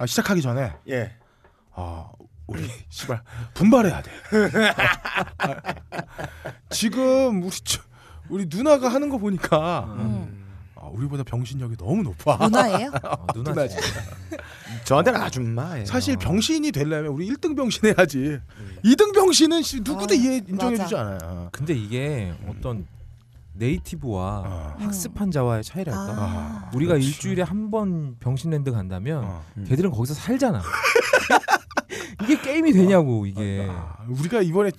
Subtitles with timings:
[0.00, 1.12] 아, 시작하기 전에 예.
[1.74, 2.08] 아
[2.46, 4.10] 우리 씨발 분발해야 돼.
[6.70, 7.82] 지금 우리 저-
[8.30, 10.46] 우리 누나가 하는 거 보니까 음.
[10.76, 12.38] 아, 우리보다 병신력이 너무 높아.
[12.48, 12.92] 누나예요?
[13.04, 13.76] 어, 누나 누나지.
[14.84, 15.84] 저한테는 아줌마예요.
[15.84, 18.38] 사실 병신이 되려면 우리 1등 병신 해야지.
[18.84, 20.96] 2등 병신은 씨, 누구도 아, 이해 인정해주지.
[20.96, 21.50] 않아요.
[21.52, 22.86] 근데 이게 어떤
[23.52, 24.76] 네이티브와 어.
[24.78, 26.00] 학습한 자와의 차이랄까.
[26.16, 26.70] 아.
[26.74, 27.06] 우리가 그렇지.
[27.08, 29.44] 일주일에 한 번 병신랜드 간다면 어.
[29.66, 30.60] 걔들은 거기서 살잖아.
[32.24, 33.66] 이게 게임이 되냐고 이게.
[33.70, 34.70] 아, 우리가 이번에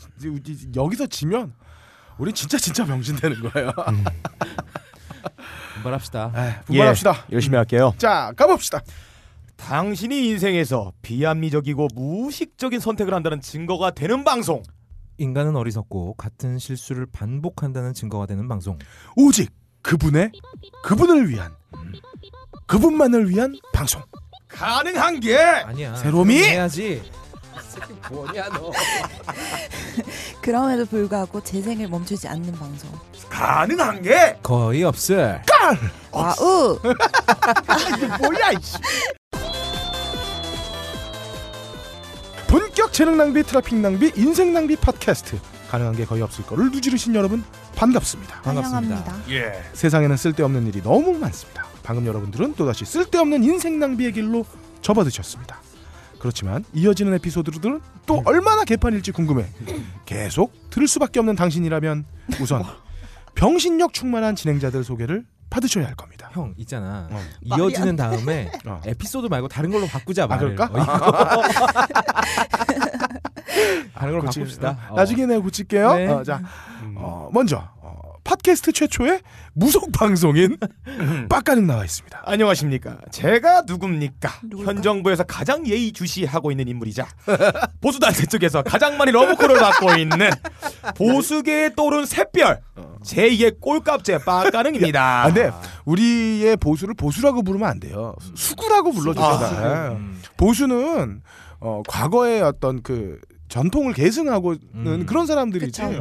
[0.76, 1.54] 여기서 지면
[2.18, 3.72] 우리 진짜 진짜 병신 되는 거예요.
[5.76, 6.32] 분발합시다.
[6.35, 7.12] 에이, 분발합시다.
[7.32, 7.94] 예, 열심히 할게요.
[7.98, 8.82] 자 가봅시다.
[9.55, 14.62] 당신이 인생에서 비합리적이고 무의식적인 선택을 한다는 증거가 되는 방송.
[15.18, 18.78] 인간은 어리석고 같은 실수를 반복한다는 증거가 되는 방송.
[19.16, 20.32] 오직 그분의
[20.84, 21.54] 그분을 위한
[22.68, 24.02] 그분만을 위한 방송.
[24.48, 25.96] 가능한 게 아니야.
[25.96, 26.36] 새롬이?
[26.36, 27.02] 해야지.
[28.10, 28.72] 뭐냐 너.
[30.41, 32.90] 그럼에도 불구하고 재생을 멈추지 않는 방송.
[33.30, 35.41] 가능한 게 거의 없을.
[36.12, 36.80] wow.
[38.20, 38.78] 뭐야 이씨.
[42.52, 45.40] 본격 재능 낭비, 트래픽 낭비, 인생 낭비 팟캐스트.
[45.70, 47.46] 가능한 게 거의 없을 거를 누르신 여러분
[47.77, 48.41] 반갑습니다.
[48.41, 49.21] 반갑습니다.
[49.30, 49.63] 예.
[49.71, 51.66] 세상에는 쓸데없는 일이 너무 많습니다.
[51.82, 54.46] 방금 여러분들은 또다시 쓸데없는 인생 낭비의 길로
[54.82, 55.62] 접어드셨습니다.
[56.20, 59.46] 그렇지만 이어지는 에피소드들은 또 얼마나 개판일지 궁금해
[60.05, 62.04] 계속 들을 수밖에 없는 당신이라면
[62.41, 62.66] 우선
[63.34, 66.21] 병신력 충만한 진행자들 소개를 받으셔야 할 겁니다.
[66.31, 67.07] 형 있잖아.
[67.12, 67.19] 어.
[67.41, 68.81] 이어지는 다음에 어.
[68.85, 70.56] 에피소드 말고 다른 걸로 바꾸자 말을.
[70.56, 70.79] 그럴까?
[70.79, 71.41] 어.
[73.94, 74.78] 다른 걸로 고치- 바꿉시다.
[74.90, 75.94] 어, 나중에 내가 고칠게요.
[75.94, 76.07] 네.
[76.07, 76.41] 어, 자,
[76.96, 77.81] 어, 먼저 어,
[78.24, 79.22] 팟캐스트 최초의
[79.53, 80.58] 무속 방송인
[81.30, 82.22] 빡가능 나와 있습니다.
[82.25, 82.97] 안녕하십니까.
[83.12, 84.30] 제가 누굽니까?
[84.44, 84.72] 누굴까?
[84.74, 87.08] 현 정부에서 가장 예의주시하고 있는 인물이자
[87.81, 90.30] 보수 단체 쪽에서 가장 많이 러브콜을 받고 있는
[90.96, 92.62] 보수계에 떠오른 샛별
[93.03, 95.24] 제2의 꼴값제 빠가능입니다.
[95.24, 95.51] 아, 근데
[95.85, 98.16] 우리의 보수를 보수라고 부르면 안 돼요.
[98.35, 99.95] 수구라고 불러줘야 아, 돼.
[99.95, 100.22] 음.
[100.38, 101.22] 보수는
[101.59, 103.19] 어, 과거의 어떤 그
[103.50, 105.06] 전통을 계승하고는 음.
[105.06, 105.25] 그런.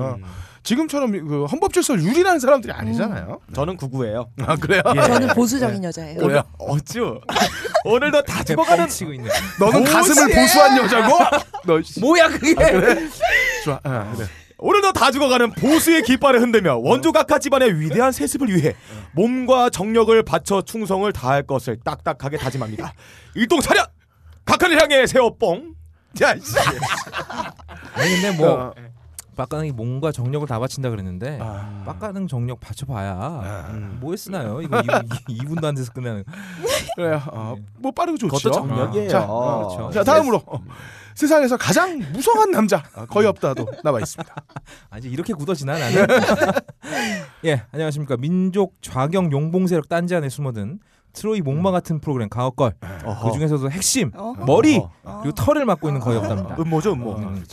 [0.01, 0.17] 어,
[0.63, 3.41] 지금처럼 그 헌법 질서를 유린하는 사람들이 아니잖아요.
[3.55, 4.31] 저는 구구예요.
[4.47, 4.83] 아 그래요?
[4.95, 5.01] 예.
[5.01, 6.21] 저는 보수적인 여자예요.
[6.21, 6.43] 그래요?
[6.59, 7.21] 어쭈.
[7.85, 9.29] 오늘도 다 죽어가는 치고 있네.
[9.59, 10.35] 너는 가슴을!
[10.35, 11.19] 보수한 여자고?
[11.65, 12.01] 너 씨.
[12.01, 12.55] 뭐야 그게?
[13.65, 13.81] 좋아.
[13.83, 14.27] 아, 그래.
[14.59, 18.75] 오늘도 다 죽어가는 보수의 깃발을 흔들며 원조 각하 집안의 위대한 세습을 위해
[19.13, 22.93] 몸과 정력을 바쳐 충성을 다할 것을 딱딱하게 다짐합니다.
[23.35, 23.89] 일동 차렷!
[24.45, 25.75] 각하를 향해 세워 뽕!
[26.15, 26.55] 자, 씨.
[27.95, 28.75] 아니 근데 뭐 어,
[29.41, 31.83] 빡가능이 몸과 정력을 다 바친다 그랬는데 아.
[31.87, 33.73] 빡가능 정력 바쳐봐야 아.
[34.01, 34.61] 뭐에 쓰나요?
[34.61, 34.83] 이거
[35.29, 36.25] 2 분도 안 돼서 끝나는.
[36.95, 37.23] 그래요.
[37.33, 38.37] 어, 뭐 빠르고 좋죠.
[38.37, 39.09] 그것도 정력이에요.
[39.09, 39.69] 자, 어.
[39.69, 39.91] 그렇죠.
[39.93, 40.63] 자 다음으로 어,
[41.15, 44.35] 세상에서 가장 무성한 남자 아, 거의 없다도 나와 있습니다.
[44.91, 46.07] 아 이제 이렇게 굳어지나 나는.
[47.47, 50.81] 예 안녕하십니까 민족 좌경 용봉 세력 딴지 안에 숨어든
[51.15, 54.35] 트로이 목마 같은 프로그램 가옥걸 그 중에서도 핵심 어?
[54.47, 55.23] 머리 어허.
[55.23, 56.57] 그리고 털을 맡고 있는 거의 없답니다.
[56.59, 57.17] 음모죠, 음모.
[57.17, 57.45] 음.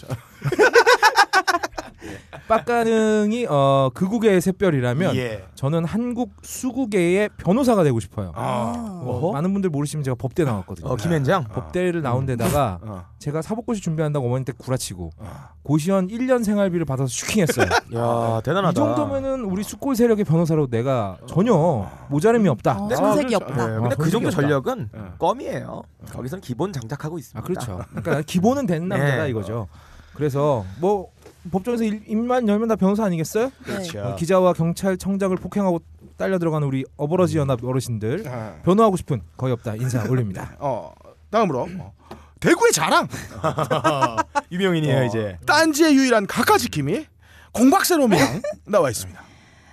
[2.47, 5.45] 빡가능이 어 극우계의 샛별이라면 예.
[5.55, 8.31] 저는 한국 수구계의 변호사가 되고 싶어요.
[8.35, 9.31] 아, 어.
[9.33, 10.87] 많은 분들 모르시면 제가 법대 나왔거든요.
[10.87, 11.45] 어, 김현장.
[11.45, 15.49] 법대를 나온 데다가 어, 제가 사법고시 준비한다고 어머니 때 구라치고 어.
[15.63, 17.67] 고시원 1년 생활비를 받아서 슈킹했어요.
[17.95, 18.71] 야, 대단하다.
[18.71, 22.77] 이 정도면은 우리 수골 세력의 변호사로 내가 전혀 모자람이 없다.
[22.79, 22.95] 어, 네.
[22.95, 23.53] 손색이 아, 없다.
[23.53, 23.67] 그렇죠.
[23.69, 24.41] 네, 근데 어, 그 정도 없다.
[24.41, 25.13] 전력은 어.
[25.19, 25.83] 껌이에요.
[26.11, 27.39] 거기선 기본 장착하고 있습니다.
[27.39, 27.79] 아 그렇죠.
[27.89, 29.29] 그러니까 기본은 된 남자다 네.
[29.29, 29.67] 이거죠.
[30.13, 31.11] 그래서 뭐
[31.51, 33.51] 법정에서 일- 입만 열면 다 변호사 아니겠어요?
[33.63, 33.99] 그렇죠.
[34.01, 35.79] 어, 기자와 경찰청장을 폭행하고
[36.17, 40.55] 딸려 들어가는 우리 어버러지 연합 어르신들 아, 변호하고 싶은 거의 없다 인사 올립니다.
[40.59, 40.91] 어,
[41.29, 41.93] 다음으로 어,
[42.39, 43.07] 대구의 자랑
[44.51, 45.37] 유명인이에요, 어, 이제.
[45.45, 47.05] 딴지의 유일한 가까지킴이
[47.51, 49.19] 공박세롬이 양 나와 있습니다.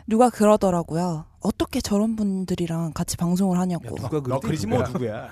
[0.06, 1.24] 누가 그러더라고요.
[1.40, 3.94] 어떻게 저런 분들이랑 같이 방송을 하냐고.
[3.96, 5.28] 누가 너 그러지 뭐 누구야?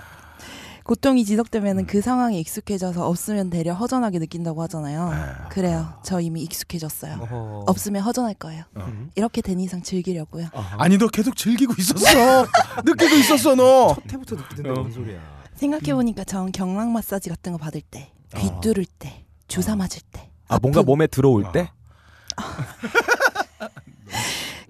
[0.84, 5.10] 고통이 지속되면 그 상황에 익숙해져서 없으면 되려 허전하게 느낀다고 하잖아요.
[5.51, 5.95] 그래요.
[6.03, 7.15] 저 이미 익숙해졌어요.
[7.21, 7.65] 어허.
[7.66, 8.65] 없으면 허전할 거예요.
[8.77, 9.10] 음.
[9.15, 10.48] 이렇게 된 이상 즐기려고요.
[10.78, 12.47] 아니 너 계속 즐기고 있었어.
[12.84, 13.95] 느끼고 있었어 너.
[13.95, 14.74] 첫 해부터 느끼던데 어.
[14.83, 15.21] 무슨 소리야?
[15.54, 18.60] 생각해 보니까 전 경락 마사지 같은 거 받을 때, 귀 어.
[18.60, 21.71] 뚫을 때, 주사 맞을 때, 아, 뭔가 아픔, 몸에 들어올 때?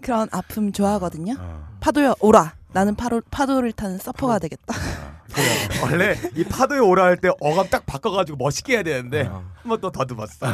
[0.02, 1.36] 그런 아픔 좋아하거든요.
[1.38, 1.68] 어.
[1.80, 2.54] 파도야 오라.
[2.72, 4.74] 나는 파도, 파도를 타는 서퍼가 되겠다.
[5.82, 9.44] 원래 이 파도에 오라 할 때 어감 딱 바꿔가지고 멋있게 해야 되는데 어.
[9.62, 10.46] 한번 또 더듬었어.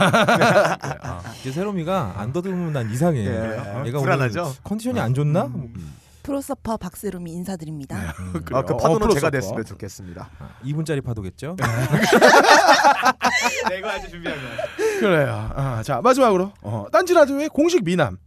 [1.40, 3.24] 이제 세롬이가 안 더듬으면 난 이상해.
[3.26, 3.58] 예.
[3.58, 3.82] 어?
[3.86, 4.42] 얘가 불안하죠?
[4.42, 5.44] 오늘 컨디션이 안 좋나?
[5.44, 5.68] 뭐
[6.22, 8.14] 프로서퍼 박세롬이 인사드립니다.
[8.44, 8.58] 그래요.
[8.58, 9.32] 아, 그 어, 파도는 제가 프로서퍼.
[9.32, 10.28] 됐으면 좋겠습니다.
[10.64, 11.56] 2분짜리 파도겠죠?
[13.70, 14.44] 내가 아주 준비한 거.
[15.00, 15.50] 그래요.
[15.54, 18.18] 아, 자 마지막으로 어, 딴지 라디오의 공식 미남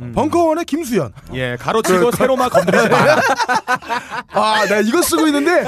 [0.00, 0.12] 음.
[0.12, 1.12] 벙커원의 김수현.
[1.34, 3.20] 예, 가로치고 세로만 건드리지 마라.
[4.32, 5.64] 아, 내가 이거 쓰고 있는데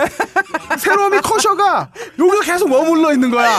[0.79, 3.59] 세롬이 커셔가 여기서 계속 머물러 있는 거야.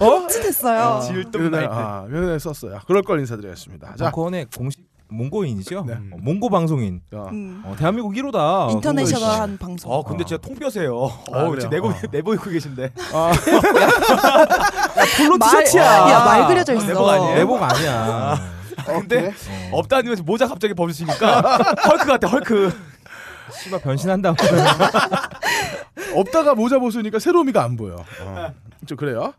[0.00, 0.26] 어?
[0.28, 1.00] 찌됐어요.
[1.06, 1.68] 질tum 나이트.
[1.72, 2.80] 아, 그래 썼어요.
[2.86, 3.94] 그럴 걸 인사드리겠습니다.
[3.96, 4.80] 자, 벙커원의 공식
[5.12, 5.84] 몽고인이죠?
[5.88, 5.94] 네.
[5.94, 7.00] 어, 몽고 방송인.
[7.12, 7.62] 어, 음.
[7.64, 8.70] 어, 대한민국 1호다.
[8.72, 9.90] 인터내셔널한 방송.
[9.90, 10.92] 어, 근데 진짜 통뼈세요.
[11.32, 11.58] 아, 어, 그래요?
[11.58, 11.94] 지금 내고 어.
[12.12, 12.92] 내보이고 계신데.
[13.12, 13.32] 아,
[15.18, 15.84] 폴로 말- 티셔츠야.
[16.10, 16.86] 야, 말 그려져 있어.
[16.86, 17.34] 내복 아니에요?
[17.34, 18.59] 내복 아니야.
[18.98, 19.28] 근데
[19.72, 21.40] 어, 없다니면서 모자 갑자기 벗으시니까
[21.88, 22.72] 헐크 같아, 헐크.
[23.52, 24.34] 씨발 변신한다.
[26.14, 27.96] 없다가 모자 벗으니까 세롬이가 안 보여.
[28.22, 28.52] 어.
[28.86, 29.32] 좀 그래요.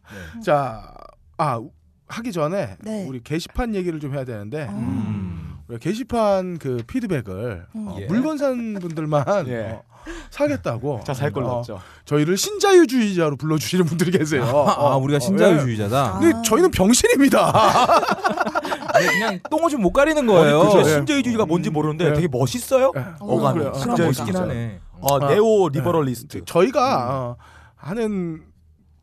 [0.44, 0.94] 자,
[1.38, 1.72] 아 우-
[2.08, 3.06] 하기 전에 네.
[3.08, 4.72] 우리 게시판 얘기를 좀 해야 되는데 어.
[4.72, 5.58] 음.
[5.68, 7.88] 우리 게시판 그 피드백을 음.
[7.88, 8.06] 어, 예.
[8.08, 9.58] 물건 산 분들만 예.
[9.72, 9.84] 어,
[10.30, 11.80] 사겠다고 자, 살 걸로 어, 없죠.
[12.06, 14.44] 저희를 신자유주의자로 불러주시는 분들이 계세요.
[14.44, 16.20] 아, 어, 우리가 어, 신자유주의자다.
[16.24, 16.32] 예.
[16.32, 17.54] 근데 저희는 병신입니다.
[19.08, 20.62] 아니, 그냥 똥오줌 못 가리는 거예요.
[20.62, 20.90] 아니, 그죠.
[20.90, 20.94] 예.
[20.96, 22.14] 신자유주의가 뭔지 모르는데 예.
[22.14, 22.92] 되게 멋있어요.
[22.96, 23.06] 예.
[23.20, 23.60] 어감이.
[23.60, 23.72] 그래요.
[23.72, 24.04] 그런 진짜 거죠.
[24.24, 24.80] 멋있긴 하네.
[25.02, 26.46] 어, 아, neo liberalist.
[26.46, 27.36] 저희가 어,
[27.76, 28.44] 하는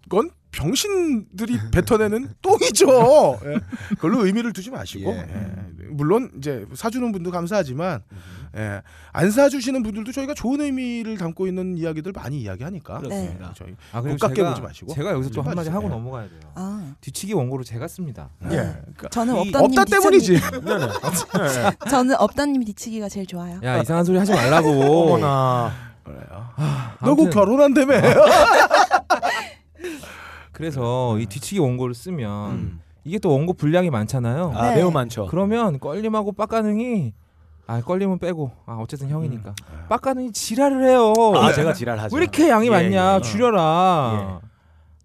[0.08, 3.38] 건 병신들이 뱉어내는 똥이죠.
[3.44, 3.58] 예.
[3.90, 5.18] 그걸로 의미를 두지 마시고 예.
[5.18, 5.84] 예.
[5.90, 8.02] 물론 이제 사주는 분도 감사하지만
[8.58, 8.82] 예.
[9.12, 13.48] 안 사주시는 분들도 저희가 좋은 의미를 담고 있는 이야기들 많이 이야기하니까 그렇습니다.
[13.48, 14.02] 예, 저희 아,
[14.34, 14.92] 제가, 보지 마시고.
[14.94, 15.98] 제가 여기서 좀좀 한마디 하고 봐주세요.
[15.98, 16.40] 넘어가야 돼요.
[16.56, 18.30] 아, 뒤치기 원고를 제가 씁니다.
[18.44, 18.48] 예.
[18.48, 20.40] 그러니까 저는 이- 업다님 없다 때문이지.
[20.64, 20.86] 네네.
[21.90, 23.60] 저는 업다님 뒤치기가 제일 좋아요.
[23.62, 24.68] 야 이상한 소리 하지 말라고.
[25.14, 25.72] 어머나.
[26.02, 26.48] 그래요.
[27.02, 27.94] 너곧 결혼한다며.
[30.52, 32.80] 그래서 이 뒤치기 원고를 쓰면 음.
[33.04, 34.52] 이게 또 원고 분량이 많잖아요.
[34.54, 34.76] 아, 네.
[34.76, 35.26] 매우 많죠.
[35.26, 37.12] 그러면 껄림하고 빡가능이
[37.70, 39.84] 아 껄림은 빼고 아 어쨌든 형이니까 음.
[39.90, 41.12] 빡가능이 지랄을 해요.
[41.36, 42.16] 아, 제가 지랄하죠.
[42.16, 43.20] 왜 이렇게 양이 예, 많냐 예.
[43.20, 44.40] 줄여라.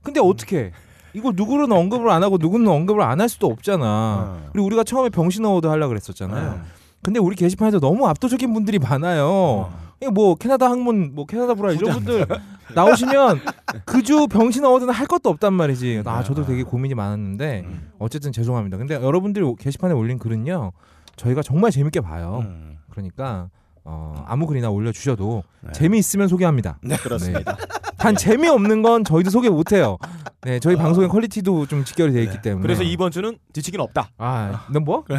[0.02, 0.72] 근데 어떻게?
[1.14, 3.86] 이거 누구는 언급을 안 하고 누구는 언급을 안 할 수도 없잖아.
[3.86, 4.50] 어.
[4.54, 6.62] 그리고 우리가 처음에 병신 award 하려 그랬었잖아요.
[7.04, 9.70] 근데 우리 게시판에도 너무 압도적인 분들이 많아요.
[10.02, 12.26] 이게 뭐 캐나다 학문, 뭐 캐나다 브라 이런 분들
[12.74, 13.42] 나오시면
[13.86, 16.04] 그 주 병신 award는 할 것도 없단 말이지.
[16.06, 17.92] 아 저도 되게 고민이 많았는데 음.
[18.00, 18.78] 어쨌든 죄송합니다.
[18.78, 20.72] 근데 여러분들이 게시판에 올린 글은요
[21.16, 22.42] 저희가 정말 재밌게 봐요.
[22.46, 22.78] 음.
[22.90, 23.50] 그러니까
[23.86, 25.72] 어, 아무 글이나 올려주셔도 네.
[25.74, 26.78] 재미있으면 소개합니다.
[26.82, 27.58] 네, 그렇습니다.
[27.98, 29.98] 단 재미없는 건 저희도 소개 못해요.
[30.42, 32.62] 네, 저희 방송의 퀄리티도 좀 직결이 돼 있기 때문에.
[32.62, 34.10] 그래서 이번 주는 뒤치기는 없다.
[34.18, 35.04] 아, 넌 뭐?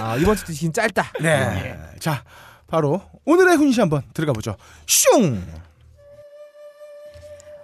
[0.00, 1.04] 아 이번 주 뒤긴 짧다.
[1.20, 1.78] 네.
[1.98, 2.22] 자,
[2.66, 4.56] 바로 오늘의 훈시 한번 들어가 보죠.
[4.86, 5.42] 슝.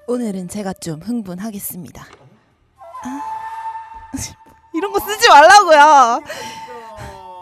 [0.07, 2.03] 오늘은 제가 좀 흥분하겠습니다.
[3.05, 3.21] 아,
[4.73, 6.23] 이런 거 쓰지 말라고요.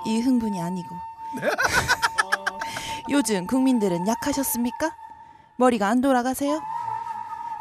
[0.07, 0.89] 이 흥분이 아니고.
[3.11, 4.95] 요즘 국민들은 약하셨습니까?
[5.57, 6.61] 머리가 안 돌아가세요?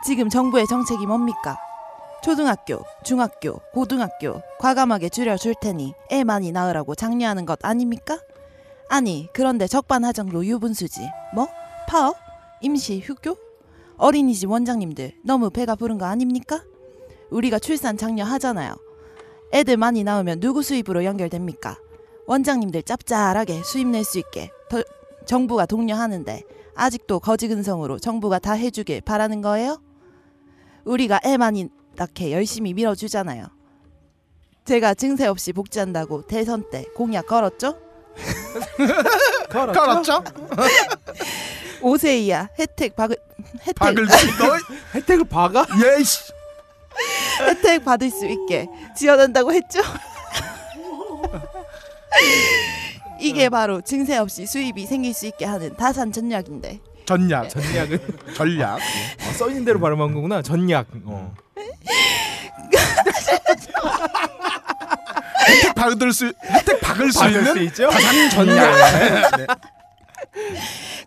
[0.06, 1.58] 지금 정부의 정책이 뭡니까?
[2.22, 8.20] 초등학교, 중학교, 고등학교 과감하게 줄여줄 테니 애 많이 낳으라고 장려하는 것 아닙니까?
[8.90, 11.48] 아니 그런데 적반하장도 유분수지 뭐?
[11.88, 12.16] 파업?
[12.62, 13.38] 임시 휴교?
[13.98, 16.62] 어린이집 원장님들 너무 배가 부른 거 아닙니까?
[17.30, 18.76] 우리가 출산 장려하잖아요.
[19.54, 21.78] 애들 많이 낳으면 누구 수입으로 연결됩니까?
[22.26, 24.84] 원장님들 짭짤하게 수입 낼 수 있게 더,
[25.26, 26.44] 정부가 독려하는데
[26.76, 29.82] 아직도 거지근성으로 정부가 다 해주길 바라는 거예요?
[30.86, 33.48] 우리가 애 많이 낳게 열심히 밀어주잖아요.
[34.66, 37.78] 제가 증세 없이 복지한다고 대선 때 공약 걸었죠?
[41.82, 43.16] 5세 이하 혜택 박을
[43.62, 44.58] 혜택 박을 너
[44.96, 45.66] 혜택을 박아?
[45.96, 46.34] 예이씨.
[47.48, 49.82] 혜택 받을 수 있게 지원한다고 했죠?
[53.20, 57.50] 이게 바로 증세 없이 수입이 생길 수 있게 하는 다산 전략인데 전략.
[57.50, 58.00] 전략은
[58.36, 58.76] 전략.
[58.76, 60.42] 어, 써 있는 대로 발음한 거구나.
[60.42, 60.88] 전략.
[61.06, 61.34] 어.
[65.48, 67.88] 혜택 받을 수 혜택 박을 수 받을 있는 수 있죠?
[67.88, 69.38] 가장 전략.
[69.38, 69.48] 네.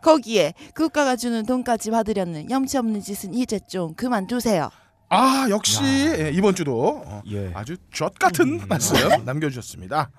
[0.01, 4.71] 거기에 국가가 주는 돈까지 받으려는 염치 없는 짓은 이제 좀 그만두세요.
[5.11, 7.51] 아 역시 예, 이번 주도 어, 예.
[7.53, 10.11] 아주 젖 같은 말씀 남겨주셨습니다.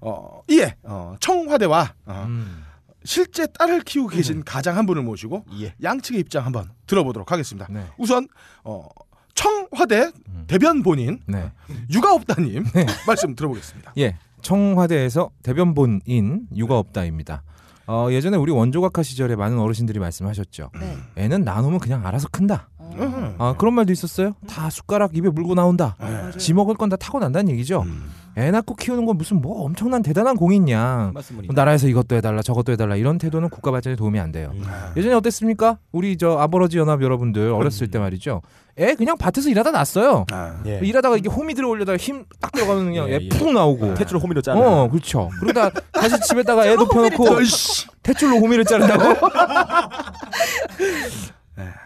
[0.00, 2.62] 어, 이에 어, 청와대와 어, 음.
[3.04, 5.74] 실제 딸을 키우고 계신 가장 한 분을 모시고 예.
[5.82, 7.66] 양측의 입장 한번 들어보도록 하겠습니다.
[7.68, 7.86] 네.
[7.98, 8.28] 우선
[8.62, 8.86] 어,
[9.34, 10.44] 청와대 음.
[10.46, 11.50] 대변 본인 네.
[11.90, 12.64] 육아업다님
[13.06, 13.94] 말씀 들어보겠습니다.
[13.98, 14.16] 예.
[14.42, 17.42] 청와대에서 대변 본인 육아 없다입니다.
[17.88, 20.70] 어, 예전에 우리 원조각화 시절에 많은 어르신들이 말씀하셨죠.
[20.78, 20.96] 네.
[21.16, 22.68] 애는 나누면 그냥 알아서 큰다.
[22.98, 23.34] 음.
[23.38, 24.34] 아, 그런 말도 있었어요.
[24.48, 25.96] 다 숟가락 입에 물고 나온다.
[26.00, 26.38] 네.
[26.38, 27.82] 지 먹을 건 다 타고 난다는 얘기죠.
[27.82, 28.10] 음.
[28.38, 31.12] 애 낳고 키우는 건 무슨 뭐 엄청난 대단한 공이냐.
[31.14, 31.46] 맞습니다.
[31.46, 34.50] 뭐 나라에서 이것도 해달라 저것도 해달라 이런 태도는 국가 발전에 도움이 안 돼요.
[34.54, 34.62] 음.
[34.96, 35.78] 예전에 어땠습니까?
[35.90, 38.42] 우리 저 아버러지 연합 여러분들 어렸을 때 말이죠.
[38.78, 40.26] 애 그냥 밭에서 일하다 났어요.
[40.30, 40.60] 아.
[40.66, 40.80] 예.
[40.82, 43.28] 일하다가 이게 홈이 들어올려다가 힘 딱 들어가면 그냥 예, 애 예.
[43.30, 43.94] 푹 나오고.
[43.94, 44.62] 태출 호미로 짜는.
[44.62, 45.30] 어, 그렇죠.
[45.40, 47.86] 그러다 다시 집에다가 애 눕혀놓고 어이씨.
[48.02, 49.02] 대출로 호미를 자른다고?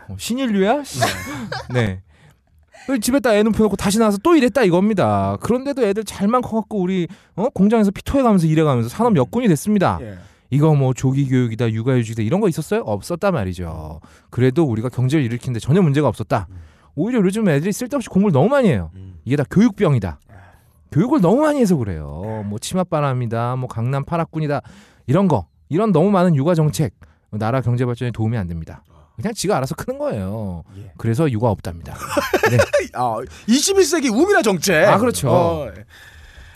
[0.08, 0.82] 어, 신인류야?
[1.72, 2.02] 네.
[2.86, 5.36] 그 집에다 애 눕혀놓고 다시 나와서 또 일했다 이겁니다.
[5.40, 7.48] 그런데도 애들 잘만 커갖고 우리 어?
[7.50, 9.98] 공장에서 피토해가면서 일해가면서 산업 역군이 됐습니다.
[10.00, 10.18] 예.
[10.50, 12.80] 이거 뭐 조기 교육이다 육아 휴직이다 이런 거 있었어요?
[12.80, 14.00] 없었단 말이죠.
[14.30, 16.48] 그래도 우리가 경제를 일으키는데 전혀 문제가 없었다.
[16.96, 18.90] 오히려 요즘 애들이 쓸데없이 공부를 너무 많이 해요.
[18.94, 19.18] 음.
[19.24, 20.18] 이게 다 교육병이다.
[20.90, 22.44] 교육을 너무 많이 해서 그래요.
[22.46, 24.60] 뭐 치맛바람이다, 뭐 강남 파락군이다
[25.06, 26.94] 이런 거 이런 너무 많은 육아 정책
[27.30, 28.82] 나라 경제 발전에 도움이 안 됩니다.
[29.20, 30.64] 그냥 지가 알아서 크는 거예요.
[30.76, 30.92] 예.
[30.96, 31.94] 그래서 육아 없답니다.
[32.94, 33.16] 아,
[33.48, 34.86] 21세기 우미라 정책.
[34.88, 35.30] 아, 그렇죠.
[35.30, 35.72] 어,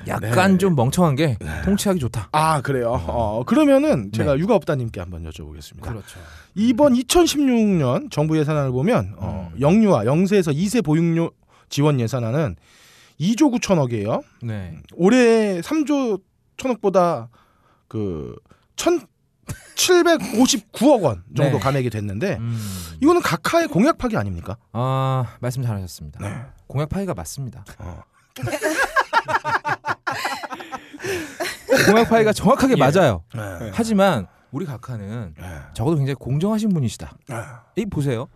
[0.07, 0.59] 약간 네.
[0.59, 2.29] 좀 멍청한 게 통치하기 좋다.
[2.33, 2.93] 아 그래요.
[3.07, 5.83] 어, 그러면은 제가 육아 없다님께 한번 여쭤보겠습니다.
[5.83, 6.21] 그렇죠.
[6.55, 11.31] 이번 2016년 정부 예산안을 보면 어, 영유아 0세에서 2세 보육료
[11.69, 12.57] 지원 예산안은
[13.21, 14.23] 2조 9천억이에요.
[14.43, 14.77] 네.
[14.95, 16.21] 올해 3조
[16.57, 17.29] 천억보다
[17.89, 18.37] 그
[19.75, 21.59] 1,759억 원 정도 네.
[21.59, 22.59] 감액이 됐는데 음.
[23.01, 24.57] 이거는 각하의 공약 파기 아닙니까?
[24.73, 26.21] 아 말씀 잘하셨습니다.
[26.21, 26.35] 네.
[26.67, 27.65] 공약 파기가 맞습니다.
[27.79, 28.03] 어.
[31.87, 32.77] 공약 파기가 정확하게 예.
[32.77, 33.23] 맞아요.
[33.35, 33.71] 네.
[33.75, 35.45] 하지만 우리 각하는 네.
[35.75, 37.13] 적어도 굉장히 공정하신 분이시다.
[37.29, 37.37] 네.
[37.77, 38.29] 이 보세요.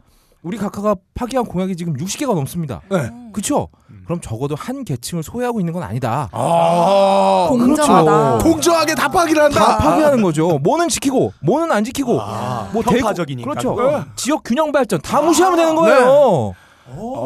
[0.42, 2.82] 우리 각하가 파기한 공약이 지금 60개가 넘습니다.
[2.90, 3.10] 네.
[3.32, 3.68] 그렇죠?
[4.08, 6.30] 그럼 적어도 한 계층을 소외하고 있는 건 아니다.
[6.32, 8.04] 아, 공정하다.
[8.04, 8.38] 그렇죠.
[8.42, 9.60] 공정하게 다 파기를 한다.
[9.60, 10.58] 다 파기하는 거죠.
[10.62, 12.18] 뭐는 지키고, 뭐는 안 지키고.
[12.18, 13.50] 아, 뭐 편파적이니까.
[13.50, 13.74] 그렇죠.
[13.74, 14.02] 그거.
[14.16, 16.54] 지역 균형 발전 다 무시하면 되는 거예요.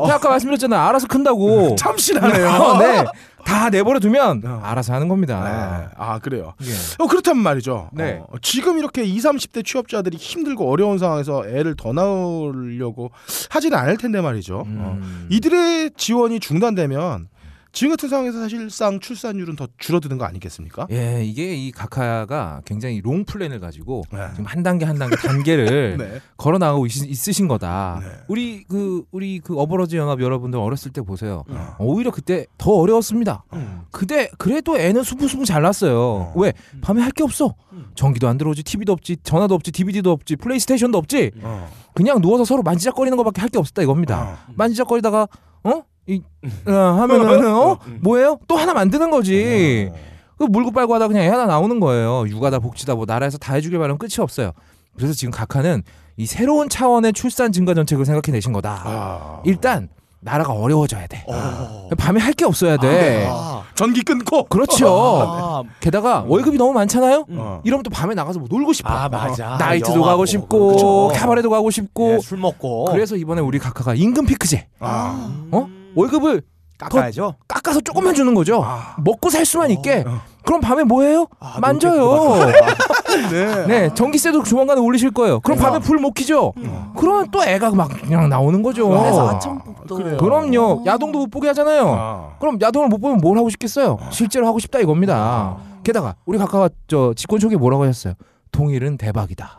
[0.06, 0.80] 제가 아까 말씀드렸잖아요.
[0.80, 1.76] 알아서 큰다고.
[1.76, 2.48] 참신하네요.
[2.48, 3.04] 어, 네.
[3.44, 4.60] 다 내버려 두면 어.
[4.62, 5.42] 알아서 하는 겁니다.
[5.88, 5.94] 네.
[5.96, 6.54] 아 그래요.
[6.62, 6.72] 예.
[6.98, 7.90] 어, 그렇다면 말이죠.
[7.92, 8.20] 네.
[8.28, 13.10] 어, 지금 이렇게 20, 30대 취업자들이 힘들고 어려운 상황에서 애를 더 낳으려고
[13.50, 14.58] 하지는 않을 텐데 말이죠.
[14.58, 15.26] 어, 음.
[15.30, 17.28] 이들의 지원이 중단되면
[17.72, 20.86] 지금 같은 상황에서 사실상 출산율은 더 줄어드는 거 아니겠습니까?
[20.90, 24.18] 예, 이게 이 각하가 굉장히 long plan을 가지고 네.
[24.32, 26.20] 지금 한 단계 한 단계 단계를 네.
[26.36, 28.00] 걸어 나가고 있, 있으신 거다.
[28.02, 28.06] 네.
[28.28, 31.44] 우리 그 우리 그 어버러지 연합 여러분들 어렸을 때 보세요.
[31.48, 31.76] 어.
[31.78, 33.44] 오히려 그때 더 어려웠습니다.
[33.54, 33.82] 음.
[33.90, 35.98] 그때 그래도 애는 수부수부 잘 났어요.
[35.98, 36.32] 어.
[36.36, 36.52] 왜?
[36.82, 37.54] 밤에 할 게 없어.
[37.72, 37.86] 음.
[37.94, 41.30] 전기도 안 들어오지, TV도 없지, 전화도 없지, DVD도 없지, 플레이스테이션도 없지.
[41.42, 41.70] 어.
[41.94, 44.22] 그냥 누워서 서로 만지작거리는 것밖에 할 게 없었다 이겁니다.
[44.48, 44.52] 어.
[44.56, 45.26] 만지작거리다가
[45.64, 45.82] 어?
[46.06, 46.20] 이
[46.66, 47.78] 어, 하면은 어?
[47.86, 47.98] 음.
[48.02, 48.38] 뭐예요?
[48.48, 49.88] 또 하나 만드는 거지.
[49.92, 49.96] 어.
[50.38, 52.26] 그 물고 빨고 하다 그냥 애 하나 나오는 거예요.
[52.28, 54.52] 육아다 복지다 뭐 나라에서 다 해주길 바라면 끝이 없어요.
[54.96, 55.82] 그래서 지금 각하는
[56.16, 58.82] 이 새로운 차원의 출산 증가 정책을 생각해 내신 거다.
[58.84, 59.40] 아.
[59.44, 59.88] 일단
[60.20, 61.24] 나라가 어려워져야 돼.
[61.28, 61.88] 어.
[61.98, 63.28] 밤에 할 게 없어야 돼.
[63.30, 63.62] 아.
[63.74, 64.44] 전기 끊고.
[64.44, 64.88] 그렇죠.
[64.88, 67.26] 아, 게다가 월급이 너무 많잖아요.
[67.30, 67.60] 어.
[67.64, 68.88] 이러면 또 밤에 나가서 뭐 놀고 싶어.
[68.90, 69.56] 아, 맞아.
[69.58, 71.08] 나이트도 영화 가고 싶고 그렇죠.
[71.14, 72.14] 카바레도 가고 싶고.
[72.14, 72.84] 예, 술 먹고.
[72.86, 74.68] 그래서 이번에 우리 각하가 임금 피크제.
[74.80, 75.46] 아.
[75.52, 75.68] 어?
[75.94, 76.42] 월급을
[76.78, 77.34] 깎아야죠.
[77.46, 78.60] 깎아서 조금만 주는 거죠.
[78.64, 78.96] 아.
[78.98, 80.02] 먹고 살 수만 있게.
[80.06, 80.20] 어.
[80.44, 81.28] 그럼 밤에 뭐 해요?
[81.38, 82.50] 아, 만져요.
[83.30, 83.66] 네.
[83.66, 85.38] 네, 전기세도 조만간에 올리실 거예요.
[85.40, 86.52] 그럼 밤에 불 못 켜죠?
[86.96, 88.88] 그러면 또 애가 막 그냥 나오는 거죠.
[88.88, 89.38] 그래서 아,
[89.86, 90.16] 그래요.
[90.16, 90.82] 그럼요.
[90.84, 91.88] 야동도 못 보게 하잖아요.
[91.96, 92.36] 아.
[92.40, 93.98] 그럼 야동을 못 보면 뭘 하고 싶겠어요?
[94.10, 95.56] 실제로 하고 싶다 이겁니다.
[95.84, 98.14] 게다가 우리 각하가 저 집권 초기에 뭐라고 하셨어요?
[98.50, 99.58] 통일은 대박이다.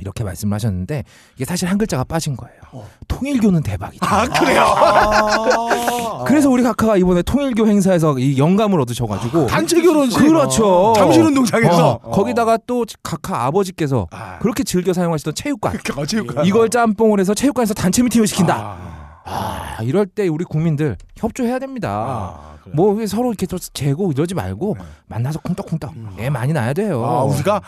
[0.00, 0.02] 어.
[0.02, 1.04] 이렇게 말씀을 하셨는데
[1.36, 2.54] 이게 사실 한 글자가 빠진 거예요.
[2.72, 2.88] 어.
[3.08, 4.06] 통일교는 대박이다.
[4.06, 4.62] 아 그래요.
[4.62, 6.24] 아.
[6.26, 10.18] 그래서 우리 각하가 이번에 통일교 행사에서 이 영감을 얻으셔가지고 단체 결혼식.
[10.18, 10.92] 그렇죠.
[10.96, 14.38] 잠실운동장에서 어, 거기다가 또 각하 아버지께서 아.
[14.38, 16.46] 그렇게 즐겨 사용하시던 체육관 어, 체육관.
[16.46, 18.56] 이걸 짬뽕을 해서 체육관에서 단체 미팅을 시킨다.
[18.56, 19.00] 아.
[19.24, 21.90] 아, 이럴 때 우리 국민들 협조해야 됩니다.
[21.90, 22.50] 아.
[22.72, 24.84] 뭐왜 서로 이렇게 또 재고 이러지 말고 네.
[25.06, 26.10] 만나서 쿵떡쿵떡 음.
[26.18, 27.04] 애 많이 낳아야 돼요.
[27.04, 27.60] 아, 우리가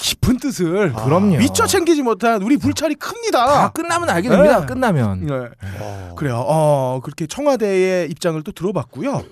[0.00, 1.04] 깊은 뜻을 아.
[1.04, 1.36] 그럼요.
[1.36, 3.70] 미처 챙기지 못한 우리 불찰이 다 큽니다.
[3.72, 4.60] 끝나면 알게 됩니다.
[4.60, 4.66] 네.
[4.66, 5.26] 끝나면.
[5.26, 5.34] 네.
[5.78, 6.14] 어.
[6.16, 6.42] 그래요.
[6.46, 9.22] 어, 그렇게 청와대의 입장을 또 들어봤고요.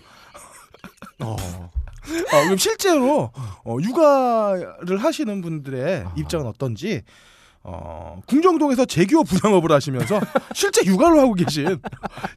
[1.20, 1.36] 어.
[2.32, 3.30] 어, 그럼 실제로
[3.64, 7.02] 어, 육아를 하시는 분들의 입장은 어떤지
[7.62, 10.20] 어, 궁정동에서 제규어 부장업을 하시면서
[10.54, 11.80] 실제 육아를 하고 계신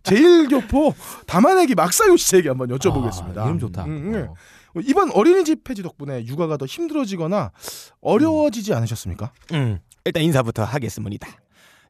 [0.04, 0.94] 제일교포
[1.28, 3.38] 담아내기 막사요 씨에게 한번 여쭤보겠습니다.
[3.38, 3.86] 아, 이름 좋다.
[3.86, 4.20] 음, 네.
[4.20, 4.34] 어.
[4.84, 7.52] 이번 어린이집 폐지 덕분에 육아가 더 힘들어지거나
[8.02, 9.32] 어려워지지 않으셨습니까?
[9.54, 11.28] 음, 일단 인사부터 하겠습니다.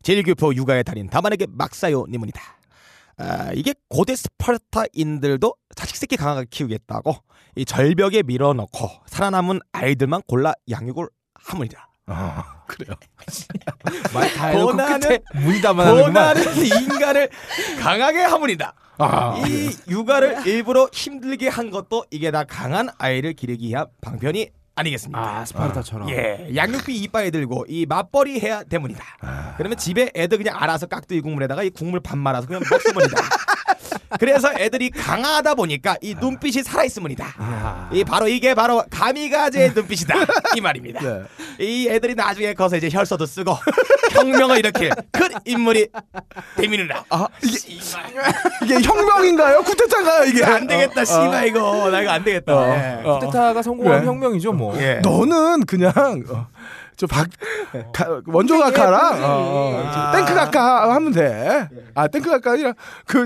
[0.03, 2.41] 제일교포 육아의 달인 다만에게 막사요님입니다.
[3.17, 7.15] 아, 이게 고대 스파르타인들도 자식 새끼 강하게 키우겠다고
[7.55, 11.89] 이 절벽에 밀어넣고 살아남은 아이들만 골라 양육을 합니다.
[12.07, 12.95] 아, 그래요.
[14.13, 16.37] 말다 해놓고 끝에 문이 담아나는구만.
[16.65, 17.29] 인간을
[17.79, 18.73] 강하게 합니다.
[19.03, 25.19] 아, 이 육아를 일부러 힘들게 한 것도 이게 다 강한 아이를 기르기 위한 방편이 아니겠습니까?
[25.39, 26.09] 아 스파르타처럼.
[26.09, 29.03] 예, 양육비 이빠에 들고 이 맞벌이 해야 때문이다.
[29.57, 33.21] 그러면 집에 애들 그냥 알아서 깍두기 국물에다가 이 국물 반 말아서 그냥 먹으면이다.
[34.19, 37.89] 그래서 애들이 강하다 보니까 이 눈빛이 살아 있으면이다.
[37.91, 40.15] 이 바로 이게 바로 가미가제의 눈빛이다
[40.55, 41.01] 이 말입니다.
[41.01, 41.21] 네.
[41.59, 43.55] 이 애들이 나중에 커서 이제 혈서도 쓰고
[44.13, 45.87] 혁명을 일으킬 큰 인물이
[46.57, 47.03] 되미느라.
[47.09, 47.79] 아, 이게.
[48.63, 49.61] 이게 혁명인가요?
[49.63, 50.43] 쿠데타인가요 이게?
[50.43, 52.55] 안 되겠다, 씨발 이거 나 이거 안 되겠다.
[52.55, 53.01] 어, 예.
[53.03, 53.19] 어.
[53.19, 54.07] 쿠데타가 성공한 그래.
[54.07, 54.77] 혁명이죠 뭐.
[54.81, 54.95] 예.
[55.03, 55.91] 너는 그냥
[56.29, 56.47] 어,
[57.07, 57.29] 저박
[58.27, 61.67] 원조 각하랑 어, 어, 저 탱크 각하 하면 돼.
[61.95, 62.73] 아 탱크 각하 아니라
[63.05, 63.25] 그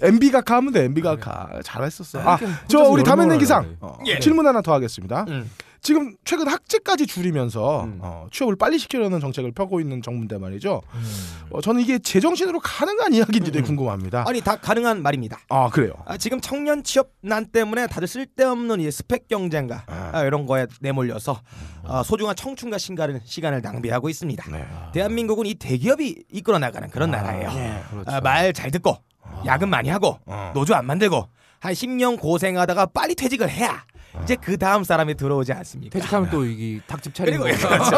[0.00, 0.84] MB 각하 하면 돼.
[0.84, 2.20] MB 각하 잘했었어.
[2.20, 4.18] 아저 혼자서 우리 번 기상 어, 예.
[4.20, 5.24] 질문 하나 더 하겠습니다.
[5.28, 5.50] 음.
[5.86, 8.00] 지금 최근 학제까지 줄이면서 음.
[8.02, 10.82] 어, 취업을 빨리 시키려는 정책을 펴고 있는 정부인데 말이죠.
[10.92, 11.04] 음.
[11.50, 14.24] 어, 저는 이게 제정신으로 가능한 이야기인지 되게 궁금합니다.
[14.26, 15.38] 아니 다 가능한 말입니다.
[15.48, 15.92] 아 그래요.
[16.04, 20.10] 아, 지금 청년 취업난 때문에 다들 쓸데없는 이 스펙 경쟁과 아.
[20.12, 21.40] 아, 이런 거에 내몰려서
[21.84, 24.50] 어, 소중한 청춘과 신가를, 시간을 낭비하고 있습니다.
[24.50, 24.66] 네.
[24.92, 27.48] 대한민국은 이 대기업이 이끌어 나가는 그런 나라예요.
[27.92, 28.10] 그렇죠.
[28.10, 28.96] 아, 말잘 듣고
[29.46, 30.50] 야근 많이 하고 어.
[30.52, 31.28] 노조 안 만들고
[31.60, 33.84] 한 10년 고생하다가 빨리 퇴직을 해야
[34.24, 35.98] 이제 그 다음 사람이 들어오지 않습니까?
[35.98, 37.96] 퇴직하면 또 이게 닭집 차리고 그리고 그렇죠.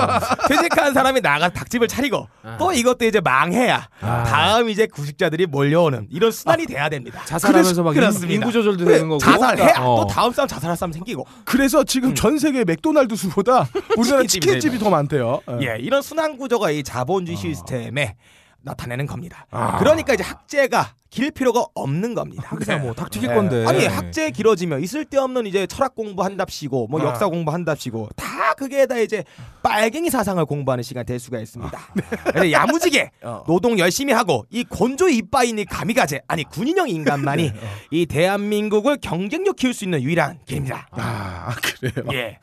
[0.48, 4.24] 퇴직한 사람이 나가 닭집을 차리고 또 이것도 이제 망해야 아.
[4.24, 7.22] 다음 이제 구직자들이 몰려오는 이런 순환이 돼야 됩니다.
[7.24, 8.34] 자살하면서 막 그렇습니다.
[8.34, 9.18] 인, 구 조절도 되는 거고.
[9.18, 10.00] 자살해야 어.
[10.02, 14.90] 또 다음 사람 자살할 사람 생기고 그래서 지금 전 세계 맥도날드 수보다 우리나라 치킨집이 더
[14.90, 15.40] 많대요.
[15.60, 15.66] 예.
[15.66, 18.16] 예 이런 순환 구조가 이 자본주의 시스템에
[18.62, 19.46] 나타내는 겁니다.
[19.50, 19.78] 아.
[19.78, 22.42] 그러니까 이제 학제가 길 필요가 없는 겁니다.
[22.46, 23.34] 하기사 뭐닭 튀길 예.
[23.34, 23.64] 건데.
[23.66, 27.04] 아니 학제 길어지면 있을 데 없는 이제 철학 공부한답시고 뭐 아.
[27.04, 29.24] 역사 공부한답시고 다 그게 다 이제
[29.62, 31.78] 빨갱이 사상을 공부하는 시간 될 수가 있습니다.
[32.24, 33.44] 그래서 야무지게 어.
[33.46, 37.52] 노동 열심히 하고 이 건조 이빠이니 가미가제 아니 군인형 인간만이
[37.90, 40.88] 이 대한민국을 경쟁력 키울 수 있는 유일한 길입니다.
[40.90, 42.06] 아 그래요.
[42.12, 42.38] 예.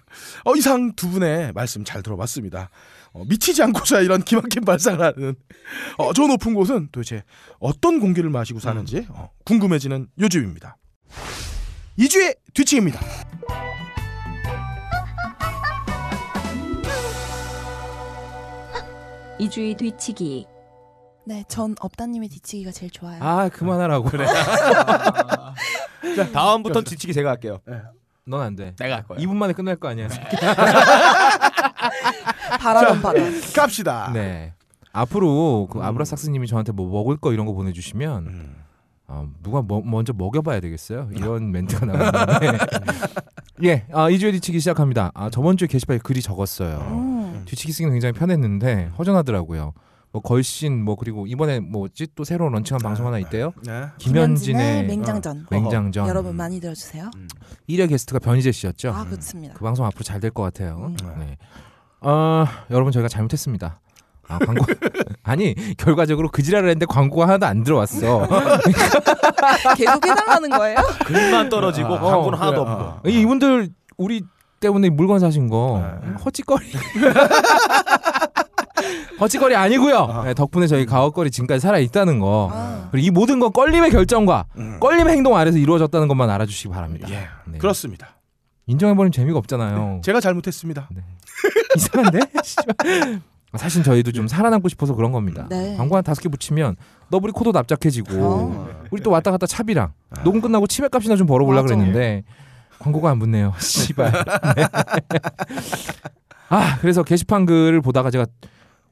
[0.45, 2.69] 어, 이상 두 분의 말씀 잘 들어봤습니다.
[3.15, 5.35] 어, 미치지 않고서 이런 기막힌 발상을 하는
[5.97, 7.23] 어, 저 높은 곳은 도대체
[7.59, 10.75] 어떤 공기를 마시고 사는지 어, 궁금해지는 요즘입니다.
[11.95, 12.99] 이주의 뒤치기입니다.
[19.39, 20.45] 이주의 뒤치기
[21.25, 23.23] 네, 전 업다님의 뒤치기가 제일 좋아요.
[23.23, 24.09] 아 그만하라고.
[24.09, 24.25] 그래.
[26.15, 27.61] 자, 다음부터 뒤치기 제가 할게요.
[28.27, 28.73] 넌 안 돼.
[28.75, 29.19] 내가 할 거야.
[29.19, 30.07] 2분 만에 끝날 거 아니야.
[32.59, 33.19] 바라던 바다.
[33.55, 34.09] 갑시다.
[34.13, 34.53] 네.
[34.91, 38.55] 앞으로 그 아브라삭스님이 저한테 뭐 먹을 거 이런 거 보내주시면 음.
[39.07, 41.09] 어, 누가 뭐, 먼저 먹여봐야 되겠어요.
[41.13, 42.57] 이런 멘트가 나왔는데.
[43.63, 45.11] 예, 아, 이주에 뒤치기 시작합니다.
[45.13, 46.79] 아, 저번 주에 게시판에 글이 적었어요.
[46.79, 47.43] 음.
[47.45, 49.73] 뒤치기 쓰기는 굉장히 편했는데 허전하더라고요.
[50.15, 53.51] 뭐 걸신 뭐 그리고 이번에 뭐지 또 새로 런칭한 방송 하나 있대요.
[53.65, 53.87] 네.
[53.97, 55.47] 김현진의 맹장전.
[55.49, 56.07] 맹장전.
[56.07, 57.11] 여러분 많이 들어주세요.
[57.67, 58.91] 1회 게스트가 변희재 씨였죠.
[58.95, 59.55] 아 그렇습니다.
[59.55, 60.77] 그 방송 앞으로 잘 될 것 같아요.
[60.87, 60.95] 음.
[61.19, 61.37] 네.
[61.99, 63.81] 어, 여러분 저희가 잘못했습니다.
[64.29, 64.65] 아, 광고
[65.23, 68.25] 아니 결과적으로 그 지랄을 했는데 광고가 하나도 안 들어왔어.
[69.75, 70.77] 계속 해달라는 거예요?
[71.05, 72.85] 글만 떨어지고 아, 광고는 어, 하나도 그래, 없고.
[72.85, 73.01] 아.
[73.09, 74.23] 이- 이분들 우리
[74.61, 76.11] 때문에 물건 사신 거 네.
[76.23, 76.65] 헛짓거리.
[79.19, 79.97] 헛짓거리 아니고요.
[79.97, 80.23] 아.
[80.25, 82.49] 네, 덕분에 저희 가옥거리 지금까지 살아 있다는 거.
[82.53, 84.79] 아, 그리고 이 모든 건 껄림의 결정과 음.
[84.79, 87.07] 껄림의 행동 아래서 이루어졌다는 것만 알아주시기 바랍니다.
[87.09, 87.57] 예, 네.
[87.57, 88.17] 그렇습니다.
[88.67, 90.01] 인정해버리면 재미가 없잖아요.
[90.03, 90.89] 제가 잘못했습니다.
[91.77, 92.19] 이상한데?
[92.43, 93.21] 씨발.
[93.57, 95.47] 사실 저희도 좀 살아남고 싶어서 그런 겁니다.
[95.49, 95.75] 네.
[95.77, 96.75] 광고 한 다섯 개 붙이면
[97.09, 98.67] 너블이 코도 납작해지고 어.
[98.91, 99.93] 우리 또 왔다 갔다 차비랑
[100.25, 101.61] 녹음 끝나고 치맥값이나 좀 벌어보려.
[101.63, 102.23] 그랬는데
[102.79, 103.53] 광고가 안 붙네요.
[103.59, 104.11] 씨발.
[104.55, 104.67] 네.
[106.49, 108.25] 아 그래서 게시판 글을 보다가 제가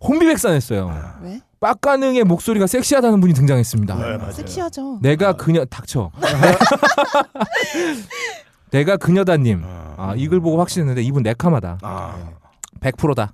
[0.07, 1.15] 혼비백산했어요.
[1.21, 1.41] 왜?
[1.59, 3.95] 빡가능의 목소리가 섹시하다는 분이 등장했습니다.
[3.95, 4.31] 네, 맞아요.
[4.31, 4.99] 섹시하죠.
[5.01, 6.11] 내가 그녀 닥쳐.
[8.71, 9.61] 내가 그녀다님.
[9.63, 11.77] 아, 아, 이 글 보고 확신했는데 이분 네카마다.
[11.81, 12.29] 아,
[12.81, 13.33] 100%다.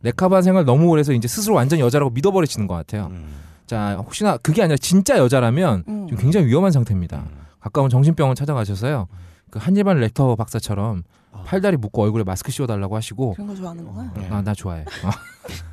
[0.00, 3.08] 네카반 생활 너무 오래서 이제 스스로 완전 여자라고 믿어버리시는 것 같아요.
[3.10, 3.26] 음.
[3.66, 6.06] 자, 혹시나 그게 아니라 진짜 여자라면 음.
[6.08, 7.24] 지금 굉장히 위험한 상태입니다.
[7.60, 9.08] 가까운 정신병원 찾아가셔서요.
[9.50, 11.02] 그 한일반 렉터 박사처럼
[11.44, 14.12] 팔다리 묶고 얼굴에 마스크 씌워달라고 하시고 그런 거 좋아하는구나.
[14.16, 14.28] 네.
[14.30, 14.84] 아나 좋아해.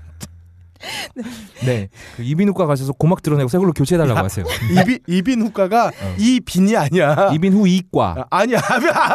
[0.85, 1.65] 어.
[1.65, 4.45] 네, 그 이비인후과 가셔서 고막 드러내고 새 걸로 교체해달라고 하세요.
[4.81, 7.31] 이비 이빈 후과가 이빈이 아니야.
[7.33, 8.57] 이빈후 이과, 아, 아니야.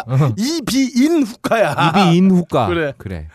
[0.07, 0.35] 어.
[0.37, 1.93] 이비인 후과야.
[1.95, 2.67] 이비인후과.
[2.69, 2.93] 그래.
[2.99, 3.29] 그래.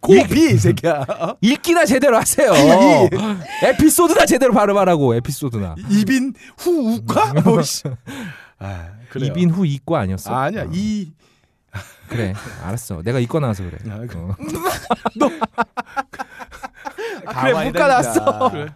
[0.00, 1.04] 고비 이 새끼야.
[1.08, 1.36] 어?
[1.40, 2.52] 읽기나 제대로 하세요.
[2.52, 3.08] 이-
[3.66, 5.76] 에피소드나 제대로 발음하라고 에피소드나.
[5.88, 7.32] 이빈 후 우과?
[7.42, 7.84] 뭐 씨.
[8.58, 9.30] 아, 그래요.
[9.32, 10.30] 이빈 후 이과 아니었어?
[10.34, 10.64] 아, 아니야.
[10.64, 10.68] 어.
[10.72, 11.10] 이
[12.08, 14.36] 그래 알았어 내가 이과 나와서 그래 아, 그- 어.
[17.24, 18.48] 가만히 묶어놨어.
[18.50, 18.74] 다니자.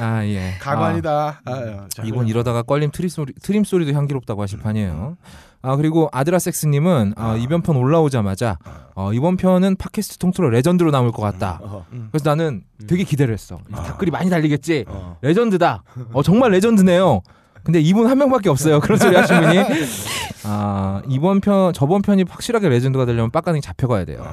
[0.00, 0.54] 아 예.
[0.60, 1.40] 가관이다.
[1.44, 5.16] 아, 자, 아, 이분 이러다가 껄림 트림 소리 트림 소리도 향기롭다고 하실 판이에요.
[5.62, 8.58] 아 그리고 아드라섹스님은 어, 이번 편 올라오자마자
[8.94, 11.58] 어, 이번 편은 팟캐스트 통틀어 레전드로 남을 것 같다.
[11.62, 11.84] 어허.
[12.12, 13.58] 그래서 나는 되게 기대를 했어.
[13.86, 14.84] 댓글이 많이 달리겠지.
[14.86, 15.16] 어.
[15.22, 15.82] 레전드다.
[16.12, 17.22] 어 정말 레전드네요.
[17.64, 18.78] 근데 이분 한 명밖에 없어요.
[18.78, 19.58] 그런 소리 하신 분이.
[20.44, 24.24] 아 이번 편 저번 편이 확실하게 레전드가 되려면 빡가능이 잡혀가야 돼요.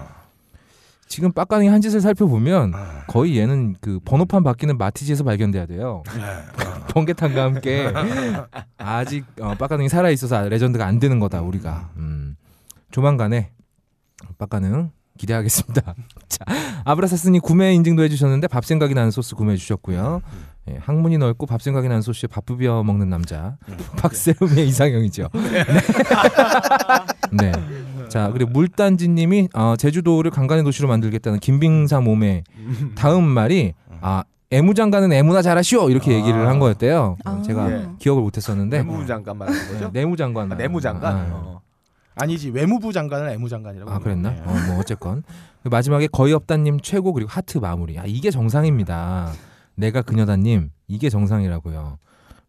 [1.08, 2.74] 지금 빡가능이 한 짓을 살펴보면
[3.08, 6.04] 거의 얘는 그 번호판 바뀌는 마티즈에서 발견돼야 돼요.
[6.90, 7.92] 번개탄과 함께
[8.78, 11.92] 아직 어, 빡가능이 살아 있어서 레전드가 안 되는 거다 우리가.
[11.98, 12.36] 음,
[12.92, 13.52] 조만간에
[14.38, 15.94] 빡가능 기대하겠습니다.
[16.28, 16.46] 자,
[16.86, 20.22] 아브라사스님 구매 인증도 해주셨는데 밥 생각이 나는 소스 구매해 주셨고요.
[20.70, 23.58] 예, 항문이 넓고 밥 생각이 나는 소스에 밥 비벼 먹는 남자
[24.00, 25.28] 박세롬의 이상형이죠.
[27.32, 27.52] 네.
[27.52, 27.52] 네.
[28.10, 32.44] 자 그리고 물단지님이 어, 제주도를 간간의 도시로 만들겠다는 김빙사 몸의
[32.96, 37.18] 다음 말이 아 애무장관은 애무나 잘하시오 이렇게 얘기를 한 거였대요.
[37.26, 37.42] 어, 아.
[37.42, 37.90] 제가 예.
[38.00, 39.92] 기억을 못했었는데 내무부 장관 말하는 거죠?
[39.92, 41.16] 네, 내무장관 아, 내무장관.
[41.16, 41.62] 아, 어.
[42.16, 43.92] 아니지 외무부 장관은 애무장관이라고.
[43.92, 44.30] 아 그랬나?
[44.30, 44.42] 네.
[44.46, 45.24] 어, 뭐 어쨌건
[45.64, 47.98] 그 마지막에 거의 없다님 최고 그리고 하트 마무리.
[47.98, 49.32] 아 이게 정상입니다.
[49.76, 51.98] 내가 그녀다님 이게 정상이라고요.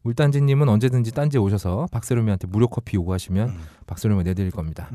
[0.05, 3.59] 울단지님은 언제든지 딴지에 오셔서 박세롬이한테 무료 커피 요구하시면 음.
[3.87, 4.89] 박세롬이 내드릴 겁니다.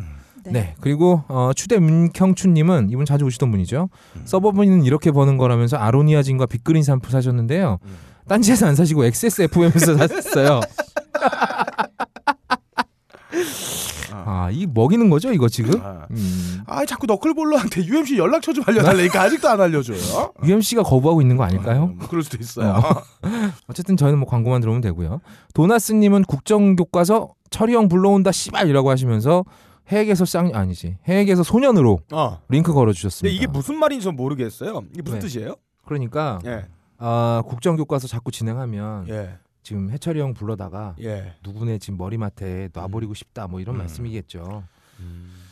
[0.46, 0.52] 네.
[0.52, 0.76] 네.
[0.80, 3.90] 그리고 어, 추대 문경춘님은 이분 자주 오시던 분이죠.
[4.16, 4.22] 음.
[4.26, 7.80] 서버분은 이렇게 버는 거라면서 아로니아진과 빅그린 샴푸 사셨는데요.
[7.84, 7.96] 음.
[8.28, 10.62] 딴지에서 안 사시고 XSFM에서 샀어요.
[14.26, 15.82] 아, 이 먹이는 거죠, 이거 지금?
[15.82, 16.08] 아.
[16.12, 16.62] 음.
[16.68, 19.98] 아 자꾸 너클볼러한테 UMC 연락처 좀 알려달라니까 아직도 안 알려줘요.
[20.44, 21.88] UMC가 거부하고 있는 거 아닐까요?
[21.88, 22.70] 뭐 그럴 수도 있어요.
[22.70, 23.02] 어.
[23.68, 25.22] 어쨌든 저희는 뭐 광고만 들어오면 되고요.
[25.54, 29.44] 도나스님은 국정교과서 철이형 불러온다 씨발이라고 하시면서
[29.90, 32.40] 해외에서 쌍 아니지 해외에서 소년으로 어.
[32.50, 33.36] 링크 걸어주셨습니다.
[33.36, 34.84] 이게 무슨 말인지 전 모르겠어요.
[34.94, 35.26] 이게 무슨 네.
[35.26, 35.56] 뜻이에요?
[35.86, 36.66] 그러니까 예.
[37.00, 39.38] 아, 국정교과서 자꾸 진행하면 예.
[39.64, 41.34] 지금 해철이 형 불러다가 예.
[41.44, 43.80] 누구네 지금 머리맡에 놔버리고 싶다 뭐 이런 음.
[43.80, 44.64] 말씀이겠죠.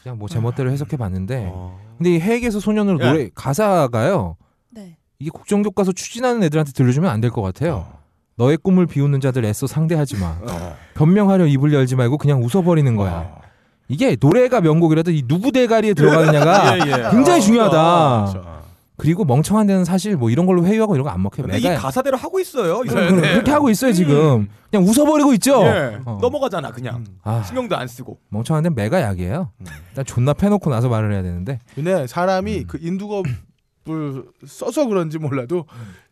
[0.03, 1.79] 그냥 뭐 제멋대로 해석해 봤는데 어.
[1.97, 3.05] 근데 이 해외에서 소년으로 예.
[3.07, 4.37] 노래 가사가요.
[4.69, 4.97] 네.
[5.19, 7.87] 이게 국정 교과서 추진하는 애들한테 들려주면 안 될 것 같아요.
[8.35, 10.37] 너의 꿈을 비우는 자들 애써 상대하지 마.
[10.41, 10.75] 어.
[10.93, 13.11] 변명하려 입을 열지 말고 그냥 웃어버리는 거야.
[13.31, 13.41] 어.
[13.87, 17.09] 이게 노래가 명곡이라도 이 누구 대가리에 들어가느냐가 예, 예.
[17.11, 18.56] 굉장히 어, 중요하다.
[18.97, 21.45] 그리고 멍청한 데는 사실 뭐 이런 걸로 회유하고 이런 거 안 먹혀요.
[21.47, 22.81] 근데 이 가사대로 하고 있어요.
[22.83, 22.87] 이.
[22.87, 24.49] 그럼 그렇게 하고 있어요 지금.
[24.71, 25.61] 그냥 웃어버리고 있죠.
[25.65, 25.99] 예.
[26.03, 26.17] 어.
[26.19, 27.05] 넘어가잖아 그냥.
[27.23, 28.17] 아, 신경도 안 쓰고.
[28.29, 29.51] 멍청한 데는 매가 약이에요.
[29.89, 31.59] 일단 존나 패놓고 나서 말을 해야 되는데.
[31.75, 32.63] 근데 사람이 음.
[32.67, 35.65] 그 인두겁을 써서 그런지 몰라도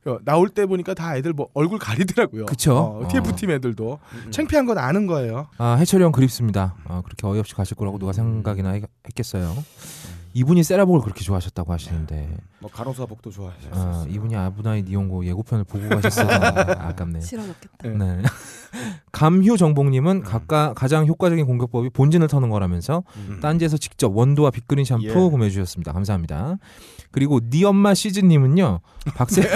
[0.05, 2.45] 어, 나올 때 보니까 다 애들 뭐 얼굴 가리더라고요.
[2.45, 3.01] 그쵸.
[3.03, 4.31] 어, TF 팀 애들도 음.
[4.31, 5.47] 창피한 건 아는 거예요.
[5.57, 6.75] 아 해철이 형 그립습니다.
[6.87, 9.51] 아, 그렇게 어이없이 가실 거라고 누가 생각이나 했, 했겠어요.
[10.35, 13.73] 이분이 세라복을 그렇게 좋아하셨다고 하시는데 뭐 간호사 복도 좋아하셨어요.
[13.73, 17.21] 아, 이분이 아브나이 니온고 예고편을 보고 가셨어도 아깝네.
[17.21, 17.87] 싫어졌겠다.
[17.87, 18.17] 네.
[18.17, 18.21] 네.
[19.13, 23.39] 감휴 정복님은 각각 가장 효과적인 공격법이 본진을 터는 거라면서 음.
[23.41, 25.13] 딴지에서 직접 원두와 빅그린 샴푸 예.
[25.13, 25.93] 구매해 주셨습니다.
[25.93, 26.57] 감사합니다.
[27.11, 28.81] 그리고 니 엄마 시즈님은요
[29.15, 29.55] 박세롬이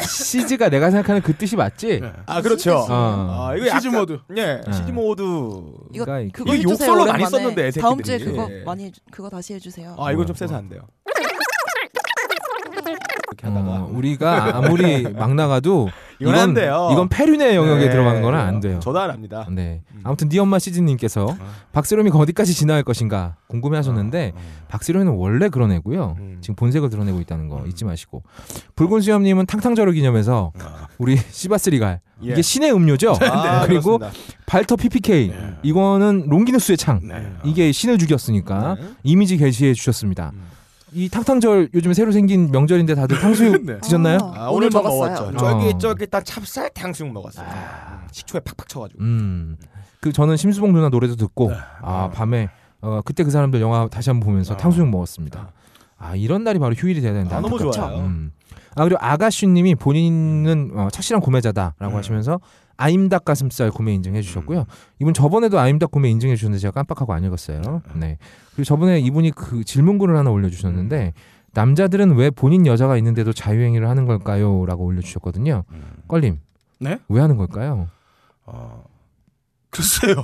[0.00, 2.00] 시즈가 내가 생각하는 그 뜻이 맞지?
[2.00, 2.12] 네.
[2.26, 2.86] 아 그렇죠.
[2.88, 3.48] 어.
[3.48, 4.18] 아 이거 시즈 모드.
[4.36, 4.60] 예.
[4.66, 4.72] 어.
[4.72, 5.22] 시즈 모드.
[5.92, 6.56] 이거 그거.
[6.62, 7.24] 욕설로 많이.
[7.24, 7.70] 썼는데.
[7.72, 8.62] 다음 주에 그거 예.
[8.64, 9.96] 많이 그거 다시 해주세요.
[9.98, 10.58] 아 이건 좀 뭐, 세서 뭐.
[10.58, 10.82] 안 돼요.
[13.28, 15.88] 이렇게 하다가 어, 우리가 아무리 막 나가도
[16.20, 16.90] 이건 안 돼요.
[16.92, 17.90] 이건 페륜의 영역에 네.
[17.90, 18.78] 들어가는 거는 안 돼요.
[18.80, 19.46] 저도 안 합니다.
[19.50, 19.82] 네.
[19.92, 20.00] 음.
[20.04, 21.34] 아무튼 니 엄마 시즈님께서
[21.72, 24.32] 박세롬이 어디까지 진화할 것인가 궁금해하셨는데
[24.68, 26.16] 박세롬이는 원래 그런 애고요.
[26.18, 26.38] 음.
[26.40, 28.22] 지금 본색을 드러내고 있다는 거 잊지 마시고
[28.76, 30.52] 붉은 수염님은 탕탕저를 기념해서
[30.98, 32.32] 우리 시바스리갈 예.
[32.32, 33.16] 이게 신의 음료죠.
[33.20, 34.34] 아, 그리고 그렇습니다.
[34.46, 35.54] 발터 PPK 네.
[35.62, 37.32] 이거는 롱기누스의 창 네.
[37.44, 38.88] 이게 신을 죽였으니까 네.
[39.02, 40.30] 이미지 게시해 주셨습니다.
[40.34, 40.42] 음.
[40.94, 43.80] 이 탕탕절 요즘에 새로 생긴 명절인데 다들 탕수육 네.
[43.80, 44.18] 드셨나요?
[44.22, 45.30] 아, 아, 오늘 먹었어요.
[45.32, 45.46] 먹었죠.
[45.46, 45.60] 어.
[45.60, 47.46] 쫄깃쫄깃한 찹쌀 탕수육 먹었어요.
[47.46, 49.02] 음, 식초에 팍팍 쳐가지고.
[49.02, 49.56] 음.
[50.00, 51.56] 그 저는 심수봉 누나 노래도 듣고 네.
[51.82, 52.48] 아 밤에
[52.82, 54.56] 어, 그때 그 사람들 영화 다시 한번 보면서 아.
[54.56, 55.50] 탕수육 먹었습니다.
[55.98, 57.58] 아 이런 날이 바로 휴일이 돼야 되는데 아, 너무.
[57.58, 57.98] 좋아요.
[57.98, 58.30] 음.
[58.76, 61.96] 아 그리고 아가씨님이 본인은 어, 착실한 구매자다라고 음.
[61.96, 62.38] 하시면서
[62.76, 64.66] 아임닭 가슴살 구매 인증해 주셨고요.
[65.00, 67.82] 이분 저번에도 아임닭 구매 인증해 주셨는데 제가 깜빡하고 안 읽었어요.
[67.94, 68.18] 네.
[68.54, 71.12] 그리고 저번에 이분이 그 질문글을 하나 올려 주셨는데
[71.52, 75.64] 남자들은 왜 본인 여자가 있는데도 자유행위를 하는 걸까요?라고 올려 주셨거든요.
[76.08, 76.40] 껄림.
[76.80, 76.98] 네?
[77.08, 77.88] 왜 하는 걸까요?
[78.46, 78.84] 어,
[79.70, 80.16] 글쎄요.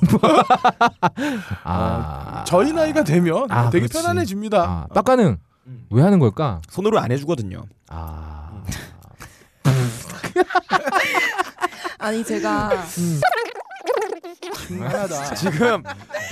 [1.65, 3.95] 아, 저희 나이가 되면 아, 되게 그렇지.
[3.95, 4.63] 편안해집니다.
[4.63, 5.87] 아, 빡가는 음.
[5.91, 6.61] 왜 하는 걸까?
[6.69, 7.65] 손으로 안 해주거든요.
[7.89, 8.63] 아,
[12.01, 12.71] 아니 제가
[14.67, 15.35] 중간하다.
[15.35, 15.83] 지금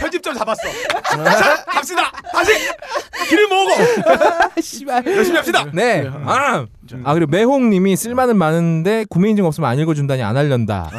[0.01, 0.63] 편집점 잡았어.
[1.03, 2.11] 자, 갑시다.
[2.33, 2.53] 다시.
[3.29, 5.05] 길을 모으고 씨발.
[5.07, 5.67] 열심히 합시다.
[5.73, 6.09] 네.
[6.25, 6.65] 아,
[7.05, 10.91] 아 그리고 매홍님이 쓸만은 많은데 구매 인증 없으면 안 읽어준다니 안 알련다.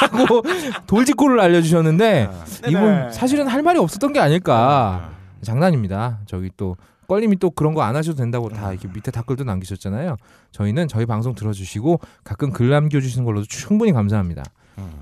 [0.00, 0.42] 라고
[0.86, 2.28] 돌직구를 알려주셨는데
[2.68, 5.10] 이분 사실은 할 말이 없었던 게 아닐까.
[5.42, 6.18] 장난입니다.
[6.26, 6.76] 저기 또
[7.10, 10.16] 껄림이 또 그런 거 안 하셔도 된다고 다 이렇게 밑에 댓글도 남기셨잖아요.
[10.52, 14.44] 저희는 저희 방송 들어주시고 가끔 글 남겨주시는 걸로도 충분히 감사합니다.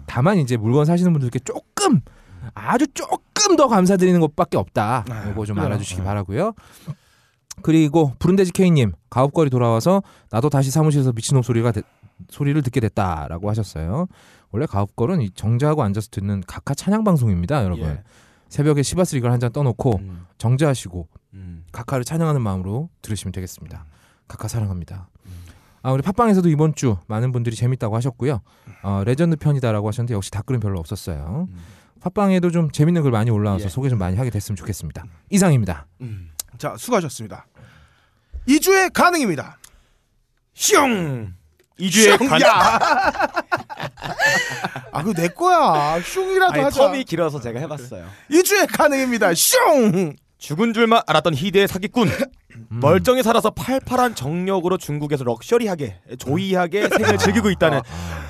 [0.07, 2.01] 다만 이제 물건 사시는 분들께 조금
[2.55, 5.05] 아주 조금 더 감사드리는 것밖에 없다.
[5.31, 6.55] 이거 좀 알아주시기 바라고요.
[7.63, 11.83] 그리고 부른돼지 K님 가업거리 돌아와서 나도 다시 사무실에서 미친놈 소리가 되-
[12.31, 14.07] 소리를 듣게 됐다라고 하셨어요.
[14.51, 17.85] 원래 가업걸은 이 정자하고 앉아서 듣는 각하 찬양 방송입니다, 여러분.
[17.89, 18.03] 예.
[18.49, 20.25] 새벽에 시바스 이걸 한 잔 떠놓고 음.
[20.39, 21.65] 정자하시고 음.
[21.73, 23.85] 각하를 찬양하는 마음으로 들으시면 되겠습니다.
[24.27, 25.09] 각하 사랑합니다.
[25.83, 28.41] 아 우리 팟빵에서도 이번 주 많은 분들이 재밌다고 하셨고요.
[28.83, 31.47] 어, 레전드 편이다라고 하셨는데 역시 댓글은 별로 없었어요.
[31.51, 31.59] 음.
[32.01, 33.69] 팟빵에도 좀 재밌는 글 많이 올라와서 예.
[33.69, 35.05] 소개 좀 많이 하게 됐으면 좋겠습니다.
[35.31, 35.87] 이상입니다.
[36.59, 37.47] 자 수고하셨습니다.
[38.49, 39.59] 2주의 가능입니다.
[40.55, 41.35] 슝.
[41.79, 42.41] 이주의 슝, 간.
[42.43, 42.79] 야.
[44.93, 46.01] 아 그거 내 거야.
[46.03, 46.91] 슝이라도 아니 하자.
[46.91, 48.07] 텀이 길어서 제가 해봤어요.
[48.31, 49.33] 2주의 가능입니다.
[49.35, 50.17] 슝.
[50.39, 52.09] 죽은 줄만 알았던 희대의 사기꾼.
[52.09, 52.81] 음.
[52.81, 57.81] 멀쩡히 살아서 팔팔한 정력으로 중국에서 luxury하게 enjoy하게 생을 즐기고 있다는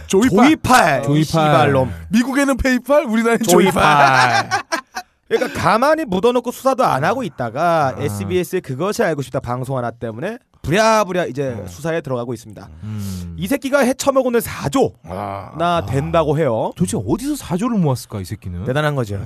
[0.06, 0.30] 조이팔.
[0.30, 1.02] 조이팔.
[1.02, 1.24] 조이팔.
[1.24, 1.92] 씨발놈.
[2.10, 4.48] 미국에는 페이팔, 우리나라는 조이팔.
[5.28, 8.02] 그러니까 가만히 묻어놓고 수사도 안 하고 있다가 아.
[8.02, 12.68] SBS의 그것이 알고 싶다 방송 하나 때문에 부랴부랴 이제 수사에 들어가고 있습니다.
[12.82, 13.34] 음.
[13.36, 15.86] 이 새끼가 해쳐먹은 4조나 아.
[15.86, 16.72] 된다고 해요.
[16.76, 18.64] 도대체 어디서 사조를 모았을까 이 새끼는?
[18.64, 19.16] 대단한 거죠.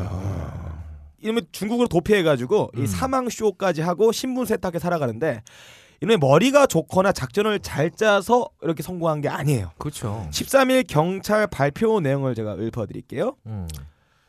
[1.23, 2.83] 이러면 중국으로 도피해가지고 음.
[2.83, 5.43] 이 사망 쇼까지 하고 신분 세탁에 살아가는데
[6.03, 9.71] 이놈의 머리가 좋거나 작전을 잘 짜서 이렇게 성공한 게 아니에요.
[9.79, 10.27] 그렇죠.
[10.31, 13.37] 13일 경찰 발표 내용을 제가 읊어드릴게요.
[13.47, 13.69] 음.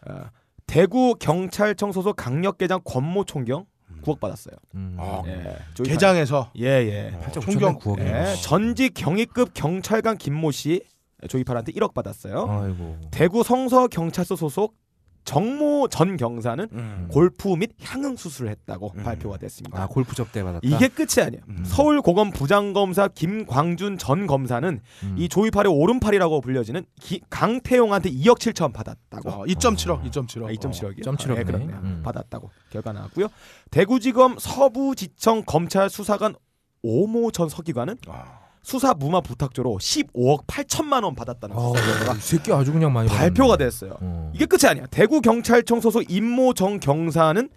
[0.07, 0.25] 어,
[0.67, 3.65] 대구 경찰청 소속 강력계장 권모 총경
[4.01, 4.55] 구속받았어요.
[4.75, 4.97] 음.
[4.99, 5.93] 아, 예, 조이팔.
[5.93, 7.11] 개장에서 예예.
[7.23, 7.77] 팔자 총경.
[7.79, 10.81] 구억이 예, 전직 경위급 경찰관 김모 씨
[11.27, 12.47] 조이팔한테 1억 받았어요.
[12.49, 12.97] 아이고.
[13.11, 14.75] 대구 성서 경찰서 소속
[15.23, 17.07] 정모 전 경사는 음.
[17.11, 19.03] 골프 및 향응 수술을 했다고 음.
[19.03, 19.81] 발표가 됐습니다.
[19.81, 20.59] 아 골프 접대 받았다.
[20.63, 21.41] 이게 끝이 아니야.
[21.47, 21.63] 음.
[21.65, 25.15] 서울 고검 부장검사 김광준 전 검사는 음.
[25.17, 29.29] 이 조이팔의 오른팔이라고 불려지는 기- 강태용한테 2억 7천 받았다고.
[29.29, 30.45] 어, 2.7억, 2.7억.
[30.45, 31.03] 아, 2.7억이요.
[31.03, 31.43] 점 칠억이네.
[31.45, 31.79] 그렇네요.
[31.83, 32.01] 음.
[32.03, 33.27] 받았다고 결과 나왔고요.
[33.71, 36.35] 대구지검 서부지청 검찰 수사관
[36.81, 38.42] 오모 전 서기관은 아.
[38.63, 43.51] 수사 무마 부탁조로 15억 8천만 원 받았다는 어, 결과가 이 새끼 아주 그냥 많이 발표가
[43.51, 43.69] 받았네.
[43.69, 43.97] 됐어요.
[43.99, 44.31] 어.
[44.33, 44.85] 이게 끝이 아니야.
[44.87, 47.49] 대구 경찰청 소속 임모 정 경사는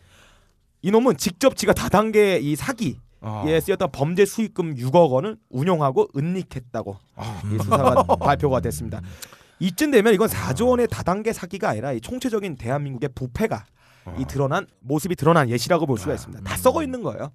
[0.82, 3.44] 이놈은 직접 지가 다단계 이 사기에 아.
[3.62, 7.40] 쓰였던 범죄 수익금 6억 원을 운용하고 은닉했다고 아.
[7.54, 9.00] 이 수사가 발표가 됐습니다.
[9.60, 13.64] 이쯤 되면 이건 4조 원의 다단계 사기가 아니라 이 총체적인 대한민국의 부패가
[14.18, 16.42] 이 드러난 모습이 드러난 예시라고 볼 수가 있습니다.
[16.44, 17.32] 다 썩어 있는 거예요.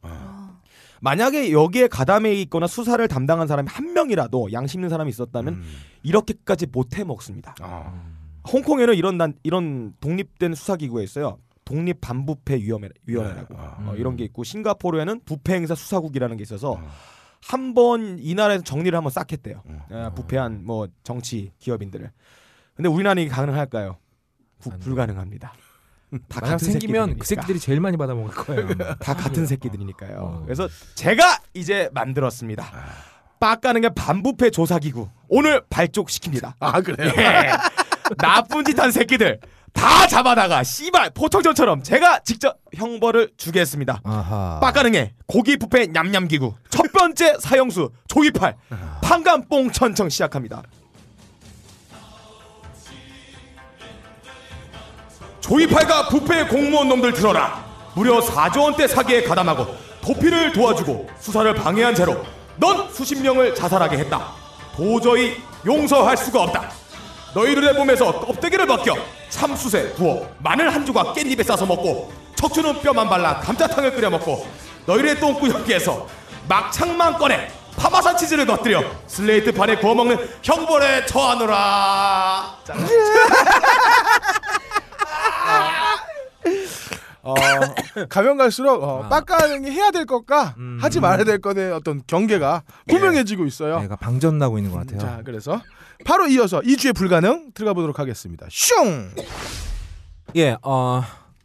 [1.02, 5.64] 만약에 여기에 가담해 있거나 수사를 담당한 사람이 한 명이라도 양심 있는 사람이 있었다면 음.
[6.04, 7.56] 이렇게까지 못해 먹습니다.
[7.60, 7.92] 아.
[8.52, 11.40] 홍콩에는 이런 난 이런 독립된 수사 기구가 있어요.
[11.66, 13.78] 독립 반부패 위원회 위원회라고 아.
[13.88, 16.88] 어, 이런 게 있고 싱가포르에는 부패 행사 수사국이라는 게 있어서 아.
[17.44, 19.64] 한번 이 나라에서 정리를 한번 싹 했대요.
[19.66, 19.80] 음.
[19.92, 22.12] 예, 부패한 뭐 정치 기업인들을.
[22.76, 23.98] 근데 우리나라는 이게 가능할까요?
[24.64, 24.78] 돼.
[24.78, 25.54] 불가능합니다.
[26.28, 27.26] 다 같은 생기면 그.
[27.26, 28.68] 새끼들이 제일 많이 받아 먹을 거예요.
[29.00, 30.18] 다 같은 새끼들이니까요.
[30.20, 30.42] 어.
[30.46, 32.66] 그래서 제가 이제 만들었습니다.
[33.40, 36.54] 빡가는 게 반부패 조사기구 오늘 발족시킵니다.
[36.60, 37.12] 아, 그래요?
[37.18, 37.52] 예.
[38.18, 39.40] 나쁜 짓 한 새끼들
[39.74, 44.02] 다 잡아다가 씨발 포청전처럼 제가 직접 형벌을 주겠습니다.
[44.04, 44.60] 아하.
[44.62, 48.58] 빡가능해 고기 부패 냠냠기구 첫 번째 사형수 조이팔
[49.02, 50.62] 판감뽕 천청 시작합니다.
[55.42, 57.64] 조이팔과 부패 공무원 놈들 들어라.
[57.94, 59.68] 무려 4조 원대 사기에 가담하고
[60.02, 62.24] 도피를 도와주고 수사를 방해한 죄로
[62.56, 64.32] 넌 수십 명을 자살하게 했다.
[64.76, 66.70] 도저히 용서할 수가 없다.
[67.34, 68.96] 너희들의 몸에서 껍데기를 벗겨
[69.30, 74.46] 참숯에 부어 마늘 한 조각 깻잎에 싸서 먹고 척추는 뼈만 발라 감자탕을 끓여 먹고
[74.86, 76.08] 너희들의 똥구녕기에서
[76.48, 82.58] 막창만 꺼내 파마산 치즈를 곁들여 슬레이트 판에 구워 먹는 형벌에 처하노라.
[87.24, 89.10] 자, 어, 가면 갈수록 어, 아.
[89.10, 90.80] 빡가능이 해야 될 것과 음.
[90.82, 93.80] 하지 말아야 될 것의 어떤 경계가 분명해지고 있어요.
[93.80, 95.00] 내가 방전 나고 있는 것 같아요.
[95.00, 95.62] 자, 그래서
[96.06, 98.48] 바로 이어서 2주의 불가능 들어가 보도록 하겠습니다.
[98.50, 99.14] 슝!
[100.36, 101.04] 예, 어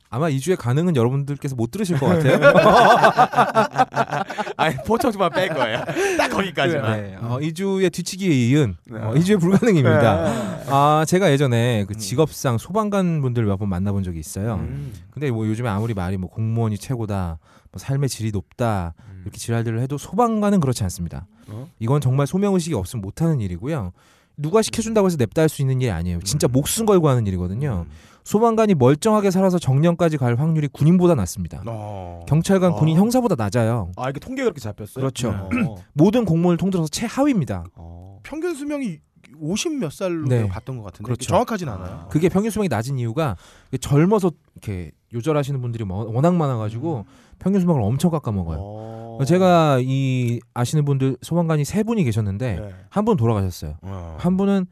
[0.09, 2.39] 아마 2주의 가능은 여러분들께서 못 들으실 것 같아요.
[4.57, 5.83] 아니 포청주만 뺄 거예요.
[6.17, 7.01] 딱 거기까지만.
[7.03, 8.99] 네, 어, 2주의 뒤치기에 이은 네.
[8.99, 10.65] 어, 2주의 불가능입니다.
[10.69, 14.57] 아, 제가 예전에 그 직업상 소방관 분들 몇 번 만나본 적이 있어요.
[14.57, 14.93] 음.
[15.11, 17.39] 근데 뭐 요즘에 아무리 말이 뭐 공무원이 최고다,
[17.73, 19.21] 뭐 삶의 질이 높다 음.
[19.23, 21.27] 이렇게 지랄들을 해도 소방관은 그렇지 않습니다.
[21.49, 21.67] 어?
[21.79, 23.93] 이건 정말 소명 의식이 없으면 못하는 일이고요.
[24.37, 26.21] 누가 시켜준다고 해서 냅다 할 수 있는 일이 아니에요.
[26.23, 27.87] 진짜 목숨 걸고 하는 일이거든요.
[28.31, 31.63] 소방관이 멀쩡하게 살아서 정년까지 갈 확률이 군인보다 낮습니다.
[31.65, 32.25] 어.
[32.27, 33.01] 경찰관, 군인, 어.
[33.01, 33.93] 형사보다 낮아요.
[33.97, 35.01] 아 이게 통계가 그렇게 잡혔어요?
[35.01, 35.31] 그렇죠.
[35.31, 35.49] 어.
[35.95, 37.67] 모든 공무원을 통틀어서 최하위입니다.
[37.77, 38.19] 어.
[38.25, 38.99] 평균 수명이
[39.39, 40.49] 50 몇 살로 네.
[40.49, 41.29] 봤던 것 같은데 그렇죠.
[41.29, 42.09] 정확하진 않아요.
[42.11, 43.37] 그게 평균 수명이 낮은 이유가
[43.81, 47.07] 젊어서 이렇게 요절하시는 분들이 뭐- 워낙 많아가지고
[47.39, 48.59] 평균 수명을 엄청 깎아먹어요.
[48.61, 49.19] 어.
[49.25, 52.71] 제가 이 아시는 분들 소방관이 세 분이 계셨는데 네.
[52.89, 53.77] 한분 돌아가셨어요.
[53.83, 54.17] 어.
[54.19, 54.67] 한 분은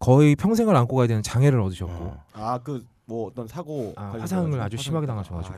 [0.00, 2.24] 거의 평생을 안고 가야 되는 장애를 얻으셨고 어.
[2.32, 5.56] 아그 뭐 어떤 사고 아, 화상을 아주 화상- 심하게 당하셔가지고.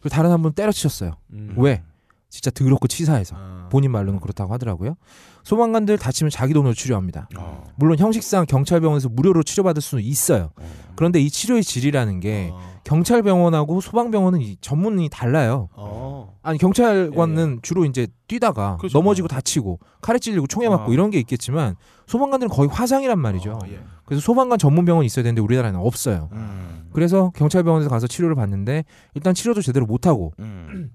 [0.00, 1.12] 그리고 다른 한 분 때려치셨어요.
[1.32, 1.54] 음.
[1.58, 1.82] 왜?
[2.28, 3.68] 진짜 더럽고 치사해서 아.
[3.70, 4.96] 본인 말로는 그렇다고 하더라고요.
[5.44, 7.28] 소방관들 다치면 자기 돈으로 치료합니다.
[7.36, 7.64] 어.
[7.76, 10.50] 물론 형식상 경찰병원에서 무료로 치료받을 수는 있어요.
[10.56, 10.68] 어.
[10.96, 12.75] 그런데 이 치료의 질이라는 게 어.
[12.86, 15.68] 경찰 병원하고 소방 병원은 이 전문이 달라요.
[15.72, 16.38] 어.
[16.40, 18.96] 아니 경찰관은 주로 이제 뛰다가 그렇죠.
[18.96, 20.94] 넘어지고 다치고 칼에 찔리고 총에 맞고 아.
[20.94, 21.74] 이런 게 있겠지만
[22.06, 23.54] 소방관들은 거의 화상이란 말이죠.
[23.54, 23.80] 어, 예.
[24.04, 26.28] 그래서 소방관 전문 병원이 있어야 되는데 우리나라에는 없어요.
[26.30, 26.88] 음.
[26.92, 30.92] 그래서 경찰 병원에서 가서 치료를 받는데 일단 치료도 제대로 못 하고 음.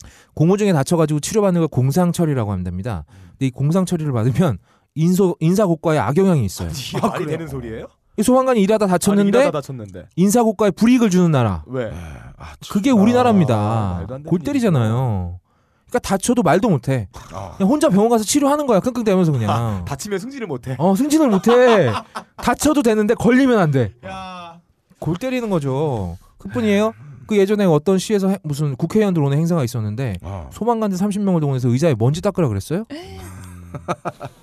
[0.32, 3.04] 공무 중에 다쳐가지고 치료받는 걸 공상 처리라고 합니다.
[3.32, 4.56] 근데 이 공상 처리를 받으면
[4.94, 6.70] 인소 인사고과에 악영향이 있어요.
[7.02, 7.26] 아, 말이?
[7.26, 7.88] 되는 소리예요?
[8.18, 11.62] 이 소방관이 일하다 아니, 다쳤는데 일하다 다쳤는데 인사고과에 불이익을 주는 나라.
[11.66, 11.90] 왜?
[12.38, 12.72] 아, 참.
[12.72, 14.04] 그게 아, 우리나라입니다.
[14.08, 15.38] 되는 골 때리잖아요.
[15.88, 17.08] 그러니까 다쳐도 말도 못해.
[17.32, 17.52] 아.
[17.56, 18.80] 그냥 혼자 병원 가서 치료하는 거야.
[18.80, 19.84] 끙끙대면서 그냥.
[19.84, 20.76] 다치면 승진을 못해.
[20.78, 21.90] 어 승진을 못해.
[22.36, 23.92] 다쳐도 되는데 걸리면 안 돼.
[24.06, 24.60] 야.
[24.98, 26.16] 골 때리는 거죠.
[26.38, 26.92] 그뿐이에요.
[27.26, 30.48] 그 예전에 어떤 시에서 해- 무슨 국회의원들 오는 행사가 있었는데 어.
[30.52, 32.84] 소방관들 30명을 동원해서 의자에 먼지 닦으라 그랬어요?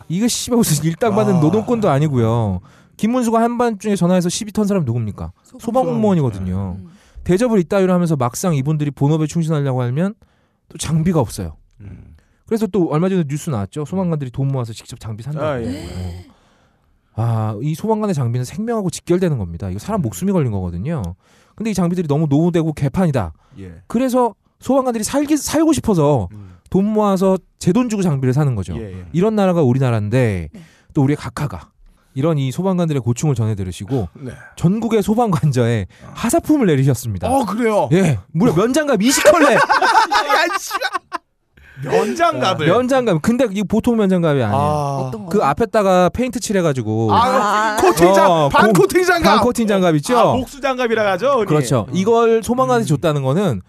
[0.09, 1.39] 이거 씨발 무슨 일당 받는 아.
[1.39, 2.59] 노동권도 아니고요.
[2.97, 5.32] 김문수가 한밤중에 전화해서 시비 턴 사람 누굽니까?
[5.60, 6.77] 소방 공무원이거든요.
[6.79, 6.89] 음.
[7.23, 10.13] 대접을 이따위로 하면서 막상 이분들이 본업에 충실하려고 하면
[10.69, 11.58] 또 장비가 없어요.
[11.82, 12.15] 음.
[12.45, 13.86] 그래서 또 얼마 전에 뉴스 나왔죠.
[13.86, 15.45] 소방관들이 돈 모아서 직접 장비 산다고.
[15.45, 16.25] 아, 예.
[17.15, 19.69] 아, 이 소방관의 장비는 생명하고 직결되는 겁니다.
[19.69, 21.01] 이거 사람 목숨이 걸린 거거든요.
[21.56, 23.34] 근데 이 장비들이 너무 노후되고 개판이다.
[23.60, 23.75] 예.
[23.88, 26.53] 그래서 소방관들이 살기 살고 싶어서 음.
[26.69, 28.75] 돈 모아서 제 돈 주고 장비를 사는 거죠.
[28.77, 29.06] 예, 예.
[29.13, 30.62] 이런 나라가 우리나라인데 네.
[30.93, 31.69] 또 우리의 각하가
[32.15, 34.32] 이런 이 소방관들의 고충을 전해 들으시고 네.
[34.56, 37.30] 전국의 소방관저에 하사품을 내리셨습니다.
[37.30, 37.89] 어 그래요.
[37.91, 39.59] 예, 무려 면장갑 20켤레.
[41.84, 42.67] 면장갑을.
[42.67, 43.21] 면장갑.
[43.21, 44.58] 근데 이 보통 면장갑이 아니에요.
[44.62, 44.97] 아.
[45.08, 45.30] 어떤 거?
[45.32, 47.78] 그 앞에다가 페인트 칠해가지고 아, 아.
[47.82, 49.23] 코팅 장 어, 반 공- 코팅 장갑.
[49.36, 50.17] 반 코팅 장갑 있죠.
[50.17, 51.32] 아, 목수 장갑이라 하죠.
[51.34, 51.45] 흔히.
[51.45, 51.88] 그렇죠.
[51.91, 53.62] 이걸 소방관한테 줬다는 거는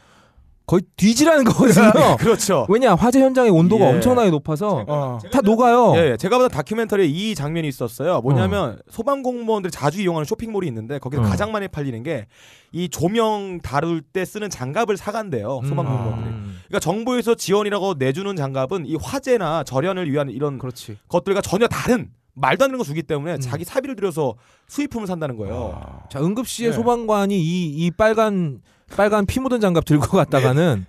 [0.67, 1.93] 거의 뒤지라는 거거든요.
[2.19, 2.67] 그렇죠.
[2.71, 3.89] 왜냐 화재 현장의 온도가 예.
[3.91, 5.19] 엄청나게 높아서 어.
[5.31, 5.93] 다 녹아요.
[5.97, 6.17] 예, 예.
[6.17, 8.21] 제가 보던 다큐멘터리에 이 장면이 있었어요.
[8.23, 11.25] 뭐냐면 소방 공무원들이 자주 이용하는 쇼핑몰이 있는데 거기서 어.
[11.27, 12.27] 가장 많이 팔리는 게
[12.75, 15.61] 이 조명 다룰 때 쓰는 장갑을 사간대요.
[15.65, 15.93] 소방 음.
[15.93, 16.29] 공무원들이.
[16.29, 16.59] 음.
[16.67, 20.97] 그러니까 정부에서 지원이라고 내주는 장갑은 이 화재나 절연을 위한 이런 그렇지.
[21.07, 23.41] 것들과 전혀 다른 말도 안 되는 거 주기 때문에 음.
[23.41, 24.35] 자기 사비를 들여서
[24.67, 25.81] 수입품을 산다는 거예요.
[25.81, 26.09] 아.
[26.11, 26.73] 자 응급시에 네.
[26.75, 28.61] 소방관이 이, 이 빨간
[28.97, 30.87] 빨간 피 묻은 장갑 들고 갔다가는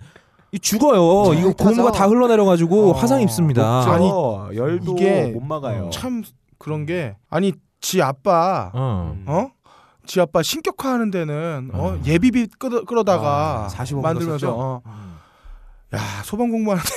[0.52, 1.32] 이 죽어요.
[1.34, 1.92] 잘 이거 고무가.
[1.92, 3.76] 다 흘러내려가지고 어, 화상 입습니다.
[3.80, 3.90] 녹죠.
[3.92, 5.90] 아니, 어, 열도 이게 못 막아요.
[5.92, 6.22] 참
[6.58, 9.14] 그런 게 아니 지 아빠 어.
[9.16, 9.24] 음.
[9.26, 9.50] 어?
[10.06, 11.98] 지 아빠 신격화 하는 데는 어, 어.
[12.06, 14.54] 예비비 끌어, 끌어다가 아, 45분 만들면서?
[14.56, 14.82] 어.
[15.94, 16.90] 야 소방 공무원한테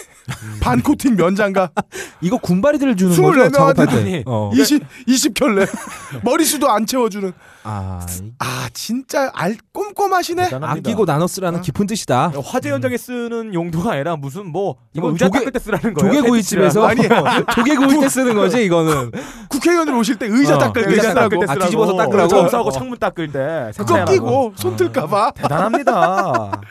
[0.62, 1.74] 반 코팅 면장갑
[2.22, 4.24] 이거 군바리들을 주는 24 거죠 작업할 명한테 때.
[4.26, 4.52] 어.
[4.56, 5.66] 20 20 켤레
[6.24, 7.32] 머리수도 안 채워주는
[7.64, 10.90] 아, 이- 아 진짜 알 꼼꼼하시네 대단합니다.
[10.90, 11.62] 아끼고 나눠 쓰라는 어.
[11.62, 12.32] 깊은 뜻이다.
[12.44, 16.14] 화재 현장에 쓰는 용도가 아니라 무슨 뭐 이거 의자 조개- 닦을 때 쓰라는 거예요.
[16.16, 17.44] 조개구이집에서 아니야.
[17.54, 19.12] 조개구이 때 쓰는 거지 이거는.
[19.50, 21.66] 국회의원들 오실 때 의자 어, 닦을 때 의자 닦을 쓰라고 때 아, 쓰라고.
[21.66, 22.28] 뒤집어서 닦으라고?
[22.30, 24.06] 점수하고 창문 닦을 때 그거.
[24.06, 26.62] 끼고 손 틀까봐 대단합니다.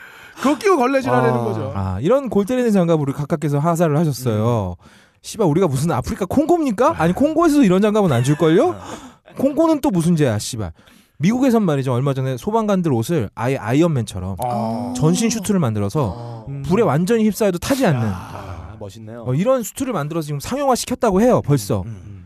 [0.41, 1.43] 그거 끼고 걸레질하려는 아.
[1.43, 4.75] 거죠 아 이런 골 때리는 장갑 우리 각하께서 하사를 하셨어요.
[5.21, 6.95] 씨발 우리가 무슨 아프리카 콩고입니까?
[6.97, 8.75] 아니 콩고에서도 이런 장갑은 안 줄걸요?
[9.37, 10.71] 콩고는 또 무슨 죄야 씨발.
[11.17, 14.93] 미국에선 말이죠 얼마 전에 소방관들 옷을 아예 아이언맨처럼 아.
[14.95, 16.63] 전신 슈트를 만들어서 음.
[16.65, 19.25] 불에 완전히 휩싸여도 타지 않는 아, 멋있네요.
[19.27, 21.81] 어, 이런 수트를 만들어서 지금 상용화 시켰다고 해요 벌써.
[21.85, 22.25] 음.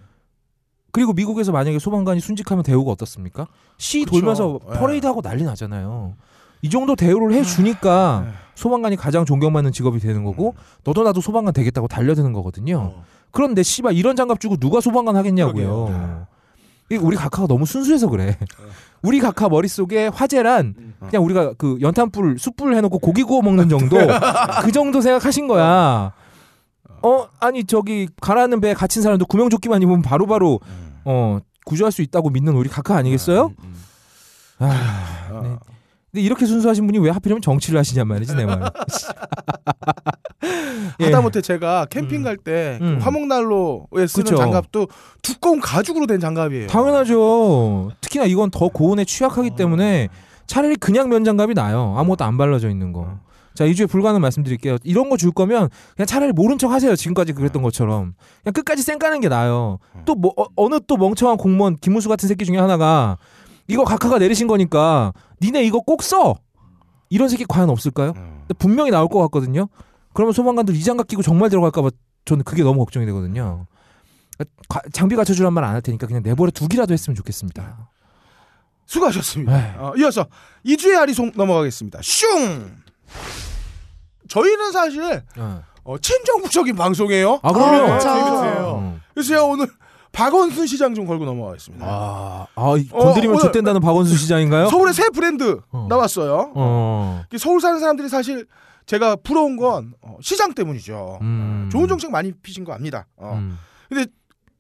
[0.92, 3.48] 그리고 미국에서 만약에 소방관이 순직하면 대우가 어떻습니까?
[3.80, 4.12] 시 그쵸.
[4.12, 4.78] 돌면서 예.
[4.78, 6.14] 퍼레이드하고 난리 나잖아요.
[6.64, 8.34] 이 정도 대우를 해주니까 예.
[8.56, 12.78] 소방관이 가장 존경받는 직업이 되는 거고 너도 나도 소방관 되겠다고 달려드는 거거든요.
[12.78, 13.04] 어.
[13.32, 16.26] 그런데 씨발 이런 장갑 주고 누가 소방관 하겠냐고요.
[16.90, 18.38] 이 우리 각하가 너무 순수해서 그래.
[19.02, 20.94] 우리 각하 머릿속에 화재란 음.
[21.00, 23.98] 그냥 우리가 그 연탄불 숯불 해놓고 고기 구워 먹는 정도
[24.62, 26.14] 그 정도 생각하신 거야.
[27.02, 30.62] 어 아니 저기 가라앉는 배에 갇힌 사람도 구명조끼만 입으면 바로바로
[31.04, 33.48] 어 구조할 수 있다고 믿는 우리 각하 아니겠어요?
[33.48, 33.76] 음, 음.
[34.60, 35.58] 아, 네.
[36.14, 38.62] 근데 이렇게 순수하신 분이 왜 하필이면 정치를 하시냔 말이지 내 말.
[41.00, 41.06] 예.
[41.06, 43.00] 하다못해 제가 캠핑 갈때 음.
[43.02, 44.36] 화목난로에 쓰는 그쵸.
[44.36, 44.88] 장갑도
[45.24, 46.68] 두꺼운 가죽으로 된 장갑이에요.
[46.68, 47.90] 당연하죠.
[48.00, 49.56] 특히나 이건 더 고온에 취약하기 어.
[49.56, 50.10] 때문에
[50.46, 51.96] 차라리 그냥 면장갑이 나요.
[51.98, 53.18] 아무것도 안 발라져 있는 거.
[53.56, 54.78] 자, 이주에 불가능 말씀드릴게요.
[54.84, 56.96] 이런 거 줄 거면 그냥 차라리 모른 척 하세요.
[56.96, 58.14] 지금까지 그랬던 것처럼.
[58.44, 59.80] 그냥 끝까지 쌩 까는 게 나아요.
[60.06, 63.18] 또 뭐, 어, 느또 멍청한 공무원 김문수 같은 새끼 중에 하나가
[63.68, 66.36] 이거 각하가 내리신 거니까 니네 이거 꼭 써.
[67.10, 68.14] 이런 새끼 과연 없을까요?
[68.16, 68.38] 음.
[68.42, 69.68] 근데 분명히 나올 것 같거든요.
[70.14, 71.90] 그러면 소방관들 이 장갑 끼고 정말 들어갈까봐
[72.26, 73.66] 저는 그게 너무 걱정이 되거든요.
[74.68, 77.90] 가- 장비 갖춰주란 말 안 할 테니까 그냥 내버려 두기라도 했으면 좋겠습니다.
[78.86, 79.58] 수고하셨습니다.
[79.58, 79.74] 에이.
[79.78, 80.26] 어, 이어서
[80.64, 82.00] 이주의 아리송 넘어가겠습니다.
[82.02, 82.78] 슝.
[84.28, 85.64] 저희는 사실 어.
[85.84, 87.40] 어, 친정부적인 방송이에요.
[87.44, 87.92] 아 그럼요.
[87.94, 88.76] 아.
[88.80, 89.02] 음.
[89.14, 89.68] 그래서 제가 오늘
[90.14, 91.86] 박원순 시장 좀 걸고 넘어가겠습니다.
[91.86, 94.70] 아, 아 이- 건드리면 어, 좆된다는 박원순 시장인가요?
[94.70, 95.88] 서울의 새 브랜드 어.
[95.90, 96.54] 나왔어요.
[96.56, 97.24] 어.
[97.38, 98.46] 서울 사는 사람들이 사실
[98.86, 101.18] 제가 부러운 건 어, 시장 때문이죠.
[101.22, 101.68] 음.
[101.72, 103.08] 좋은 정책 많이 피신 거 압니다.
[103.18, 103.34] 어.
[103.36, 103.58] 음.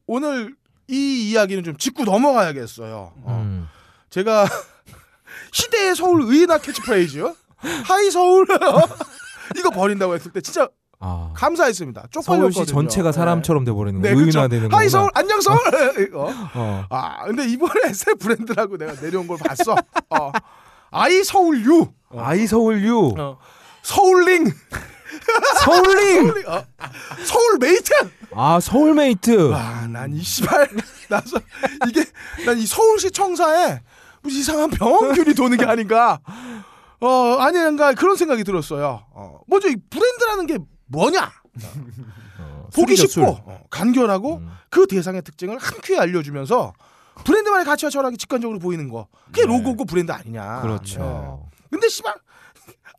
[0.07, 0.55] 오늘
[0.89, 3.13] 이 이야기는 좀 짚고 넘어가야겠어요.
[3.23, 3.41] 어.
[3.45, 3.67] 음.
[4.09, 4.45] 제가
[5.53, 7.31] 시대의 서울 의인화 캐치프레이즈
[7.85, 8.45] Hi Seoul
[9.57, 10.67] 이거 버린다고 했을 때 진짜
[11.05, 11.31] 아.
[11.33, 12.07] 감사했습니다.
[12.11, 12.51] 쪽팔렸거든요.
[12.53, 14.15] 서울시 전체가 사람처럼 돼버리는 네, 거.
[14.15, 14.39] 그렇죠.
[14.39, 14.77] 의인화 되는 거.
[14.77, 15.59] Hi Seoul 안녕 서울
[15.99, 16.31] 이거.
[16.55, 16.85] 어.
[16.89, 19.75] 아 근데 이번에 새 브랜드라고 내가 내려온 걸 봤어.
[20.09, 20.31] 어.
[20.91, 21.87] I Seoul U
[22.17, 23.15] I Seoul U.
[23.17, 23.37] 어.
[23.81, 24.45] Seouling
[25.65, 26.27] Seouling.
[26.27, 26.63] Seouling 어.
[27.25, 27.91] Seoulmate
[28.35, 29.49] 아 Seoulmate.
[29.51, 30.69] 와난 이 씨발
[31.09, 31.37] 나서
[31.89, 32.03] 이게
[32.45, 33.81] 난 이 서울시 청사에
[34.21, 36.19] 무슨 이상한 병균이 도는 게 아닌가
[37.01, 41.31] 어 아닌가 그런 생각이 들었어요 어 먼저 이 브랜드라는 게 뭐냐
[42.39, 43.23] 어, 보기 쉽고 술.
[43.25, 44.51] 어, 간결하고 음.
[44.69, 46.73] 그 대상의 특징을 한 큐에 알려주면서
[47.25, 49.47] 브랜드만의 가치와 철학이 직관적으로 보이는 거 그게 네.
[49.47, 50.99] 로고고 브랜드 아니냐 그렇죠.
[51.51, 51.59] 네.
[51.69, 52.15] 근데 씨발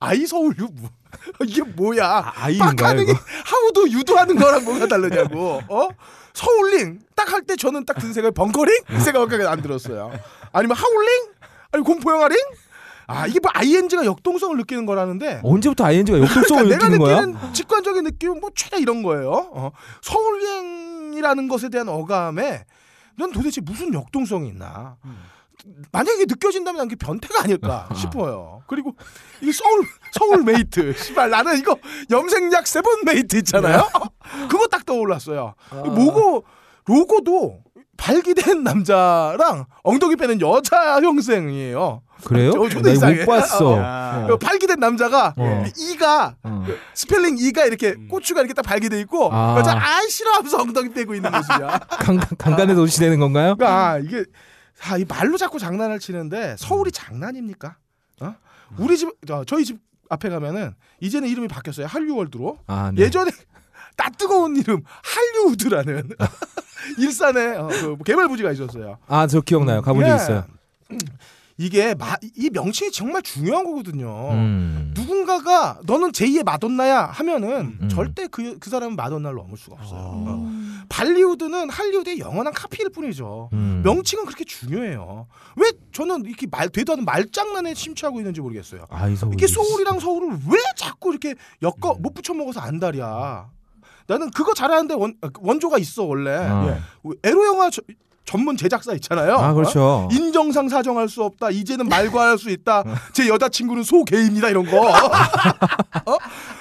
[0.01, 0.91] 아이 서울유 뭐,
[1.47, 3.05] 이게 뭐야 아, 아이인가요?
[3.45, 5.61] 하우도 유도하는 거랑 뭐가 다르냐고.
[5.69, 5.89] 어?
[6.35, 10.13] 서울링 딱 할 때 저는 딱 든 생각이 벙커링 이 생각밖에 안 들었어요.
[10.53, 11.09] 아니면 하울링?
[11.73, 12.37] 아니 공포 영화링?
[13.07, 17.27] 아 이게 뭐 ING가 역동성을 느끼는 거라는데 언제부터 ING가 역동성을 그러니까 내가 느끼는 거야?
[17.27, 19.31] 느끼는 직관적인 느낌은 뭐 최대 이런 거예요.
[19.53, 19.71] 어.
[20.03, 22.65] 서울행이라는 것에 대한 어감에
[23.17, 24.97] 넌 도대체 무슨 역동성이 있나?
[25.93, 28.63] 만약에 느껴진다면 난 그게 변태가 아닐까 싶어요.
[28.67, 28.95] 그리고
[29.41, 31.77] 이 서울 Seoulmate, 씨발 나는 이거
[32.11, 33.89] 염색약 세븐에이트 있잖아요.
[34.51, 35.55] 그거 딱 떠올랐어요.
[35.71, 36.45] 뭐고
[36.87, 37.61] 로고도
[37.97, 42.03] 발기된 남자랑 엉덩이 빼는 여자 형상이에요.
[42.25, 42.53] 그래요?
[42.53, 43.21] 저- 저도 나 이거.
[43.23, 43.77] 못 봤어.
[43.79, 44.27] 야.
[44.29, 45.65] 그 발기된 남자가 어.
[45.77, 46.65] 이가 어.
[46.95, 49.57] 스펠링 E가 이렇게 고추가 이렇게 딱 발기돼 있고 아.
[49.59, 51.79] 여자 아이 싫어 하면서 엉덩이 빼고 있는 모습이야.
[52.01, 53.57] 강, 강간에 도시되는 건가요?
[53.57, 54.25] 그러니까 이게
[54.89, 57.77] 아, 이 말로 자꾸 장난을 치는데 서울이 장난입니까?
[58.21, 58.35] 어?
[58.79, 59.79] 우리 집 저, 저희 집
[60.09, 61.87] 앞에 가면은 이제는 이름이 바뀌었어요.
[61.87, 62.59] 한류월드로.
[62.67, 63.03] 아, 네.
[63.03, 63.31] 예전에
[63.97, 66.11] 나 뜨거운 이름 한류우드라는
[66.99, 68.99] 일산에 어, 그 개발 부지가 있었어요.
[69.07, 69.83] 아, 저 기억나요.
[69.83, 70.17] 가본 적 예.
[70.17, 70.45] 있어요.
[71.57, 74.31] 이게 마, 이 명칭이 정말 중요한 거거든요.
[74.33, 74.93] 음.
[74.95, 77.89] 누군가가 너는 제2의 마돈나야 하면은 음.
[77.89, 80.01] 절대 그, 그 사람은 마돈나를 넘을 수가 없어요.
[80.01, 80.03] 아.
[80.05, 80.51] 어.
[80.89, 83.51] 발리우드는 할리우드의 영원한 카피일 뿐이죠.
[83.53, 83.83] 음.
[83.85, 85.29] 명칭은 그렇게 중요해요.
[85.57, 88.87] 왜 저는 이렇게 말 되도 않는 말장난에 심취하고 있는지 모르겠어요.
[88.91, 89.33] 아이 서울.
[89.35, 92.03] 이게 소울이랑 서울을 왜 자꾸 이렇게 엮어 음.
[92.03, 93.49] 못 붙여 먹어서 안달이야.
[94.07, 96.31] 나는 그거 잘하는데 원, 원조가 있어 원래.
[96.37, 96.67] 아.
[96.69, 97.11] 예.
[97.29, 97.83] 에로 영화 저-
[98.27, 99.35] 전문 제작사 있잖아요.
[99.37, 99.81] 아, 그렇죠.
[99.83, 100.09] 어?
[100.11, 101.51] 인정상 사정할 수 없다.
[101.51, 102.81] 이제는 말과할 수 있다.
[102.87, 102.95] 어.
[103.13, 104.49] 제 여자친구는 소개입니다.
[104.49, 104.81] 이런 거.
[104.89, 106.17] 어?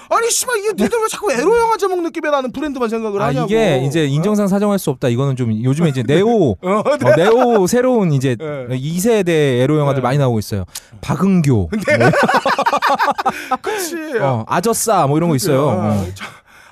[0.10, 3.46] 아니 씨발 이게 니들 왜 자꾸 에로 영화 제목 느낌에 나는 브랜드만 생각을 아, 하냐고.
[3.48, 5.08] 이게 이제 인정상 사정할 수 없다.
[5.08, 7.10] 이건 좀 요즘에 이제 neo 어, 어, 네.
[7.12, 8.68] 어, neo 새로운 이제 네.
[8.70, 9.30] 2세대
[9.62, 10.04] 에로 영화들 네.
[10.04, 10.66] 많이 나오고 있어요.
[11.02, 11.70] 박은교,
[13.62, 13.96] 그치.
[14.20, 15.70] 어, 아저싸 뭐 이런 거 있어요.
[15.70, 16.06] 아, 어.
[16.14, 16.26] 저-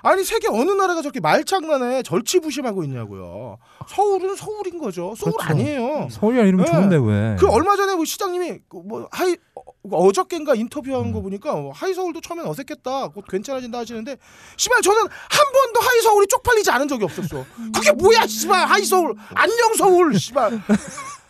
[0.04, 3.58] 아니 세계 어느 나라가 저렇게 말장난에 절치부심하고 있냐고요.
[3.88, 5.14] 서울은 서울인 거죠.
[5.16, 5.52] 서울 그렇죠.
[5.52, 6.08] 아니에요.
[6.10, 6.66] 서울이랑 이름 네.
[6.66, 7.36] 좋은데 왜?
[7.40, 9.62] 그 얼마 전에 그 시장님이 그뭐 Hi 어,
[10.08, 11.12] 어저께인가 인터뷰한 음.
[11.12, 13.10] 거 보니까 뭐 Hi Seoul도 처음엔 어색했다.
[13.10, 14.18] 곧 괜찮아진다 하시는데
[14.58, 17.46] 씨발 저는 한 번도 Hi Seoul이 쪽팔리지 않은 적이 없었어.
[17.74, 20.62] 그게 뭐야 씨발 Hi Seoul 안녕 서울 씨발.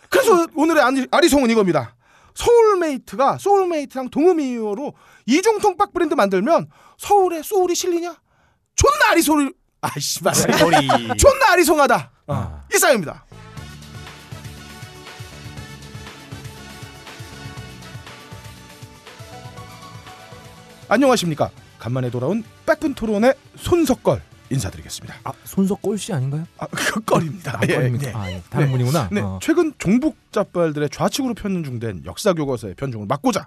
[0.08, 1.94] 그래서 오늘의 아리, 아리송은 이겁니다.
[2.34, 4.94] Seoulmate가 soulmate랑 동음이의어로
[5.26, 8.16] 이중통박 브랜드 만들면 서울에 soul이 실리냐?
[8.74, 10.88] 존나 아리소리 아 씨발 소리.
[11.18, 12.10] 존나 아리송하다.
[12.28, 12.34] 어.
[12.34, 12.62] 아.
[12.72, 13.24] 이상입니다.
[20.88, 21.50] 안녕하십니까.
[21.78, 24.32] 간만에 돌아온 빼픈 토론의 손석걸입니다.
[24.50, 25.14] 인사드리겠습니다.
[25.24, 26.44] 아, 손석 꼴씨 아닌가요?
[26.58, 27.58] 아, 그 껄입니다.
[27.58, 27.72] 아, 예?
[27.72, 28.12] 예.
[28.12, 28.42] 아, 예.
[28.50, 28.72] 다른 네.
[28.72, 29.08] 분이구나.
[29.10, 29.38] 네, 어.
[29.40, 33.46] 최근 종북 잡발들의 좌측으로 편중된 역사 교과서의 편중을 막고자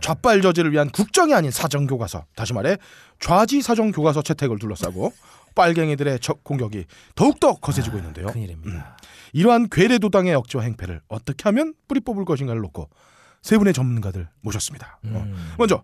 [0.00, 2.76] 좌빨 저지를 위한 국정이 아닌 사정 교과서, 다시 말해
[3.20, 5.12] 좌지 사정 교과서 채택을 둘러싸고
[5.54, 8.26] 빨갱이들의 적 공격이 더욱더 거세지고 있는데요.
[8.26, 8.96] 큰일입니다.
[9.32, 12.88] 이러한 괴뢰도당의 억지와 행패를 어떻게 하면 뿌리 뽑을 것인가를 놓고
[13.42, 14.98] 세 분의 전문가들 모셨습니다.
[15.06, 15.54] 어, 음.
[15.58, 15.82] 먼저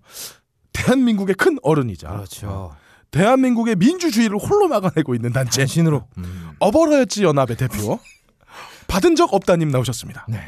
[0.73, 2.75] 대한민국의 큰 어른이자 그렇죠.
[3.11, 6.07] 대한민국의 민주주의를 홀로 막아내고 있는 단체 진으로.
[6.19, 6.51] 음.
[6.59, 7.99] 어버러였지 연합의 대표
[8.87, 10.27] 받은 적 없다님 나오셨습니다.
[10.29, 10.41] 네.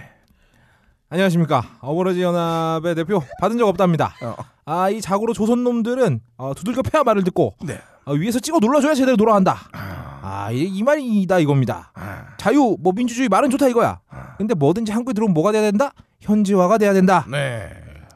[1.13, 1.65] 안녕하십니까.
[1.81, 4.15] 어버러지 연합의 대표 받은 적 없답니다.
[4.23, 4.37] 어.
[4.65, 7.81] 아, 이 자고로 조선 놈들은 어, 두들겨 패야 말을 듣고 네.
[8.05, 9.57] 어, 위에서 찍어 눌러줘야 제대로 돌아간다.
[9.73, 11.91] 아, 이, 이 말이다 이겁니다.
[11.95, 13.99] 아, 자유, 뭐 민주주의 말은 좋다 이거야.
[14.39, 15.93] 근데 뭐든지 한국에 들어오면 뭐가 돼야 된다?
[16.21, 17.27] 현지화가 돼야 된다.
[17.29, 17.71] 네.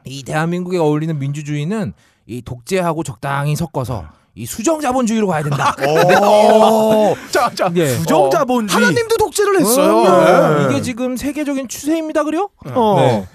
[0.05, 1.91] 이 대한민국에 어울리는 민주주의는
[2.27, 4.05] 이 독재하고 적당히 섞어서
[4.37, 5.73] 이 수정 자본주의로 가야 된다.
[5.87, 7.15] 오.
[7.31, 7.71] 자, 자.
[7.75, 7.87] 예.
[7.87, 8.83] 수정 자본주의.
[8.83, 9.97] 하나님도 독재를 했어요.
[9.97, 10.67] 어, 네.
[10.71, 12.49] 이게 지금 세계적인 추세입니다, 그래요?
[12.73, 12.95] 어.
[12.97, 13.25] 네.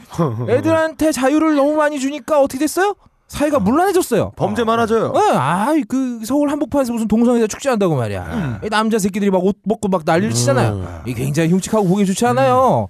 [0.57, 2.95] 애들한테 자유를 너무 많이 주니까 어떻게 됐어요?
[3.29, 4.33] 사회가 문란해졌어요.
[4.35, 5.13] 범죄 많아져요.
[5.13, 8.59] 네, 아이 그 서울 한복판에서 무슨 동성애자 축제한다고 말이야.
[8.65, 11.03] 이 남자 새끼들이 막 옷 벗고 막 난리를 치잖아요.
[11.07, 12.89] 이 굉장히 흉측하고 보기 좋지 않아요.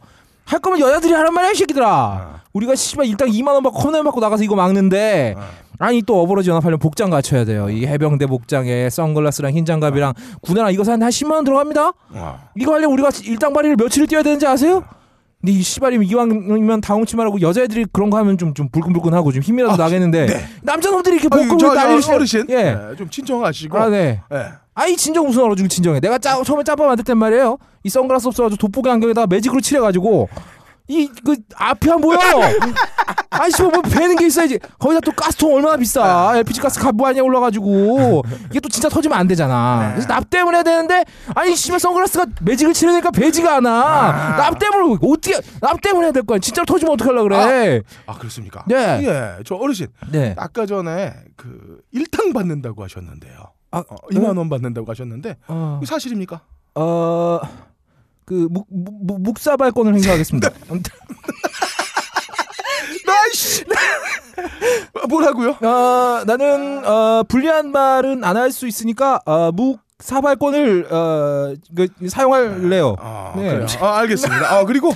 [0.51, 2.41] 할 거면 여자들이 하란 말이야, 이 새끼들아.
[2.53, 5.37] 우리가 씨발 일당 2만 원 받고 컵라면 받고 나가서 이거 막는데
[5.79, 7.71] 아니 또 어버러지 연합하려면 복장 갖춰야 돼요.
[7.71, 11.93] 이 해병대 복장에 선글라스랑 흰 장갑이랑 군화랑 이거 사는데 한 10만 원 들어갑니다.
[12.15, 12.39] 와.
[12.57, 14.83] 이거 하려면 우리가 일당발이를 며칠을 뛰어야 되는지 아세요?
[15.41, 19.77] 근데 이 씨발이면 이왕이면 다홍치 말하고 여자애들이 그런 거 하면 좀 좀 불끈불끈하고 좀 힘이라도
[19.77, 20.27] 나겠는데
[20.63, 21.37] 남자놈들이 이렇게 저
[21.71, 22.47] 치면- 어르신.
[22.51, 22.63] 예.
[22.75, 23.79] 네, 좀 진정하시고.
[23.79, 24.21] 아, 네.
[24.35, 24.47] 예.
[24.75, 26.01] 아이 진정 무슨 얼어 중에 진정해.
[26.01, 27.59] 내가 짜, 처음에 짬밥 만들 땐 말이에요.
[27.85, 30.29] 이 선글라스 없어가지고 돋보기 안경에다가 매직으로 칠해가지고
[30.89, 32.19] 이그 앞이 안 보여.
[33.31, 34.59] 아이씨 뭐 배는 게 있어야지.
[34.79, 36.33] 거기다 또 가스통 얼마나 비싸.
[36.37, 39.91] LPG 가스 값 무한히 올라가지고 이게 또 진짜 터지면 안 되잖아.
[39.93, 41.05] 그래서 납 때문에 해야 되는데
[41.35, 44.37] 아니 씨발 선글라스가 매직을 칠해니까 배지가 않아.
[44.37, 46.41] 납 때문에 어떻게 납 때문에 해야 될 거야.
[46.41, 47.83] 진짜로 터지면 어떡하려 그래.
[48.07, 48.65] 아, 그렇습니까?
[48.67, 48.77] 네.
[49.05, 49.43] 예.
[49.47, 49.87] 저 어르신.
[50.11, 50.35] 네.
[50.37, 53.50] 아까 전에 그 일당 받는다고 하셨는데요.
[53.73, 55.81] 아, 어, 2만 원 받는다고 하셨는데 어.
[55.85, 56.41] 사실입니까?
[56.75, 57.41] 어.
[58.25, 60.51] 그 묵, 묵, 묵사발권을 행사하겠습니다.
[63.07, 63.65] 나이씨.
[65.09, 65.51] 뭐라고요?
[65.63, 72.97] 어, 나는 어, 불리한 말은 안 할 수 있으니까 어, 묵 사발권을 어, 그, 사용할래요.
[73.01, 73.51] 아, 네.
[73.51, 73.67] 그래요.
[73.81, 74.55] 아, 알겠습니다.
[74.55, 74.93] 아, 그리고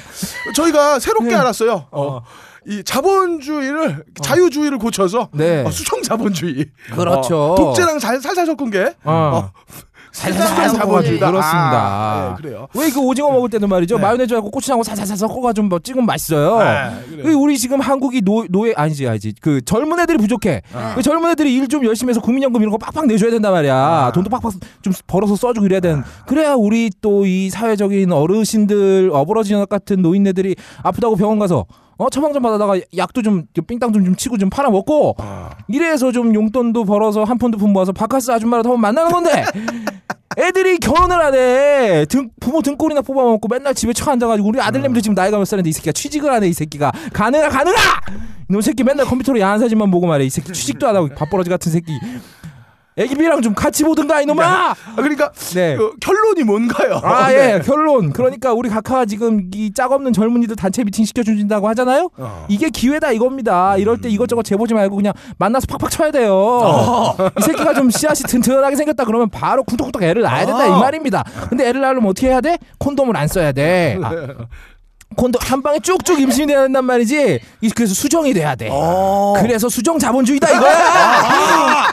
[0.55, 1.35] 저희가 새롭게 네.
[1.35, 1.87] 알았어요.
[1.91, 2.23] 어, 어.
[2.67, 5.63] 이 자본주의를 자유주의를 고쳐서 네.
[5.65, 6.67] 어, 수청 자본주의.
[6.93, 7.53] 그렇죠.
[7.53, 9.51] 어, 독재랑 잘, 살살 섞은 게 어.
[10.13, 11.27] 살살 살살 자본주의다.
[11.27, 11.73] 그렇습니다.
[11.77, 12.69] 아, 네, 그래요.
[12.75, 13.97] 왜 그 오징어 먹을 때도 말이죠.
[13.97, 14.03] 네.
[14.03, 16.59] 마요네즈하고 고추장하고 살살살 섞어가지고 뭐 찍으면 맛있어요.
[16.61, 17.23] 네.
[17.23, 20.63] 그 우리 지금 한국이 노, 노예 아니지 아니지 그 젊은 애들이 부족해.
[20.95, 24.13] 그 젊은 애들이 일 좀 열심히 해서 국민연금 이런 거 빡빡 내줘야 된단 말이야.
[24.15, 24.53] 돈도 빡빡
[24.83, 26.05] 좀 벌어서 써주고 이래야 되는.
[26.27, 30.55] 그래야 우리 또 이 사회적인 어르신들 어버러지 연합 같은 노인네들이
[30.85, 31.65] 아프다고 병원 가서
[31.97, 35.17] 어 처방전 받아다가 약도 좀 삥땅 좀, 좀 치고 좀 팔아 먹고
[35.69, 39.45] 이래서 좀 용돈도 벌어서 한푼두푼 모아서 바카스 아줌마라도 한번 만나는 건데
[40.37, 45.39] 애들이 결혼을 하네 등, 부모 등골이나 뽑아먹고 맨날 집에 처 앉아가지고 우리 아들내미도 지금 나이가
[45.39, 46.91] 몇 살인데 이 새끼가 취직을 하네 이 새끼가.
[47.13, 47.79] 가능하 가능하
[48.51, 50.25] 이놈 새끼 맨날 컴퓨터로 야한 사진만 보고 말해.
[50.25, 51.93] 이 새끼 취직도 안 하고 밥버러지 같은 새끼
[52.97, 55.77] 애기비랑 좀 같이 보든가 이놈아 아, 그러니까 네.
[55.77, 57.01] 그 결론이 뭔가요?
[57.03, 57.55] 아, 네.
[57.55, 58.13] 예, 결론.
[58.13, 62.11] 그러니까 우리 각하가 지금 이 짝없는 젊은이들 단체 미팅 시켜 준다고 하잖아요?
[62.17, 62.47] 어.
[62.49, 63.77] 이게 기회다 이겁니다.
[63.79, 67.17] 이럴 때 이것저것 재보지 말고 그냥 만나서 팍팍 쳐야 돼요.
[67.39, 71.25] 이 새끼가 좀 씨앗이 튼튼하게 생겼다 그러면 바로 쿵떡쿵떡 애를 낳아야 된다 이 말입니다.
[71.49, 72.59] 근데 애를 낳으려면 어떻게 해야 돼?
[72.79, 73.99] 콘돔을 안 써야 돼.
[74.05, 74.11] 아,
[75.17, 77.41] 콘돔 한 방에 쭉쭉 임신이 돼야 된단 말이지.
[77.61, 78.71] 이- 그래서 수정이 돼야 돼.
[79.41, 81.93] 그래서 수정 자본주의다 이거야.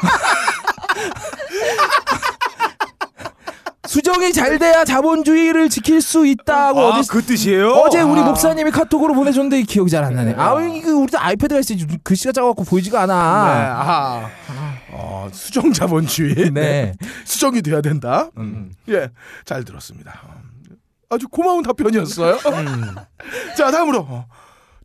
[3.87, 7.71] 수정이 잘 돼야 자본주의를 지킬 수 있다고 아, 어디 그 뜻이에요?
[7.71, 10.35] 어제 우리 목사님이 카톡으로 보내줬는데 기억이 잘 안 나네.
[10.37, 13.13] 아, 이거 우리도 아이패드가 있어야지 글씨가 작아갖고 보이지가 네, 않아.
[13.13, 14.29] 아.
[14.91, 16.51] 어, 수정 자본주의.
[16.53, 16.93] 네.
[17.25, 18.29] 수정이 돼야 된다.
[18.37, 18.71] 음.
[18.89, 19.09] 예,
[19.45, 20.21] 잘 들었습니다.
[21.09, 22.37] 아주 고마운 답변이었어요.
[23.57, 24.25] 자, 다음으로 어,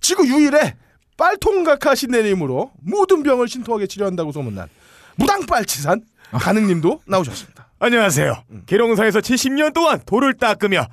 [0.01, 0.75] 지구 유일의
[1.17, 4.69] 빨통각하 신내림으로 모든 병을 신통하게 치료한다고 소문난
[5.17, 6.03] 무당빨치산
[6.33, 7.69] 가능님도 나오셨습니다.
[7.79, 8.35] 안녕하세요.
[8.67, 10.87] 계룡사에서 70년 동안 돌을 닦으며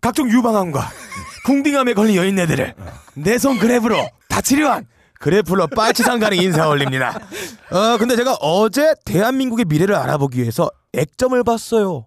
[0.00, 0.80] 각종 유방암과
[1.46, 2.74] 궁딩암에 걸린 여인네들을
[3.14, 4.86] 내 손 그래프로 다 치료한
[5.18, 7.18] 그래플러 빨치산 가능 인사 올립니다.
[7.72, 12.06] 어, 근데 제가 어제 대한민국의 미래를 알아보기 위해서 액점을 봤어요.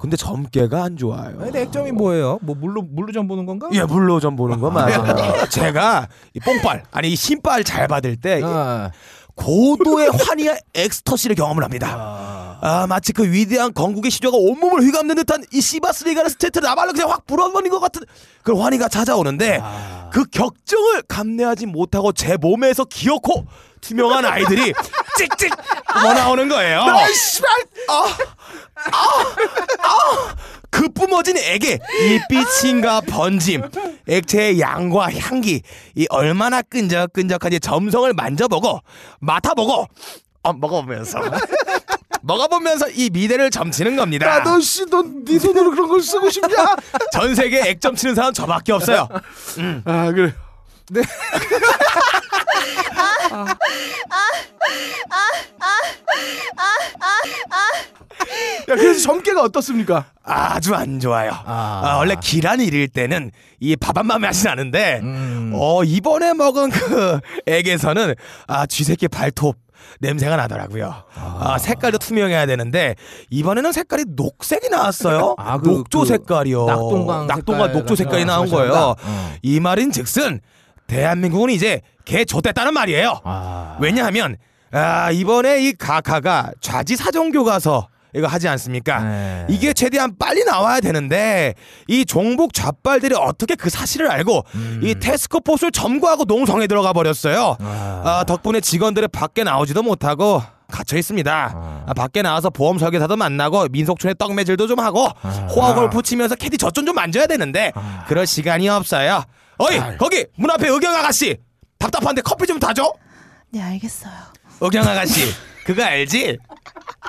[0.00, 1.36] 근데 점괘가 안 좋아요.
[1.38, 2.40] 근데 액점이 뭐예요?
[2.42, 3.68] 뭐 물로 물로 점 보는 건가?
[3.72, 5.46] 예, 물로 좀 보는 거 맞아요.
[5.48, 8.90] 제가 이 뽕빨 아니 이 신빨 잘 받을 때 아,
[9.34, 12.58] 고도의 환희와 엑스터시를 경험을 합니다.
[12.64, 17.26] 아 마치 그 위대한 건국의 시조가 온몸을 휘감는 듯한 이 시바스리갈 스트레이트를 나발로 그냥 확
[17.26, 18.02] 불어버린 것 같은
[18.44, 19.60] 그런 환희가 찾아오는데
[20.12, 23.46] 그 격정을 감내하지 못하고 제 몸에서 기어코
[23.80, 24.72] 투명한 아이들이
[25.18, 25.50] 찍찍
[26.02, 26.82] 뭐 나오는 거예요.
[26.82, 27.50] 아, 씨발!
[30.72, 33.62] 그 뿜어진 액에 이 빛인가 번짐
[34.08, 35.62] 액체의 양과 향기
[35.94, 38.80] 이 얼마나 끈적끈적한지 점성을 만져보고
[39.20, 39.86] 맡아보고
[40.44, 41.20] 어, 먹어보면서
[42.22, 44.38] 먹어보면서 이 미대를 점치는 겁니다.
[44.38, 46.76] 나도 씨, 넌네 손으로 그런 걸 쓰고 싶냐?
[47.12, 49.08] 전 세계 액 점 치는 사람 저밖에 없어요.
[49.84, 50.32] 아 그래.
[50.94, 51.02] 야,
[58.76, 60.04] 그래서 점괘가 어떻습니까?
[60.22, 61.32] 아주 안 좋아요.
[61.44, 65.52] 아, 원래 기란이 이릴 때는 이 밥한밥 맛이 나는데 음.
[65.54, 68.14] 어 이번에 먹은 그 액에서는
[68.46, 69.56] 아 쥐새끼 발톱
[70.00, 70.94] 냄새가 나더라고요.
[71.14, 72.94] 아, 색깔도 투명해야 되는데
[73.30, 75.34] 이번에는 색깔이 녹색이 나왔어요.
[75.38, 76.66] 아, 그- 녹조 그 색깔이요.
[76.66, 78.94] 낙동강 낙동강 색깔 녹조 색깔이 나온 거예요.
[78.98, 79.34] 어.
[79.42, 80.40] 이 말인즉슨
[80.86, 83.20] 대한민국은 이제 개 좆됐다는 말이에요.
[83.24, 83.76] 아.
[83.80, 84.36] 왜냐하면
[84.72, 89.00] 아 이번에 이 가카가 좌지 사정 교과서 이거 하지 않습니까?
[89.00, 89.46] 네.
[89.48, 91.54] 이게 최대한 빨리 나와야 되는데
[91.88, 94.44] 이 종북 좌빨들이 어떻게 그 사실을 알고
[94.82, 97.56] 이 테스코 포스를 점거하고 농성에 들어가 버렸어요.
[97.60, 101.84] 아, 덕분에 직원들이 밖에 나오지도 못하고 갇혀 있습니다.
[101.86, 105.06] 아, 밖에 나와서 보험 설계사도 만나고 민속촌에 떡매질도 좀 하고
[105.54, 107.72] 호화 골프 치면서 캐디 젖좀 좀 만져야 되는데
[108.08, 109.22] 그럴 시간이 없어요.
[109.58, 111.38] 어이 거기 문 앞에 의경 아가씨
[111.78, 112.92] 답답한데 커피 좀 타줘.
[113.50, 114.12] 네 알겠어요.
[114.60, 115.32] 의경 아가씨
[115.64, 116.38] 그거 알지?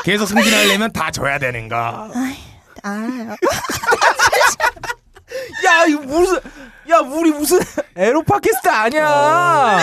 [0.04, 2.10] 계속 승진하려면 다 줘야 되는 거.
[2.84, 3.36] 알아요.
[5.66, 6.40] 야 이거 무슨
[6.90, 7.60] 야 우리 무슨
[7.96, 9.80] 에로 팟캐스트 아니야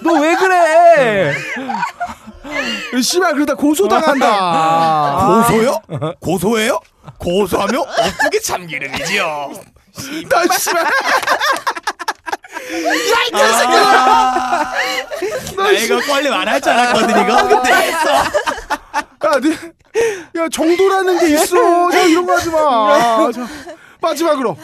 [0.00, 1.34] 너 왜 그래
[3.02, 4.28] 씨발 그러다 고소당한다.
[5.48, 5.80] 고소요?
[6.20, 6.80] 고소해요?
[7.18, 9.52] 고소하며 억국이 참기름이지요.
[10.28, 10.86] 나 씨발.
[15.56, 17.48] 나 이거 빨리 말할 줄 알았거든 이거.
[17.48, 18.08] 근데 했어.
[19.26, 21.90] 야, 네, 야 정도라는 게 있어.
[21.90, 23.32] 자 이런 거 하지 마.
[23.32, 23.46] 자,
[24.00, 24.56] 마지막으로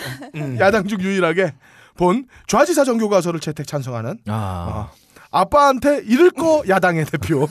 [0.61, 1.55] 야당 중 유일하게
[1.97, 4.91] 본 좌지사 정 교과서를 채택 찬성하는 아
[5.31, 7.49] 아빠한테 잃을 거 야당의 대표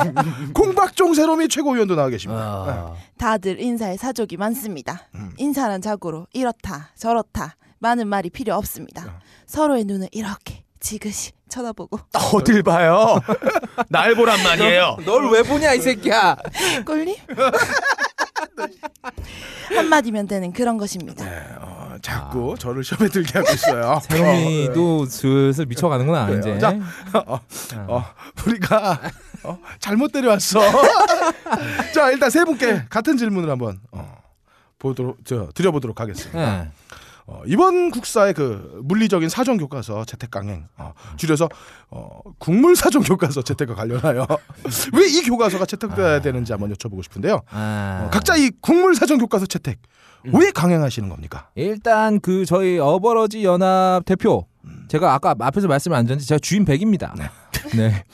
[0.54, 2.42] 콩박종 세롬이 최고위원도 나와 계십니다.
[2.42, 2.94] 아.
[3.18, 5.08] 다들 인사에 사족이 많습니다.
[5.38, 9.20] 인사는 자고로 이렇다 저렇다 많은 말이 필요 없습니다.
[9.46, 11.98] 서로의 눈을 이렇게 지그시 쳐다보고
[12.34, 13.18] 어딜 봐요?
[13.88, 14.98] 날 보란 말이에요.
[15.06, 16.36] 널 왜 보냐 이 새끼야
[16.84, 17.16] 꿀림?
[19.74, 21.24] 한마디면 되는 그런 것입니다.
[21.58, 23.98] 어, 자꾸 저를 시험에 들게 하고 있어요.
[24.04, 26.40] 세롬이도 슬슬 미쳐가는구나 그래요.
[26.40, 26.74] 이제 자,
[27.14, 27.40] 어,
[27.88, 28.04] 어,
[28.46, 29.00] 우리가
[29.44, 30.60] 어, 잘못 데려왔어.
[31.94, 34.18] 자, 일단 세 분께 같은 질문을 한번 어,
[34.78, 36.38] 보도록 저 드려보도록 하겠습니다.
[36.64, 36.70] 네.
[37.26, 41.48] 어, 이번 국사의 그 물리적인 사정 교과서 채택 강행 어, 줄여서
[41.90, 44.26] 어, 국물 사정 교과서 채택과 관련하여
[44.92, 47.40] 왜 이 교과서가 채택돼야 되는지 한번 여쭤보고 싶은데요.
[47.50, 48.04] 아.
[48.04, 49.78] 어, 각자 이 국물 사정 교과서 채택
[50.32, 51.48] 왜 강행하시는 겁니까?
[51.54, 54.46] 일단 그 저희 어버러지 연합 대표
[54.88, 57.12] 제가 아까 앞에서 말씀 안 드렸는데 제가 주인 100입니다.
[57.76, 58.04] 네.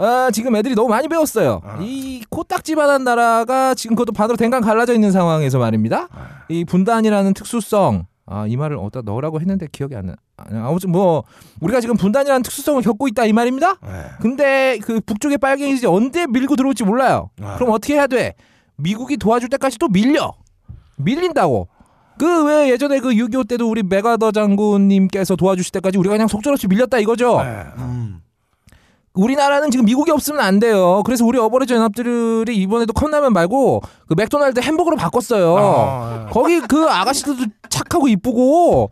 [0.00, 1.60] 아, 지금 애들이 너무 많이 배웠어요.
[1.80, 6.08] 이 코딱지만한 나라가 지금 그것도 반으로 댕강 갈라져 있는 상황에서 말입니다.
[6.48, 10.14] 이 분단이라는 특수성 아, 이 말을 어디다 넣으라고 했는데 기억이 안 나.
[10.36, 11.24] 아, 아무튼 뭐
[11.60, 13.76] 우리가 지금 분단이라는 특수성을 겪고 있다 이 말입니다.
[13.82, 13.88] 네.
[14.20, 17.30] 근데 그 북쪽의 빨갱이들이 언제 밀고 들어올지 몰라요.
[17.40, 17.56] 아.
[17.56, 18.34] 그럼 어떻게 해야 돼?
[18.76, 20.34] 미국이 도와줄 때까지 또 밀려.
[20.96, 21.68] 밀린다고.
[22.18, 26.98] 그 왜 예전에 그 6.25 때도 우리 메가더 장군님께서 도와주실 때까지 우리가 그냥 속절없이 밀렸다
[26.98, 27.40] 이거죠.
[27.42, 27.62] 네.
[29.22, 31.02] 우리나라는 지금 미국이 없으면 안 돼요.
[31.04, 35.56] 그래서 우리 어버러지 연합들이 이번에도 컵라면 말고 그 맥도날드 햄버거로 바꿨어요.
[35.58, 38.90] 아, 거기 그 아가씨들도 착하고 이쁘고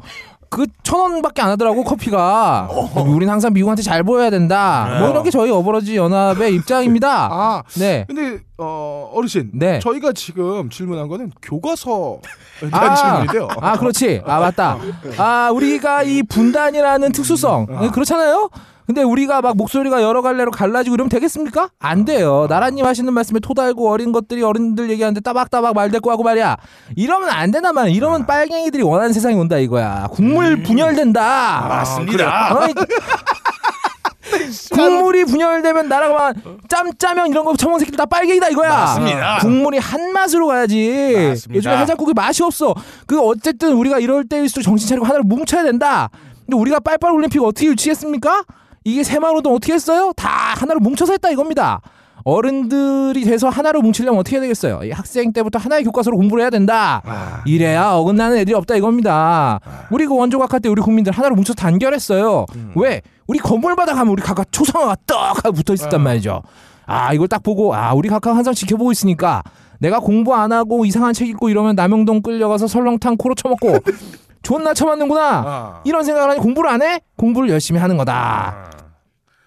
[0.48, 2.68] 그천 원밖에 안 하더라고 커피가.
[3.06, 4.96] 우린 항상 미국한테 잘 보여야 된다.
[4.98, 7.28] 뭐 이런 게 저희 어버러지 연합의 입장입니다.
[7.30, 8.04] 아, 네.
[8.08, 9.78] 근데 어, 어르신, 네.
[9.78, 12.18] 저희가 지금 질문한 거는 교과서에
[12.72, 13.48] 대한 질문인데요.
[13.60, 14.22] 아, 그렇지.
[14.24, 14.78] 아, 맞다.
[15.18, 17.66] 아, 우리가 이 분단이라는 특수성.
[17.70, 17.90] 아.
[17.90, 18.48] 그렇잖아요?
[18.86, 21.70] 근데 우리가 막 목소리가 여러 갈래로 갈라지고 이러면 되겠습니까?
[21.80, 22.46] 안 돼요.
[22.48, 26.56] 나라님 하시는 말씀에 토 달고 어린 것들이 어른들 얘기하는데 따박따박 말대꾸 하고 말이야.
[26.94, 27.94] 이러면 안 말이야.
[27.94, 28.26] 이러면 아.
[28.26, 30.06] 빨갱이들이 원하는 세상이 온다 이거야.
[30.12, 31.64] 국물 분열된다.
[31.64, 32.56] 아, 맞습니다.
[32.58, 32.74] 어이,
[34.72, 36.36] 국물이 분열되면 나라가 막
[36.68, 38.70] 짬짜면 이런 거 처먹은 새끼들 다 빨갱이다 이거야.
[38.70, 39.38] 맞습니다.
[39.40, 41.12] 국물이 한 맛으로 가야지.
[41.30, 41.56] 맞습니다.
[41.56, 42.74] 요즘에 해장국이 맛이 없어.
[43.06, 46.08] 그 어쨌든 우리가 이럴 때일수록 정신 차리고 하나를 뭉쳐야 된다.
[46.44, 48.44] 근데 우리가 빨빨 올림픽 어떻게 유치했습니까?
[48.86, 49.02] 이게
[49.34, 50.12] 운동 어떻게 했어요?
[50.16, 51.80] 다 하나로 뭉쳐서 했다 이겁니다.
[52.22, 54.80] 어른들이 돼서 하나로 뭉치려면 어떻게 해야 되겠어요?
[54.84, 57.02] 이 학생 때부터 하나의 교과서로 공부를 해야 된다.
[57.04, 57.42] 아.
[57.46, 59.58] 이래야 어긋나는 애들이 없다 이겁니다.
[59.90, 62.46] 우리 그 원조각학 때 우리 국민들 하나로 뭉쳐서 단결했어요.
[62.54, 62.72] 음.
[62.76, 63.02] 왜?
[63.26, 66.42] 우리 건물마다 가면 우리 각각 초상화가 떡 하고 붙어 있었단 말이죠.
[66.86, 69.42] 아 이걸 딱 보고 아 우리 각각 항상 지켜보고 있으니까
[69.80, 73.78] 내가 공부 안 하고 이상한 책 읽고 이러면 남영동 끌려가서 설렁탕 코로 쳐먹고
[74.46, 75.42] 존나 쳐맞는구나.
[75.44, 75.80] 아.
[75.84, 77.00] 이런 생각을 하니 공부를 안 해?
[77.16, 78.70] 공부를 열심히 하는 거다.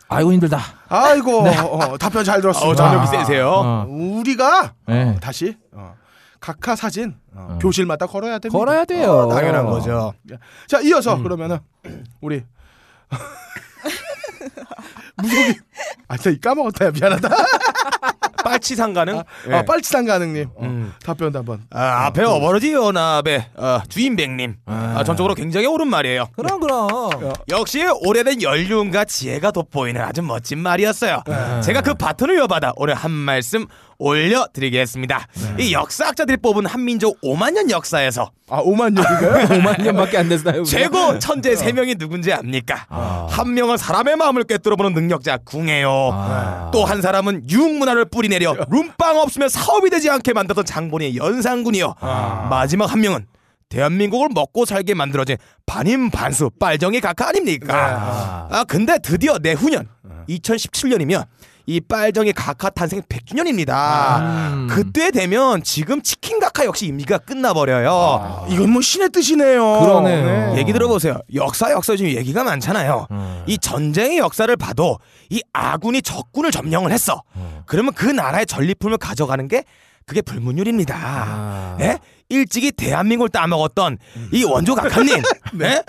[0.10, 0.60] 아이고 힘들다.
[0.90, 2.70] 아이고 어, 답변 잘 들었습니다.
[2.70, 3.50] 어, 전력이 세세요.
[3.50, 3.86] 어.
[3.88, 5.16] 우리가 네.
[5.16, 5.96] 어, 다시 어,
[6.42, 7.60] 각하 사진 어, 어.
[7.62, 8.60] 교실마다 걸어야 됩니다.
[8.60, 9.20] 걸어야 돼요.
[9.20, 10.12] 어, 당연한 거죠.
[10.68, 11.60] 자 이어서 그러면은
[12.20, 12.44] 우리
[15.16, 15.60] 무속이
[16.10, 17.30] 아나 까먹었다 야 미안하다.
[18.50, 19.22] 빨치상 가능?
[19.48, 19.54] 예.
[19.54, 20.94] 아, 빨치산 가능님 어, 음.
[21.06, 21.62] 답변도 한번.
[21.70, 26.30] 아, 앞에 어버러지 연합의 어, 주인백님 아, 전적으로 굉장히 옳은 말이에요.
[26.36, 26.90] 그럼 그럼.
[27.50, 31.24] 역시 오래된 연륜과 지혜가 돋보이는 아주 멋진 말이었어요.
[31.64, 33.66] 제가 그 바톤을 이어받아 오늘 한 말씀
[34.00, 35.28] 올려드리겠습니다.
[35.60, 39.48] 이 역사학자들이 뽑은 한민족 5만 년 역사에서 아 5만 년인가요?
[39.48, 40.64] 5만 년밖에 안 됐나요?
[40.64, 42.86] 최고 천재 세 명이 누군지 압니까?
[43.30, 46.10] 한 명은 사람의 마음을 꿰뚫어보는 능력자 궁예요.
[46.14, 46.72] 아.
[46.74, 51.96] 또한 사람은 유흥문화를 뿌리내려 룸빵 없으면 사업이 되지 않게 만들었던 장본의 연산군이요.
[52.50, 53.26] 마지막 한 명은
[53.68, 55.38] 대한민국을 먹고 살게 만들어진
[55.68, 58.48] 반임반수 빨정의 각하 아닙니까?
[58.50, 59.88] 아 근데 드디어 내후년
[60.28, 61.26] 2017년이면
[61.66, 64.20] 이 빨정의 각하 탄생 100주년입니다.
[64.22, 64.68] 음.
[64.70, 68.48] 그때 되면 지금 치킨 각하 역시 임기가 끝나버려요.
[68.50, 69.80] 이건 뭐 신의 뜻이네요.
[69.82, 70.58] 그러네요.
[70.58, 71.20] 얘기 들어보세요.
[71.36, 73.08] 역사 역사 중에 얘기가 많잖아요.
[73.12, 73.44] 음.
[73.48, 74.98] 이 전쟁의 역사를 봐도
[75.30, 77.22] 이 아군이 적군을 점령을 했어.
[77.66, 79.64] 그러면 그 나라의 전리품을 가져가는 게
[80.06, 80.96] 그게 불문율입니다.
[81.00, 81.78] 아.
[81.82, 82.00] 예?
[82.30, 83.98] 일찍이 대한민국을 따먹었던
[84.34, 85.22] 이 원조 각하님,
[85.54, 85.84] 네?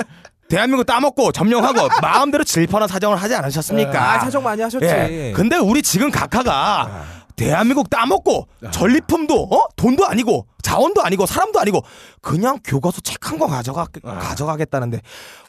[0.51, 4.13] 대한민국 따먹고 점령하고 마음대로 질펀한 사정을 하지 않으셨습니까?
[4.15, 4.85] 아 사정 많이 하셨지.
[4.85, 5.33] 예.
[5.35, 7.05] 근데 우리 지금 각하가
[7.37, 9.67] 대한민국 따먹고 전리품도 어?
[9.77, 11.81] 돈도 아니고 자원도 아니고 사람도 아니고
[12.21, 15.01] 그냥 교과서 책한거 가져가 가져가겠다는데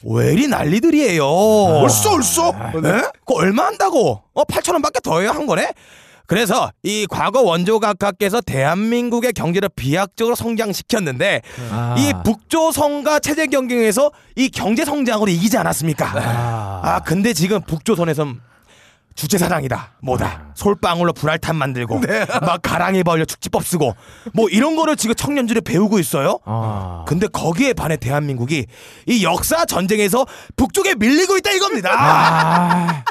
[0.04, 1.26] 왜 이리 난리들이에요.
[1.26, 2.54] 얼쏘 얼쏘.
[2.82, 3.02] 네?
[3.26, 4.22] 그 얼마 한다고?
[4.32, 5.72] 어 8천 원밖에 더해요 한 거네.
[6.32, 11.94] 그래서 이 과거 원조 각하께서 대한민국의 경제를 비약적으로 성장시켰는데 아.
[11.98, 16.06] 이 북조선과 체제 경쟁에서 이 경제 성장으로 이기지 않았습니까?
[16.14, 18.40] 아, 근데 지금 북조선에선
[19.14, 19.96] 주체사랑이다.
[20.00, 20.54] 뭐다.
[20.54, 22.00] 솔방울로 불알탄 만들고
[22.40, 23.94] 막 가랑이 벌려 축지법 쓰고
[24.32, 26.38] 뭐 이런 거를 지금 청년들이 배우고 있어요.
[26.46, 27.04] 아.
[27.06, 28.64] 근데 거기에 반해 대한민국이
[29.06, 30.24] 이 역사 전쟁에서
[30.56, 31.90] 북쪽에 밀리고 있다 이겁니다.
[31.92, 33.04] 아.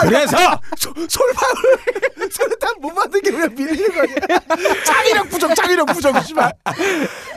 [0.00, 0.36] 그래서
[0.76, 4.38] 솔방울 솔탄 못 만든 게 왜 밀리는 거냐?
[4.84, 6.52] 창의력 부족, 창의력 부족, 씨발.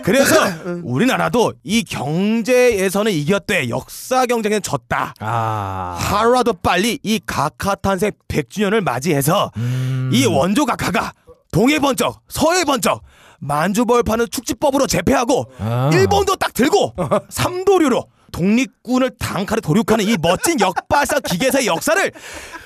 [0.03, 0.35] 그래서
[0.83, 3.69] 우리나라도 이 경제에서는 이겼대.
[3.69, 5.13] 역사 경쟁에는 졌다.
[5.19, 5.97] 아.
[5.99, 10.09] 하루라도 빨리 이 각하 탄생 100주년을 맞이해서 음.
[10.13, 11.11] 이 원조 각하가
[11.51, 13.01] 동해 번쩍 서해 번쩍
[13.39, 15.89] 만주벌판을 축지법으로 제패하고 아.
[15.93, 16.93] 일본도 딱 들고
[17.29, 22.11] 삼도류로 독립군을 단칼에 도륙하는 이 멋진 역발사 기계사의 역사를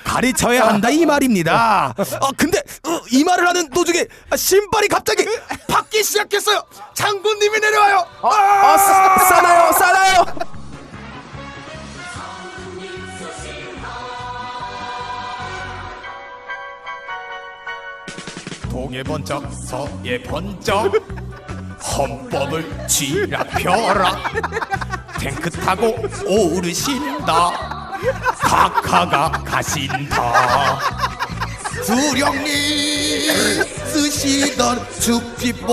[0.04, 1.94] 가르쳐야 한다 이 말입니다.
[1.96, 4.04] 아 근데 어, 이 말을 하는 도중에
[4.36, 5.24] 신발이 갑자기
[5.68, 6.62] 받기 시작했어요.
[6.94, 8.06] 장군님이 내려와요.
[8.22, 10.24] 아, 싸- 싸나요, 싸나요.
[18.70, 20.92] 동해 번쩍 서해 번쩍
[21.82, 24.16] 헌법을 쥐락펴라
[25.18, 27.90] 탱크 타고 오르신다
[28.38, 30.78] 각하가 가신다
[31.84, 35.70] 두령님 쓰시던 축지법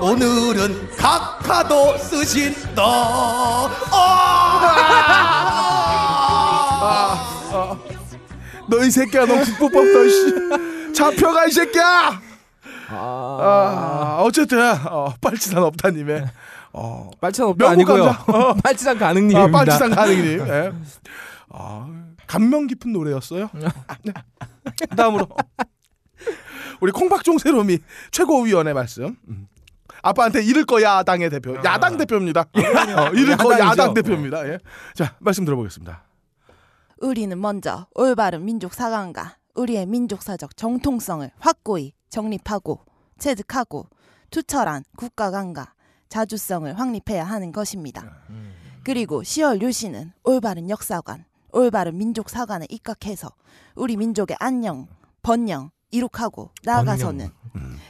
[0.00, 2.82] 오늘은 각하도 쓰신다
[3.90, 4.82] 아!
[8.68, 10.34] 너이 새끼야, 너 국보법도 씨.
[10.94, 12.20] 잡혀가 이 새끼야.
[12.98, 16.28] 아, 어쨌든 어, 빨치산 없다님의
[16.72, 18.04] 어, 빨치산 명국 아니고요.
[18.26, 18.54] 어.
[18.62, 19.42] 빨치산 가능님입니다.
[19.42, 20.46] 아, 빨치산 가능님.
[20.48, 20.72] 예.
[21.50, 21.86] 아,
[22.26, 23.50] 감명 깊은 노래였어요.
[23.54, 24.12] 네.
[24.96, 25.28] 다음으로
[26.80, 27.78] 우리 콩박종 세롬이
[28.10, 29.16] 최고위원의 말씀.
[29.28, 29.48] 음.
[30.02, 32.40] 아빠한테 잃을 거 야당의 대표, 야당 대표입니다.
[32.40, 33.52] 어, 잃을 거.
[33.58, 34.48] 야당 대표입니다.
[34.48, 34.58] 예.
[34.94, 36.02] 자 말씀 들어보겠습니다.
[37.00, 42.78] 우리는 먼저 올바른 민족 사관과 우리의 민족사적 정통성을 확고히 정립하고
[43.18, 43.86] 체득하고
[44.30, 45.72] 투철한 국가관과
[46.08, 48.22] 자주성을 확립해야 하는 것입니다.
[48.84, 53.30] 그리고 10월 유시는 올바른 역사관, 올바른 민족 사관에 입각해서
[53.74, 54.86] 우리 민족의 안녕,
[55.22, 57.30] 번영 이룩하고 나아가서는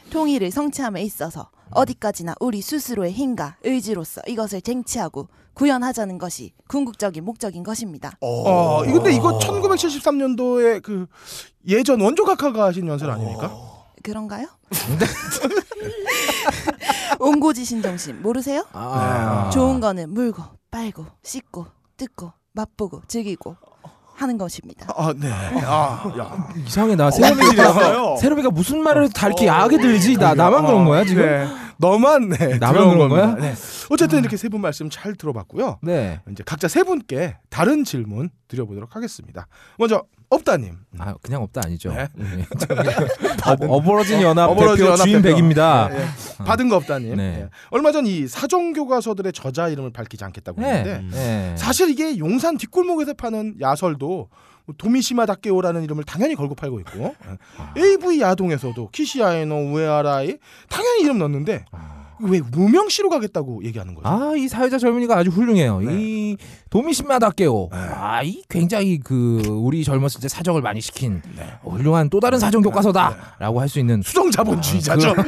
[0.09, 8.11] 통일을 성취함에 있어서 어디까지나 우리 스스로의 힘과 의지로서 이것을 쟁취하고 구현하자는 것이 궁극적인 목적인 것입니다.
[8.21, 11.07] 어, 이 근데 이거 1973년도에 그
[11.67, 13.72] 예전 원조 각하가 하신 연설 아닙니까?
[14.03, 14.47] 그런가요?
[17.19, 18.65] 옹고지신 정신 모르세요?
[18.73, 19.49] 아.
[19.51, 21.65] 좋은 거는 물고 빨고 씻고
[21.97, 23.55] 뜯고 맛보고 즐기고
[24.15, 24.85] 하는 것입니다.
[24.95, 25.27] 아, 네.
[25.31, 26.49] 아, 야.
[26.67, 27.09] 이상해 나.
[27.09, 31.23] 세롬이가 세롬이가 무슨 말을 해도 다 이렇게 야하게 들리지 나 나만 그런 거야 지금?
[31.23, 31.47] 네.
[31.77, 32.57] 너만 네.
[32.59, 33.35] 나만 그런 겁니다.
[33.35, 33.35] 거야?
[33.35, 33.55] 네.
[33.89, 35.79] 어쨌든 이렇게 세 분 말씀 잘 들어봤고요.
[35.81, 36.21] 네.
[36.31, 39.47] 이제 각자 세 분께 다른 질문 드려보도록 하겠습니다.
[39.79, 40.03] 먼저
[40.33, 40.77] 업다님.
[40.99, 41.91] 아 그냥 없다 아니죠.
[41.93, 42.07] 네.
[42.15, 42.45] 네.
[43.45, 45.35] 어, 어버러진 연합 어버러진 대표 연합 주임 대표.
[45.35, 45.89] 백입니다.
[45.91, 46.43] 예, 예.
[46.45, 47.15] 받은 거 업다님.
[47.15, 47.39] 네.
[47.43, 47.49] 예.
[47.71, 50.67] 얼마 전 이 사정 교과서들의 저자 이름을 밝히지 않겠다고 네.
[50.67, 51.55] 했는데 네.
[51.57, 54.29] 사실 이게 용산 뒷골목에서 파는 야설도
[54.65, 57.15] 뭐 도미시마 다케오라는 이름을 당연히 걸고 팔고 있고
[57.57, 57.73] 아.
[57.77, 60.37] AV 야동에서도 키시아에노 우에아라이
[60.69, 61.65] 당연히 이름 넣었는데
[62.21, 64.07] 왜 무명시로 가겠다고 얘기하는 거죠?
[64.07, 65.79] 아, 이 사회자 젊은이가 아주 훌륭해요.
[65.81, 65.93] 네.
[65.93, 66.37] 이
[66.69, 67.69] 도미신마답게요.
[67.71, 71.45] 아, 이 굉장히 그 우리 젊었을 때 사정을 많이 시킨 네.
[71.63, 75.13] 훌륭한 또 다른 사정 교과서다라고 할 수 있는 수정 자본주의자죠.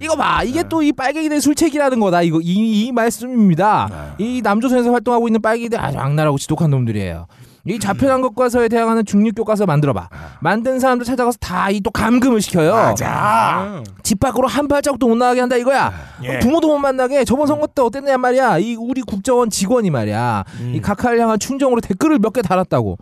[0.00, 5.42] 이거 봐 이게 또이 빨갱이들 술책이라는 거다 이거 이, 이 말씀입니다 이 남조선에서 활동하고 있는
[5.42, 7.26] 빨갱이들 아주 악랄하고 지독한 놈들이에요
[7.66, 10.08] 이 자편한 것과서에 대항하는 중립 교과서 만들어봐.
[10.40, 12.94] 만든 사람들 찾아가서 다 이 또 감금을 시켜요.
[13.10, 15.92] 아, 집 밖으로 한 발자국도 못 나가게 한다 이거야.
[16.24, 16.38] 예.
[16.40, 18.58] 부모도 못 만나게 저번 선거 때 어땠냐 말이야.
[18.58, 20.44] 이 우리 국정원 직원이 말이야.
[20.74, 22.98] 이 각하를 향한 충정으로 댓글을 몇 개 달았다고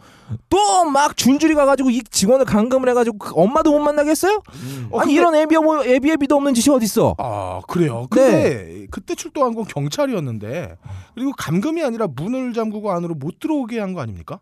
[0.48, 4.42] 또 막 줄줄이 가가지고 이 직원을 감금을 해가지고 그 엄마도 못 만나게 했어요?
[4.90, 8.06] 어, 아니 근데- 이런 애비 뭐 애비 애비도 없는 짓이 어딨어 아 그래요.
[8.10, 8.16] 네.
[8.30, 10.76] 근데 그때 출동한 건 경찰이었는데
[11.14, 14.40] 그리고 감금이 아니라 문을 잠그고 안으로 못 들어오게 한 거 아닙니까?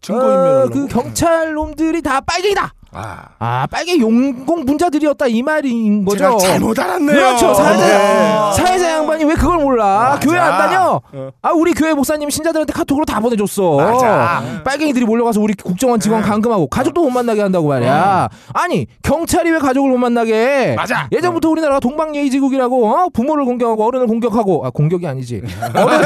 [0.00, 2.72] 증거인멸을 어, 그 경찰 놈들이 다 빨갱이다.
[2.96, 6.18] 아 아 빨갱이 용공 분자들이었다 이 말인 거죠.
[6.18, 7.14] 제가 잘못 알았네요.
[7.14, 7.52] 그렇죠.
[7.54, 8.52] 사회자, 네.
[8.56, 10.14] 사회자 양반이 왜 그걸 몰라?
[10.14, 10.20] 맞아.
[10.26, 11.00] 교회 안 다녀?
[11.12, 11.30] 어.
[11.42, 13.76] 아 우리 교회 목사님 신자들한테 카톡으로 다 보내줬어.
[13.76, 14.42] 맞아.
[14.64, 16.28] 빨갱이들이 몰려가서 우리 국정원 직원 네.
[16.28, 18.28] 감금하고 가족도 못 만나게 한다고 말이야.
[18.54, 20.34] 아니 경찰이 왜 가족을 못 만나게?
[20.34, 20.74] 해?
[20.74, 21.08] 맞아.
[21.12, 23.08] 예전부터 우리나라가 동방예의지국이라고 어?
[23.12, 25.42] 부모를 공격하고 어른을 공격하고 아 공격이 아니지.
[25.76, 26.00] 어른,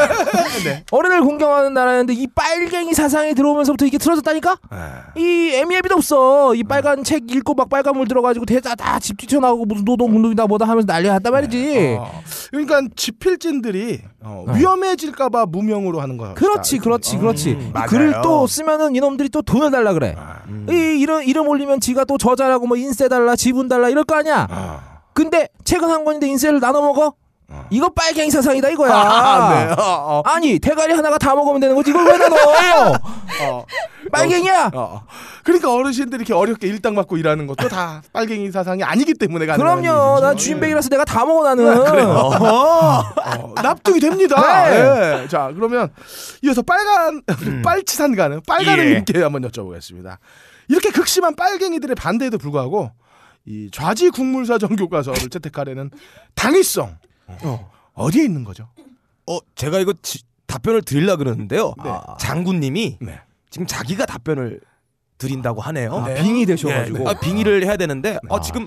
[0.64, 0.84] 네.
[0.90, 4.56] 어른을 공격하는 나라였는데 이 빨갱이 사상이 들어오면서부터 이게 틀어졌다니까?
[4.70, 6.54] 아, 이 애미애비도 없어.
[6.54, 10.66] 이 빨간 책 읽고 막 빨간 물 들어가지고 대자 다집 뛰쳐나오고 무슨 노동 운동이다 뭐다
[10.66, 11.96] 하면서 난리가 났단 말이지.
[11.98, 14.52] 어, 그러니까 지필진들이 어, 어.
[14.52, 16.34] 위험해질까봐 무명으로 하는 거야.
[16.34, 17.50] 그렇지, 그렇지, 그렇지.
[17.50, 17.88] 이 음, 맞아요.
[17.88, 20.14] 글을 또 쓰면은 이놈들이 또 돈을 달라 그래.
[20.18, 24.16] 아, 이 이름 이름 올리면 지가 또 저자라고 뭐 인세 달라, 지분 달라 이럴 거
[24.16, 24.46] 아니야.
[24.50, 24.80] 아.
[25.14, 27.14] 근데 책은 한 권인데 인세를 나눠 먹어?
[27.70, 28.92] 이거 빨갱이 사상이다 이거야.
[28.94, 29.72] 아, 네.
[29.72, 32.36] 어, 어, 아니 대가리 하나가 다 먹으면 되는 거지 이걸 왜 나눠?
[33.42, 33.64] 어.
[34.10, 34.70] 빨갱이야.
[34.74, 35.02] 어.
[35.44, 40.20] 그러니까 어르신들이 이렇게 어렵게 일당 받고 일하는 것도 다 빨갱이 사상이 아니기 때문에 가능한 그럼요.
[40.20, 41.84] 난 주인백이라서 내가 다 먹어 나는.
[41.84, 42.08] 그래요.
[42.08, 43.02] 어,
[43.62, 44.68] 납득이 됩니다.
[44.68, 45.22] 네.
[45.24, 45.28] 예.
[45.28, 45.90] 자, 그러면
[46.42, 47.22] 이어서 빨간
[47.64, 50.18] 빨치산 가는 빨간님께 한번 여쭤보겠습니다.
[50.68, 52.92] 이렇게 극심한 빨갱이들의 반대에도 불구하고
[53.44, 55.90] 이 좌지 국물사정 교과서를 채택하려는
[56.34, 56.96] 당위성
[57.42, 57.70] 어.
[57.94, 58.68] 어디에 있는 거죠?
[59.26, 61.74] 어, 제가 이거 지- 답변을 드리려 그러는데요.
[61.84, 61.90] 네.
[62.18, 63.20] 장군님이 네.
[63.50, 64.60] 지금 자기가 답변을
[65.18, 65.94] 드린다고 하네요.
[65.96, 67.08] 아, 빙이 되셔가지고.
[67.08, 68.66] 아, 빙의를 해야 되는데 어, 지금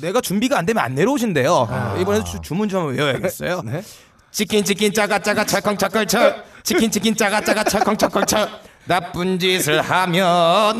[0.00, 1.96] 내가 준비가 안 되면 안 내려오신대요.
[2.00, 3.62] 이번에 주, 주문 좀 한번 외워야겠어요.
[3.62, 3.82] 네.
[4.30, 8.48] 치킨 치킨 짜가 짜가 찰컹 찰컹 찰 치킨 치킨 짜가 짜가 찰컹 찰컹 찰
[8.86, 10.78] 나쁜 짓을 하면은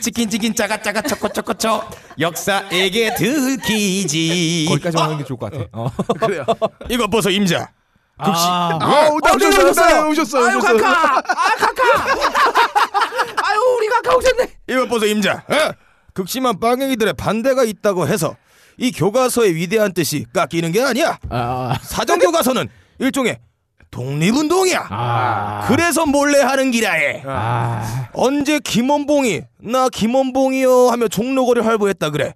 [0.00, 1.82] 치킨 치킨 짜가 짜가 초코 초코 초
[2.18, 5.64] 역사에게 들키지 거기까지 하는 게 좋을 것 같아.
[5.72, 5.88] 어.
[6.18, 6.44] 그래요.
[6.88, 7.70] 이거 보소 임자
[8.18, 8.42] 극시.
[8.44, 8.78] 아.
[8.80, 9.68] 아, 오셨어요.
[9.68, 10.08] 오셨어요.
[10.08, 10.44] 오셨어요.
[10.44, 10.76] 아유 오셨어요.
[10.78, 11.18] 카카.
[11.18, 11.82] 아 카카.
[13.48, 14.48] 아유 우리 카카 오셨네.
[14.68, 15.72] 이거 보소 임자 어?
[16.14, 18.36] 극심한 빨갱이들의 반대가 있다고 해서
[18.78, 21.74] 이 교과서의 위대한 뜻이 깎이는 게 아니야 아.
[21.82, 22.68] 사정 교과서는
[22.98, 23.38] 일종의
[23.92, 25.64] 독립운동이야 아.
[25.68, 28.08] 그래서 몰래 하는 기라해 아.
[28.14, 32.34] 언제 김원봉이 나 김원봉이요 하며 종로거리 활보했다 그래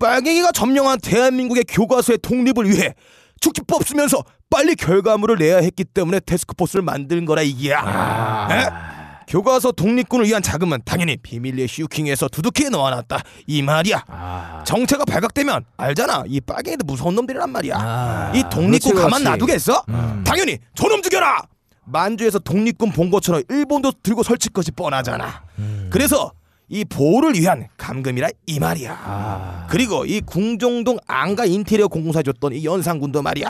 [0.00, 2.94] 빨갱이가 점령한 대한민국의 교과서의 독립을 위해
[3.40, 8.99] 축지법 쓰면서 빨리 결과물을 내야 했기 때문에 테스크포스를 만든 거라 이기야 에?
[9.30, 14.64] 교과서 독립군을 위한 자금은 당연히 비밀리에 슈킹해서 두둑히 넣어놨다 이 말이야 아.
[14.66, 18.32] 정체가 발각되면 알잖아 이 빨갱이들 무서운 놈들이란 말이야 아.
[18.34, 19.24] 이 독립군 그렇지, 가만 그렇지.
[19.24, 19.84] 놔두겠어?
[19.88, 20.24] 음.
[20.26, 21.42] 당연히 저놈 죽여라.
[21.84, 25.42] 만주에서 독립군 본 것처럼 일본도 들고 설칠 것이 뻔하잖아.
[25.58, 25.88] 음.
[25.92, 26.32] 그래서
[26.68, 28.92] 이 보호를 위한 감금이라 이 말이야.
[28.92, 29.66] 아.
[29.70, 33.48] 그리고 이 궁정동 안가 인테리어 공사 줬던 이 연산군도 말이야.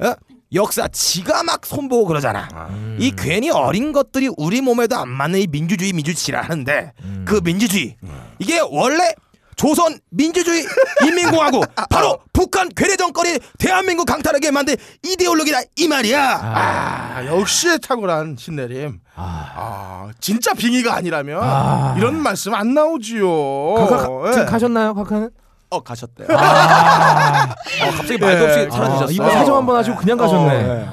[0.00, 0.14] 어?
[0.52, 2.48] 역사 지가 막 손보고 그러잖아.
[2.70, 2.96] 음.
[2.98, 7.24] 이 괜히 어린 것들이 우리 몸에도 안 맞는 이 민주주의 민주치라 하는데 음.
[7.26, 7.96] 그 민주주의
[8.38, 9.14] 이게 원래
[9.54, 10.64] 조선 민주주의
[11.06, 14.74] 인민공화국 바로 북한 괴뢰정거리 대한민국 강탈하게 만든
[15.04, 16.40] 이데올로기다 이 말이야.
[16.42, 19.00] 아, 역시 탁월한 신내림.
[19.14, 21.94] 아, 진짜 빙의가 아니라면 아.
[21.98, 23.74] 이런 말씀 안 나오지요.
[23.74, 24.44] 카카 가, 예.
[24.46, 25.28] 가셨나요, 카카는?
[25.70, 26.28] 어 가셨대요.
[26.30, 28.70] 아, 어, 갑자기 말도 없이 예.
[28.70, 29.04] 사라지셨어.
[29.06, 30.54] 아, 이번 사정 한번 하시고 그냥 가셨네.
[30.54, 30.88] 어, 예.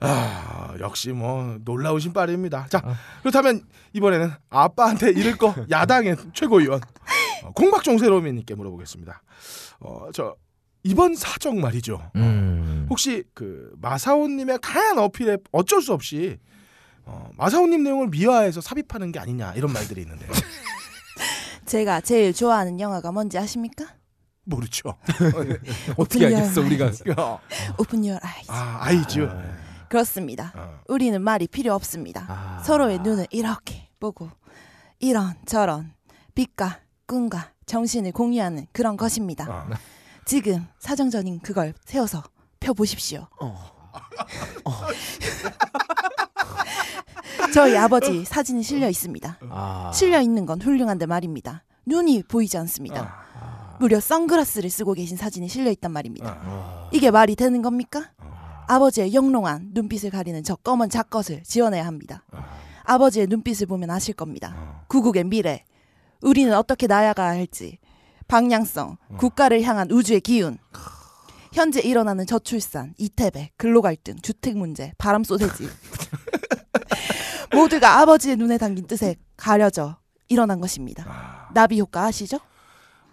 [0.00, 2.66] 아, 역시 뭐 놀라우신 빠르입니다.
[2.68, 2.82] 자,
[3.20, 6.80] 그렇다면 이번에는 아빠한테 잃을 거 야당의 최고위원
[7.44, 9.22] 어, 공박종 세로미님께 물어보겠습니다.
[9.80, 10.34] 어, 저
[10.82, 12.10] 이번 사정 말이죠.
[12.16, 12.86] 음.
[12.90, 16.38] 혹시 그 마사오님의 강한 어필에 어쩔 수 없이
[17.04, 20.30] 어, 마사오님 내용을 미화해서 삽입하는 게 아니냐 이런 말들이 있는데요.
[21.66, 23.86] 제가 제일 좋아하는 영화가 뭔지 아십니까?
[24.44, 24.96] 모르죠.
[25.96, 26.86] 어떻게 알겠어, 열 우리가.
[27.16, 27.38] 어,
[27.78, 28.50] Open your eyes.
[28.50, 29.28] 아, 아이즈.
[29.88, 30.52] 그렇습니다.
[30.56, 30.80] 어.
[30.88, 32.24] 우리는 말이 필요 없습니다.
[32.28, 32.62] 아.
[32.64, 34.30] 서로의 눈을 이렇게 보고
[34.98, 35.92] 이런 저런
[36.34, 39.46] 빛과 꿈과 정신을 공유하는 그런 것입니다.
[39.48, 39.68] 어.
[40.24, 42.22] 지금 사정전인 그걸 세워서
[42.58, 43.28] 펴 보십시오.
[47.54, 49.38] 저희 아버지 사진이 실려 있습니다.
[49.50, 49.90] 아.
[49.94, 51.64] 실려 있는 건 훌륭한데 말입니다.
[51.86, 53.22] 눈이 보이지 않습니다.
[53.80, 56.88] 무려 선글라스를 쓰고 계신 사진이 실려 있단 말입니다.
[56.92, 58.10] 이게 말이 되는 겁니까?
[58.68, 62.24] 아버지의 영롱한 눈빛을 가리는 저 검은 작것을 지원해야 합니다.
[62.84, 64.84] 아버지의 눈빛을 보면 아실 겁니다.
[64.88, 65.64] 구국의 미래,
[66.20, 67.78] 우리는 어떻게 나아가야 할지,
[68.28, 70.58] 방향성, 국가를 향한 우주의 기운,
[71.52, 75.68] 현재 일어나는 저출산, 이태백, 근로갈등, 주택 문제, 바람 소세지
[77.52, 79.96] 모두가 아버지의 눈에 담긴 뜻에 가려져
[80.28, 81.50] 일어난 것입니다.
[81.52, 82.38] 나비 효과 아시죠?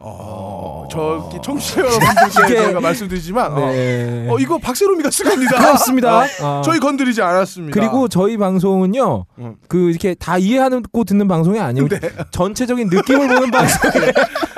[0.02, 4.28] 어, 저기 청취자 여러분들께 제가 말씀드리지만 어, 네.
[4.30, 5.58] 어, 이거 박세롬이가 쓴 겁니다.
[5.58, 6.20] 그렇습니다.
[6.20, 6.62] 어, 아.
[6.64, 7.78] 저희 건드리지 않았습니다.
[7.78, 9.56] 그리고 저희 방송은요, 음.
[9.68, 11.90] 그 이렇게 다 이해하고 듣는 방송이 아니고
[12.32, 13.92] 전체적인 느낌을 보는 방송.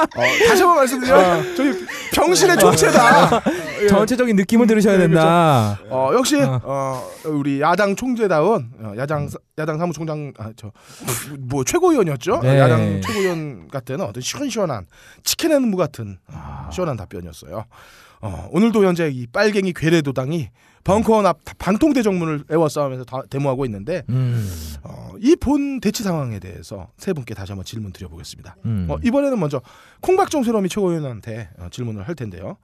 [0.02, 3.42] 어, 다시 한번 말씀드리면 저희 병신의 총체다.
[3.84, 3.88] 예.
[3.88, 5.80] 전체적인 느낌을 들으셔야 네, 된다.
[5.90, 6.60] 어, 역시 어.
[6.64, 10.72] 어, 우리 야당 총재다운 어, 야당 사- 야당 사무총장 아, 저,
[11.40, 12.42] 뭐 최고위원이었죠.
[12.44, 12.60] 네.
[12.60, 14.86] 야당 최고위원 같은 어떤 시원시원한
[15.32, 17.64] 치킨 앤무 같은 어, 시원한 답변이었어요.
[18.20, 20.50] 어, 오늘도 현재 이 빨갱이 괴뢰도당이
[20.84, 24.46] 벙커원 앞 방통대 정문을 에워싸우면서 다- 데모하고 있는데 음.
[24.84, 28.58] 어, 이본 대치 상황에 대해서 세 분께 다시 한번 질문 드려보겠습니다.
[28.66, 28.88] 음.
[28.90, 29.62] 어, 이번에는 먼저
[30.02, 32.58] 콩박정 세롬이 최고위원한테 어, 질문을 할 텐데요.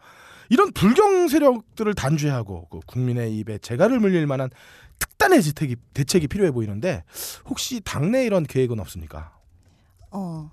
[0.49, 4.49] 이런 불경 세력들을 단죄하고 그 국민의 입에 재갈을 물릴 만한
[4.99, 7.05] 특단의 대책이, 대책이 필요해 보이는데
[7.45, 9.31] 혹시 당내 이런 계획은 없습니까?
[10.11, 10.49] 어,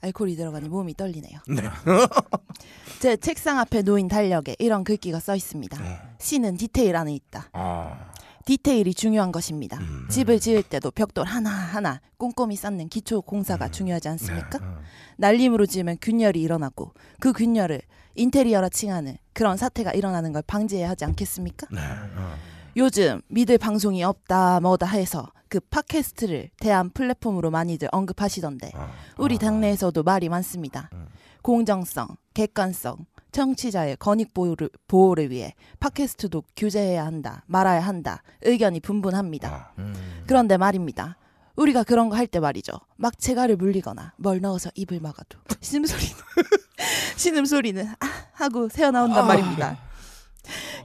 [0.00, 1.40] 알코올이 들어가니 몸이 떨리네요.
[1.48, 1.62] 네.
[3.00, 5.78] 제 책상 앞에 놓인 달력에 이런 글귀가 써 있습니다.
[6.18, 7.50] 시는 디테일 안에 있다.
[7.52, 8.12] 아,
[8.46, 9.78] 디테일이 중요한 것입니다.
[9.78, 10.06] 음.
[10.08, 14.58] 집을 지을 때도 벽돌 하나하나 꼼꼼히 쌓는 기초 공사가 중요하지 않습니까?
[14.62, 14.78] 어.
[15.16, 17.82] 날림으로 지으면 균열이 일어나고 그 균열을
[18.14, 21.66] 인테리어라 칭하는 그런 사태가 일어나는 걸 방지해야 하지 않겠습니까?
[21.72, 21.80] 네.
[21.80, 22.34] 어.
[22.76, 28.90] 요즘 믿을 방송이 없다 뭐다 해서 그 팟캐스트를 대한 플랫폼으로 많이들 언급하시던데 어.
[29.18, 30.90] 우리 당내에서도 말이 많습니다.
[30.92, 31.06] 음.
[31.42, 39.72] 공정성, 객관성, 청취자의 권익 보호를, 보호를 위해 팟캐스트도 규제해야 한다, 말아야 한다, 의견이 분분합니다.
[39.76, 39.92] 어.
[40.26, 41.16] 그런데 말입니다.
[41.54, 42.72] 우리가 그런 거 할 때 말이죠.
[42.96, 46.14] 막 재갈을 물리거나 뭘 넣어서 입을 막아도 신음소리는
[47.16, 49.78] 신음소리는 아 하고 새어 나온단 말입니다.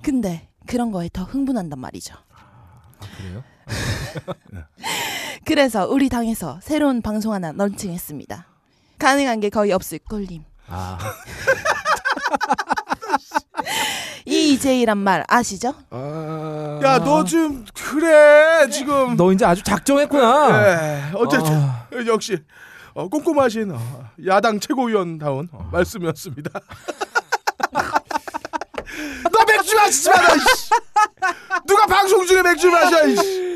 [0.01, 2.15] 근데 그런 거에 더 흥분한단 말이죠.
[3.17, 3.43] 그래요?
[5.45, 8.45] 그래서 우리 당에서 새로운 방송 하나 런칭했습니다.
[8.99, 10.43] 가능한 게 거의 없을 꼴림.
[10.67, 10.97] 아.
[14.25, 15.73] EJ란 말 아시죠?
[16.83, 19.15] 야, 너좀 그래 지금.
[19.17, 20.61] 너 이제 아주 작정했구나.
[20.61, 21.87] 네, 어쨌든 아.
[22.07, 22.37] 역시
[22.93, 26.51] 어, 꼼꼼하신 어, 야당 최고위원다운 어, 말씀이었습니다.
[29.31, 30.35] 너 맥주 마시지 마라.
[30.35, 30.69] 이씨.
[31.65, 33.07] 누가 방송 중에 맥주 마셔.
[33.07, 33.50] 이씨.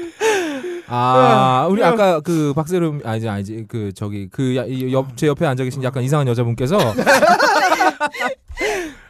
[0.88, 1.88] 아, 우리 네.
[1.88, 6.78] 아까 그 박세롬 아니지 아니지 그 저기 그옆제 옆에 앉아 계신 약간 이상한 여자분께서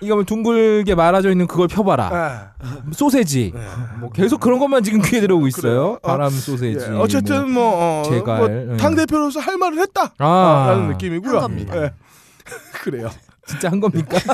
[0.01, 2.09] 이거 뭐 둥글게 말아져 있는 그걸 펴봐라.
[2.11, 2.51] 아,
[2.91, 3.53] 소세지.
[3.99, 5.61] 뭐 계속 그런 것만 지금 귀에 들어오고 있어요.
[5.61, 5.99] 그래요?
[6.01, 6.85] 어, 바람 소세지.
[6.91, 8.77] 예, 어쨌든 뭐, 어, 제갈, 뭐, 응.
[8.77, 10.13] 당 대표로서 할 말을 했다.
[10.17, 10.25] 아.
[10.27, 11.33] 아, 라는 느낌이고요.
[11.33, 11.75] 한 겁니다.
[11.77, 11.93] 예.
[12.83, 13.09] 그래요.
[13.47, 14.17] 진짜 한 겁니까?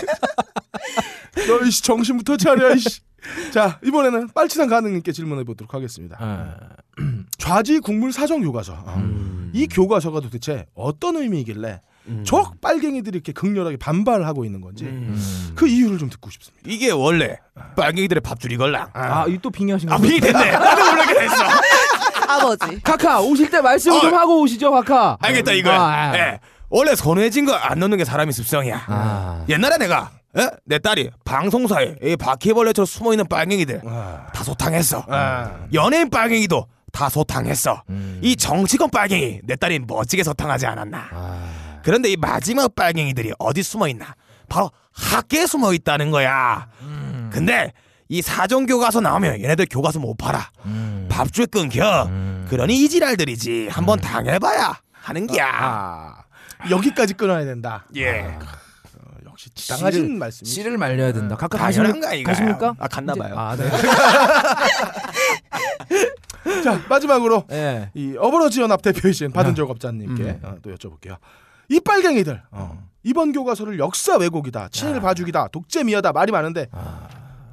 [1.47, 2.75] 너 이씨 정신부터 차려.
[2.75, 3.01] 이씨.
[3.51, 6.17] 자 이번에는 빨치산 가능님께 질문해 보도록 하겠습니다.
[6.19, 6.55] 아,
[7.37, 8.73] 좌지 국물 사정 교과서.
[8.73, 8.93] 어.
[8.97, 9.51] 음.
[9.53, 11.81] 이 교과서가 도대체 어떤 의미이길래
[12.25, 15.51] 저 빨갱이들이 이렇게 극렬하게 반발하고 있는 건지 음.
[15.55, 16.63] 그 이유를 좀 듣고 싶습니다.
[16.67, 17.37] 이게 원래
[17.75, 18.89] 빨갱이들의 밥줄이 걸랑.
[18.93, 19.95] 아, 이 또 빙의하신 거.
[19.95, 20.51] 아, 빙이 됐네.
[20.51, 21.35] 나도 몰라게 됐어.
[22.27, 22.81] 아버지.
[22.81, 24.17] 카카 오실 때 말씀 좀 어.
[24.17, 25.17] 하고 오시죠, 카카.
[25.21, 25.79] 알겠다 이거 야.
[25.81, 26.17] 아, 아.
[26.17, 26.39] 예.
[26.69, 28.85] 원래 손해진 거 안 넣는 게 사람이 습성이야.
[28.87, 29.45] 아.
[29.49, 30.47] 옛날에 내가 에?
[30.65, 35.05] 내 딸이 방송사에 이 바퀴벌레처럼 숨어 있는 빨갱이들 다 소탕했어.
[35.73, 37.83] 연예인 빨갱이도 다 소탕했어.
[38.21, 41.81] 이 정치권 빨갱이 내 딸이 멋지게 소탕하지 않았나.
[41.83, 44.15] 그런데 이 마지막 빨갱이들이 어디 숨어 있나?
[44.47, 46.67] 바로 학계에 숨어 있다는 거야.
[47.31, 47.71] 근데
[48.07, 50.49] 이 사정 교과서 나오면 얘네들 교과서 못 팔아.
[51.09, 52.09] 밥줄 끊겨.
[52.49, 53.69] 그러니 이 지랄들이지.
[53.69, 55.47] 한번 당해봐야 하는 기야.
[55.49, 56.15] 아,
[56.69, 57.85] 여기까지 끊어야 된다.
[57.95, 58.37] 예.
[59.41, 60.49] 역시 지당하신 말씀이.
[60.49, 61.35] 씨를 말려야 된다.
[61.35, 62.09] 각각 가십니까?
[62.23, 62.75] 가십니까?
[62.77, 63.33] 아, 갔나 봐요.
[63.37, 63.69] 아, 네.
[66.63, 67.89] 자 마지막으로 예.
[67.93, 69.55] 이 어버러지 연합 대표이신 받은 아.
[69.55, 70.39] 작업자님께 음.
[70.43, 71.17] 어, 또 여쭤볼게요.
[71.69, 76.67] 이 빨갱이들 어, 이번 교과서를 역사 왜곡이다, 친일 봐주기다, 독재미하다 말이 많은데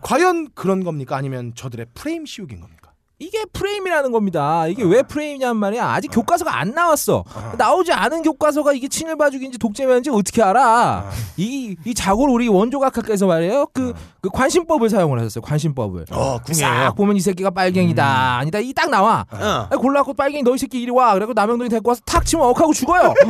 [0.03, 1.17] 과연 그런 겁니까?
[1.17, 2.78] 아니면 저들의 프레임 씌우기인 겁니까?
[3.21, 4.69] 이게 프레임이라는 겁니다.
[4.69, 5.85] 이게 왜 프레임이냐는 말이야.
[5.93, 7.25] 아직 교과서가 안 나왔어.
[7.57, 11.11] 나오지 않은 교과서가 이게 친일 봐주기인지 독재면인지 어떻게 알아?
[11.37, 13.67] 이, 이 자고를 우리 원조각학께서 말이에요.
[13.75, 15.43] 그, 그 관심법을 사용을 하셨어요.
[15.43, 16.05] 관심법을.
[16.13, 16.95] 어, 싹 궁예요.
[16.97, 18.05] 보면 이 새끼가 빨갱이다.
[18.39, 18.61] 아니다.
[18.61, 19.27] 이 딱 나와.
[19.33, 19.67] 어.
[19.69, 21.15] 아, 골라갖고 빨갱이 너 이 새끼 이리 와.
[21.15, 23.13] 그래고 남영동이 데리고 와서 탁 치면 억하고 죽어요.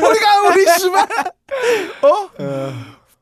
[0.00, 1.08] 우리가 우리 씨발
[2.02, 2.28] 어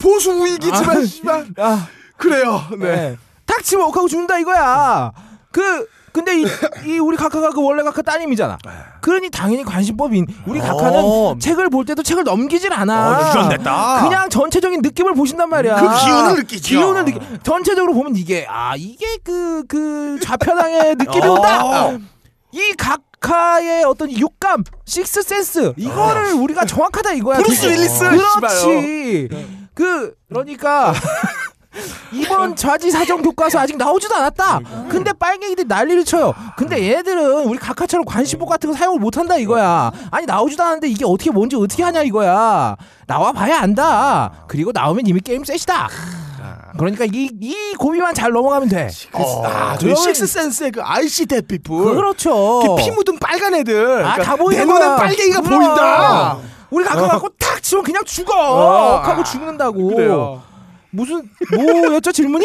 [0.01, 1.87] 보수 우익이지만 씨발 아,
[2.17, 2.63] 그래요.
[2.79, 2.97] 네.
[2.97, 3.17] 네.
[3.47, 5.13] 탁 치면 억하고 죽는다 이거야.
[5.53, 6.45] 그 근데 이,
[6.87, 8.59] 이 우리 각하가 그 원래 각하 따님이잖아.
[9.01, 11.37] 그러니 당연히 관심법인 우리 각하는 어.
[11.39, 13.11] 책을 볼 때도 책을 넘기질 않아.
[13.11, 14.03] 어, 유전됐다.
[14.03, 15.77] 그냥 전체적인 느낌을 보신단 말이야.
[15.77, 16.69] 그 기운을 느끼죠.
[16.69, 17.21] 기운을 느끼.
[17.45, 21.33] 전체적으로 보면 이게 아 이게 그 그 좌편향의 느낌이 어.
[21.35, 21.99] 온다.
[22.53, 27.39] 이 각하의 어떤 육감, sixth sense 이거를 우리가 정확하다 이거야.
[27.39, 27.67] 브루스.
[27.67, 29.29] 윌리스, 그렇지.
[29.75, 30.93] 그 그러니까.
[32.13, 34.61] 이번 좌지 사정 교과서 아직 나오지도 않았다.
[34.89, 36.35] 근데 빨갱이들이 난리를 쳐요.
[36.57, 39.93] 근데 얘네들은 우리 각하처럼 관심법 같은 거 사용을 못 한다 이거야.
[40.11, 42.75] 아니 나오지도 않았는데 이게 어떻게 뭔지 어떻게 아냐 이거야.
[43.07, 44.45] 나와 봐야 안다.
[44.49, 45.89] 그리고 나오면 이미 game set이다.
[46.77, 48.89] 그러니까 이, 이 고비만 잘 넘어가면 돼.
[49.45, 51.95] 아, 저희 그러면- 식스 센스의 그 아이시 대피플.
[51.95, 52.77] 그렇죠.
[52.79, 54.05] 피 묻은 빨간 애들.
[54.05, 54.97] 아, 다내 보이는 눈엔 거야.
[54.97, 55.59] 빨갱이가 그럼.
[55.61, 56.39] 보인다.
[56.71, 58.33] 우리 각하 갖고 탁 치면 그냥 죽어.
[58.35, 58.97] 어.
[58.99, 59.89] 하고 죽는다고.
[59.89, 60.43] 그래요.
[60.93, 62.45] 무슨 뭐였죠 질문이?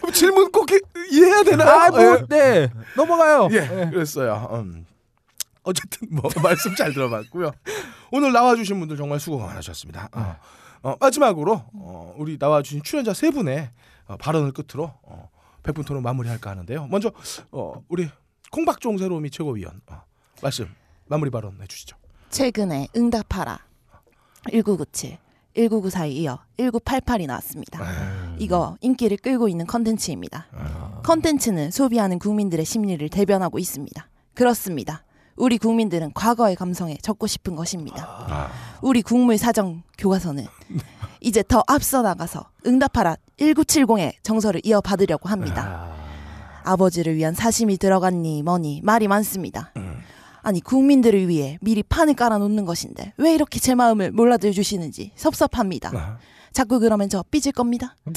[0.00, 0.80] 그럼 질문 꼭 이-
[1.10, 1.68] 이해해야 되나요?
[1.68, 2.22] 아, 뭐, 예.
[2.28, 2.70] 네.
[2.96, 3.48] 넘어가요.
[3.52, 4.48] 예, 그랬어요.
[4.52, 4.86] 음.
[5.62, 7.50] 어쨌든 뭐 말씀 잘 들어봤고요.
[8.12, 10.10] 오늘 나와주신 분들 정말 수고 많으셨습니다.
[10.12, 10.36] 어,
[10.82, 13.70] 어, 마지막으로 어, 우리 나와주신 출연자 세 분의
[14.06, 15.30] 어, 발언을 끝으로 어,
[15.62, 16.86] 백분 토론 마무리할까 하는데요.
[16.90, 17.10] 먼저
[17.50, 18.10] 어, 우리
[18.50, 20.02] 콩박종 새로미 최고위원 어,
[20.42, 20.68] 말씀
[21.14, 21.96] 마무리 발언 해 주시죠.
[22.30, 23.60] 최근에 응답하라
[24.50, 25.16] 1997,
[25.56, 27.80] 1994에 이어 1988이 나왔습니다.
[28.38, 30.46] 이거 인기를 끌고 있는 컨텐츠입니다.
[31.04, 34.08] 컨텐츠는 소비하는 국민들의 심리를 대변하고 있습니다.
[34.34, 35.04] 그렇습니다.
[35.36, 38.50] 우리 국민들은 과거의 감성에 적고 싶은 것입니다.
[38.82, 40.48] 우리 국물 사정 교과서는
[41.20, 45.94] 이제 더 앞서 나가서 응답하라 1970의 정서를 이어받으려고 합니다.
[46.64, 49.72] 아 버지를 위한 사심이 들어갔니 뭐니 말이 많습니다.
[50.44, 56.18] 아니 국민들을 위해 미리 판을 깔아놓는 것인데 왜 이렇게 제 마음을 몰라들 주시는지 섭섭합니다.
[56.52, 57.96] 자꾸 그러면 저 삐질 겁니다.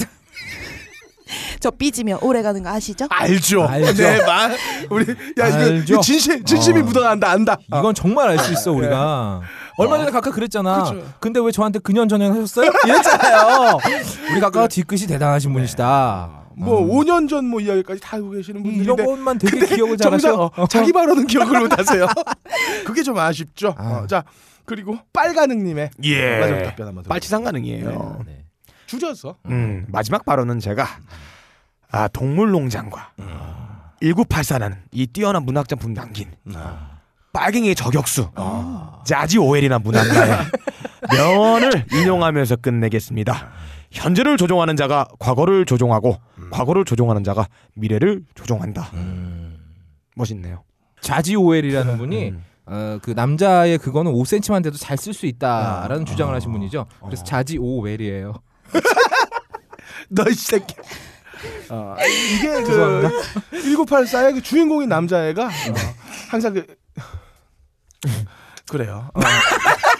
[1.60, 3.06] 저 삐지면 오래 가는 거 아시죠?
[3.10, 3.64] 알죠.
[3.64, 4.02] 알죠.
[4.02, 4.56] 네, 말
[4.90, 5.04] 우리
[5.38, 5.66] 야 이거.
[5.92, 6.84] 이거 진심 진심이 어.
[6.84, 7.56] 묻어난다 안다.
[7.66, 9.42] 이건 정말 알 수 있어 우리가.
[9.76, 10.84] 얼마 전에 각하 그랬잖아.
[10.84, 11.04] 그쵸.
[11.20, 12.70] 근데 왜 저한테 근년 전형 하셨어요?
[12.84, 13.78] 이랬잖아요.
[14.32, 16.47] 우리 각하가 뒤끝이 대단하신 분이시다.
[16.58, 20.50] 뭐 5년 전 뭐 이야기까지 다 알고 계시는 이- 이런 분들인데 것만 되게 기억을 잘하셔.
[20.56, 22.06] 어, 자기 발언은 기억을 못하세요.
[22.84, 23.74] 그게 좀 아쉽죠.
[23.78, 24.00] 아.
[24.02, 24.24] 어, 자
[24.64, 26.38] 그리고 빨가능님의 예.
[26.40, 27.04] 마지막 답변 한번.
[27.04, 28.22] 빨치산 가능이에요.
[28.26, 28.44] 네.
[28.86, 29.36] 줄였어.
[29.46, 30.86] 음, 마지막 발언은 제가
[31.90, 33.12] 아, 동물농장과
[34.02, 36.30] 1984라는 이 뛰어난 문학 작품 남긴
[37.32, 38.30] 빨갱이의 저격수
[39.04, 40.38] 자지 오웰이나 문학가의
[41.16, 43.48] 명언을 인용하면서 끝내겠습니다.
[43.90, 46.16] 현재를 조종하는 자가 과거를 조종하고
[46.50, 48.90] 과거를 조종하는 자가 미래를 조종한다.
[50.16, 50.64] 멋있네요.
[51.00, 52.44] 자지 오웰이라는 분이 음.
[52.66, 56.86] 어, 그 남자의 그거는 5cm만 돼도 잘 쓸 수 있다라는 주장을 하신 분이죠.
[57.04, 58.34] 그래서 자지 오웰이에요.
[60.10, 60.74] 너이 새끼.
[61.70, 61.94] 어,
[62.36, 63.10] 이게 그
[63.52, 65.50] 1984의 그 주인공인 남자애가 어,
[66.30, 66.66] 항상 그
[68.68, 69.10] 그래요.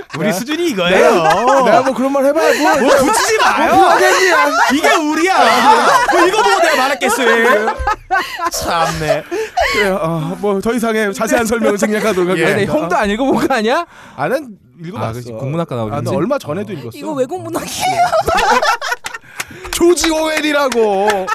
[0.00, 1.64] 어, 우리 수준이 내가, 이거예요.
[1.64, 3.90] 내가 뭐 그런 말 해봐야 뭐, 뭐 붙이지 마요.
[4.72, 6.06] 이게 우리야.
[6.12, 7.74] 뭐 이거 보고 내가 말했겠어요.
[8.52, 9.24] 참네.
[9.72, 9.98] 그래요.
[10.00, 12.72] 어, 뭐더 이상의 자세한 설명을 생략하도록 근데 하겠습니다.
[12.72, 13.86] 형도 안 읽어본 거 아니야?
[14.16, 15.20] 아는 읽어봤어.
[15.34, 15.36] 아.
[15.38, 15.94] 국문학과 나오지.
[15.94, 16.90] 아, 나 얼마 전에도 읽었어.
[16.94, 18.06] 이거 외국 문학이에요.
[19.72, 21.26] 조지 오웰이라고.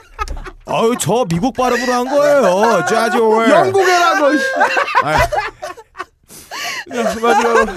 [0.67, 2.85] 아유 저 미국 발음으로 한 거예요.
[2.87, 3.49] 짜죠 왜?
[3.49, 4.27] 영국애라고.
[6.89, 6.97] 씨.
[6.97, 7.71] 야, 마지막으로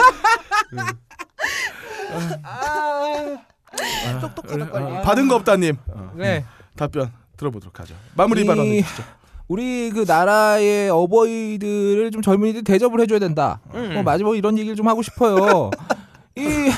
[4.73, 5.77] 어, 받은 거 없다님
[6.15, 6.45] 네.
[6.77, 7.95] 답변 들어보도록 하죠.
[8.15, 9.03] 마무리 이- 발언 해주시죠.
[9.49, 13.61] 우리 그 나라의 어버이들을 좀 젊은이들 대접을 해줘야 된다.
[13.93, 15.71] 뭐 마지막 이런 얘기를 좀 하고 싶어요.
[16.37, 16.71] 이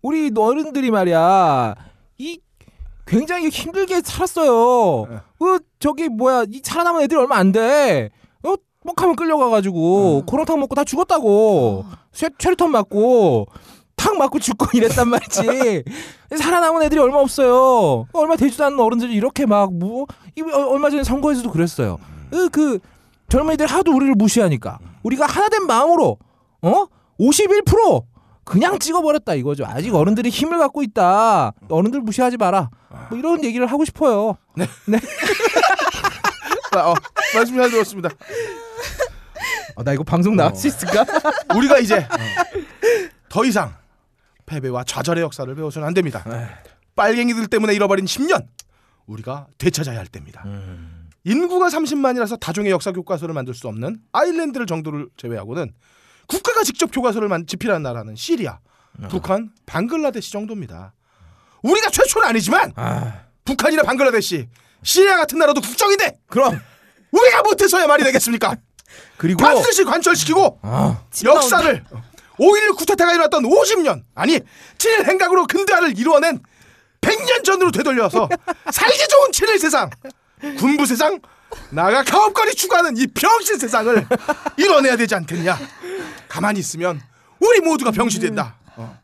[0.00, 1.74] 우리 어른들이 말이야
[2.18, 2.40] 이
[3.06, 5.20] 굉장히 힘들게 살았어요.
[5.38, 8.10] 그 저기 뭐야 이 살아남은 애들이 얼마 안 돼.
[8.84, 11.84] 어 뻑하면 끌려가가지고 고렁탕 먹고 다 죽었다고.
[12.12, 13.46] 쇠, 최루탄 맞고
[13.96, 15.84] 탁 맞고 죽고 이랬단 말이지.
[16.36, 18.06] 살아남은 애들이 얼마 없어요.
[18.12, 20.06] 얼마 되지도 않는 어른들이 이렇게 막뭐
[20.68, 21.98] 얼마 전에 선거에서도 그랬어요.
[22.30, 22.78] 그, 그
[23.28, 26.18] 젊은이들 하도 우리를 무시하니까 우리가 하나된 마음으로
[26.62, 26.86] 어
[27.20, 28.04] 51%
[28.44, 29.64] 그냥 찍어버렸다 이거죠.
[29.66, 31.52] 아직 어른들이 힘을 갖고 있다.
[31.68, 32.70] 어른들 무시하지 마라.
[33.08, 34.36] 뭐 이런 얘기를 하고 싶어요.
[36.74, 36.94] 아, 어,
[37.34, 38.08] 말씀 잘 들었습니다.
[39.76, 41.04] 아, 나 이거 방송 나갈 수 있을까?
[41.56, 42.06] 우리가 이제
[43.28, 43.74] 더 이상
[44.46, 46.24] 패배와 좌절의 역사를 배워서는 안 됩니다.
[46.94, 48.46] 빨갱이들 때문에 잃어버린 10년
[49.06, 50.44] 우리가 되찾아야 할 때입니다.
[51.24, 55.72] 인구가 30만이라서 다중의 역사 교과서를 만들 수 없는 아일랜드를 정도를 제외하고는
[56.26, 58.58] 국가가 직접 교과서를 만 집필한 나라는 시리아,
[59.08, 60.94] 북한, 방글라데시 정도입니다.
[61.62, 62.72] 우리가 최초는 아니지만
[63.44, 64.48] 북한이나 방글라데시,
[64.82, 66.60] 시리아 같은 나라도 국정인데 그럼
[67.12, 68.56] 우리가 못해서야 말이 되겠습니까?
[69.22, 70.58] 그리고 반드시 관철시키고
[71.24, 71.84] 역사를
[72.40, 74.40] 5.16 쿠데타가 일어났던 50년 아니
[74.78, 76.40] 7일 행각으로 근대화를 이루어낸
[77.00, 78.28] 100년 전으로 되돌려서
[78.72, 79.90] 살기 좋은 7일 세상
[80.58, 81.20] 군부 세상
[81.70, 84.08] 나가 가업거리 추구하는 이 병신 세상을
[84.56, 85.56] 이뤄내야 되지 않겠냐.
[86.28, 87.00] 가만히 있으면
[87.38, 88.56] 우리 모두가 병신이 된다.
[88.74, 88.98] 어.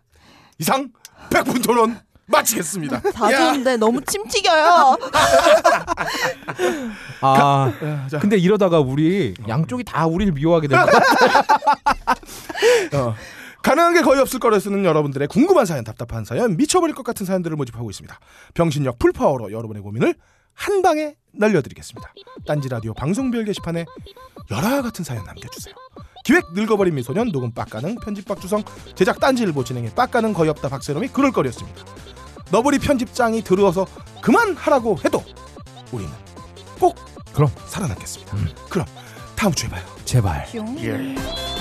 [0.58, 0.88] 이상
[1.30, 3.38] 100분 토론 마치겠습니다 다 야.
[3.38, 4.96] 좋은데 너무 침 튀겨요.
[7.22, 7.72] 아
[8.10, 8.18] 자.
[8.18, 12.14] 근데 이러다가 우리 양쪽이 다 우리를 미워하게 될것 같아.
[12.96, 13.14] 어.
[13.62, 17.56] 가능한 게 거의 없을 거라 쓰는 여러분들의 궁금한 사연, 답답한 사연, 미쳐버릴 것 같은 사연들을
[17.56, 18.18] 모집하고 있습니다.
[18.54, 20.14] 병신력 풀파워로 여러분의 고민을
[20.54, 22.12] 한 방에 날려드리겠습니다.
[22.46, 23.84] 딴지 라디오 방송별 게시판에
[24.50, 25.74] 열화 같은 사연 남겨주세요.
[26.24, 28.62] 기획 늙어버린 미소년 녹음 빡가능 편집 박주성
[28.94, 31.82] 제작 딴지일보 진행의 빡가능 거의 없다 박세롬이 그럴 거리였습니다.
[32.50, 33.86] 너브리 편집장이 들어서
[34.22, 35.22] 그만하라고 해도
[35.92, 36.12] 우리는
[36.78, 36.96] 꼭
[37.32, 37.50] 그럼.
[37.66, 38.36] 살아남겠습니다.
[38.68, 38.86] 그럼
[39.36, 39.84] 다음 주에 봐요.
[40.04, 40.46] 제발.
[40.50, 41.57] 뿅.「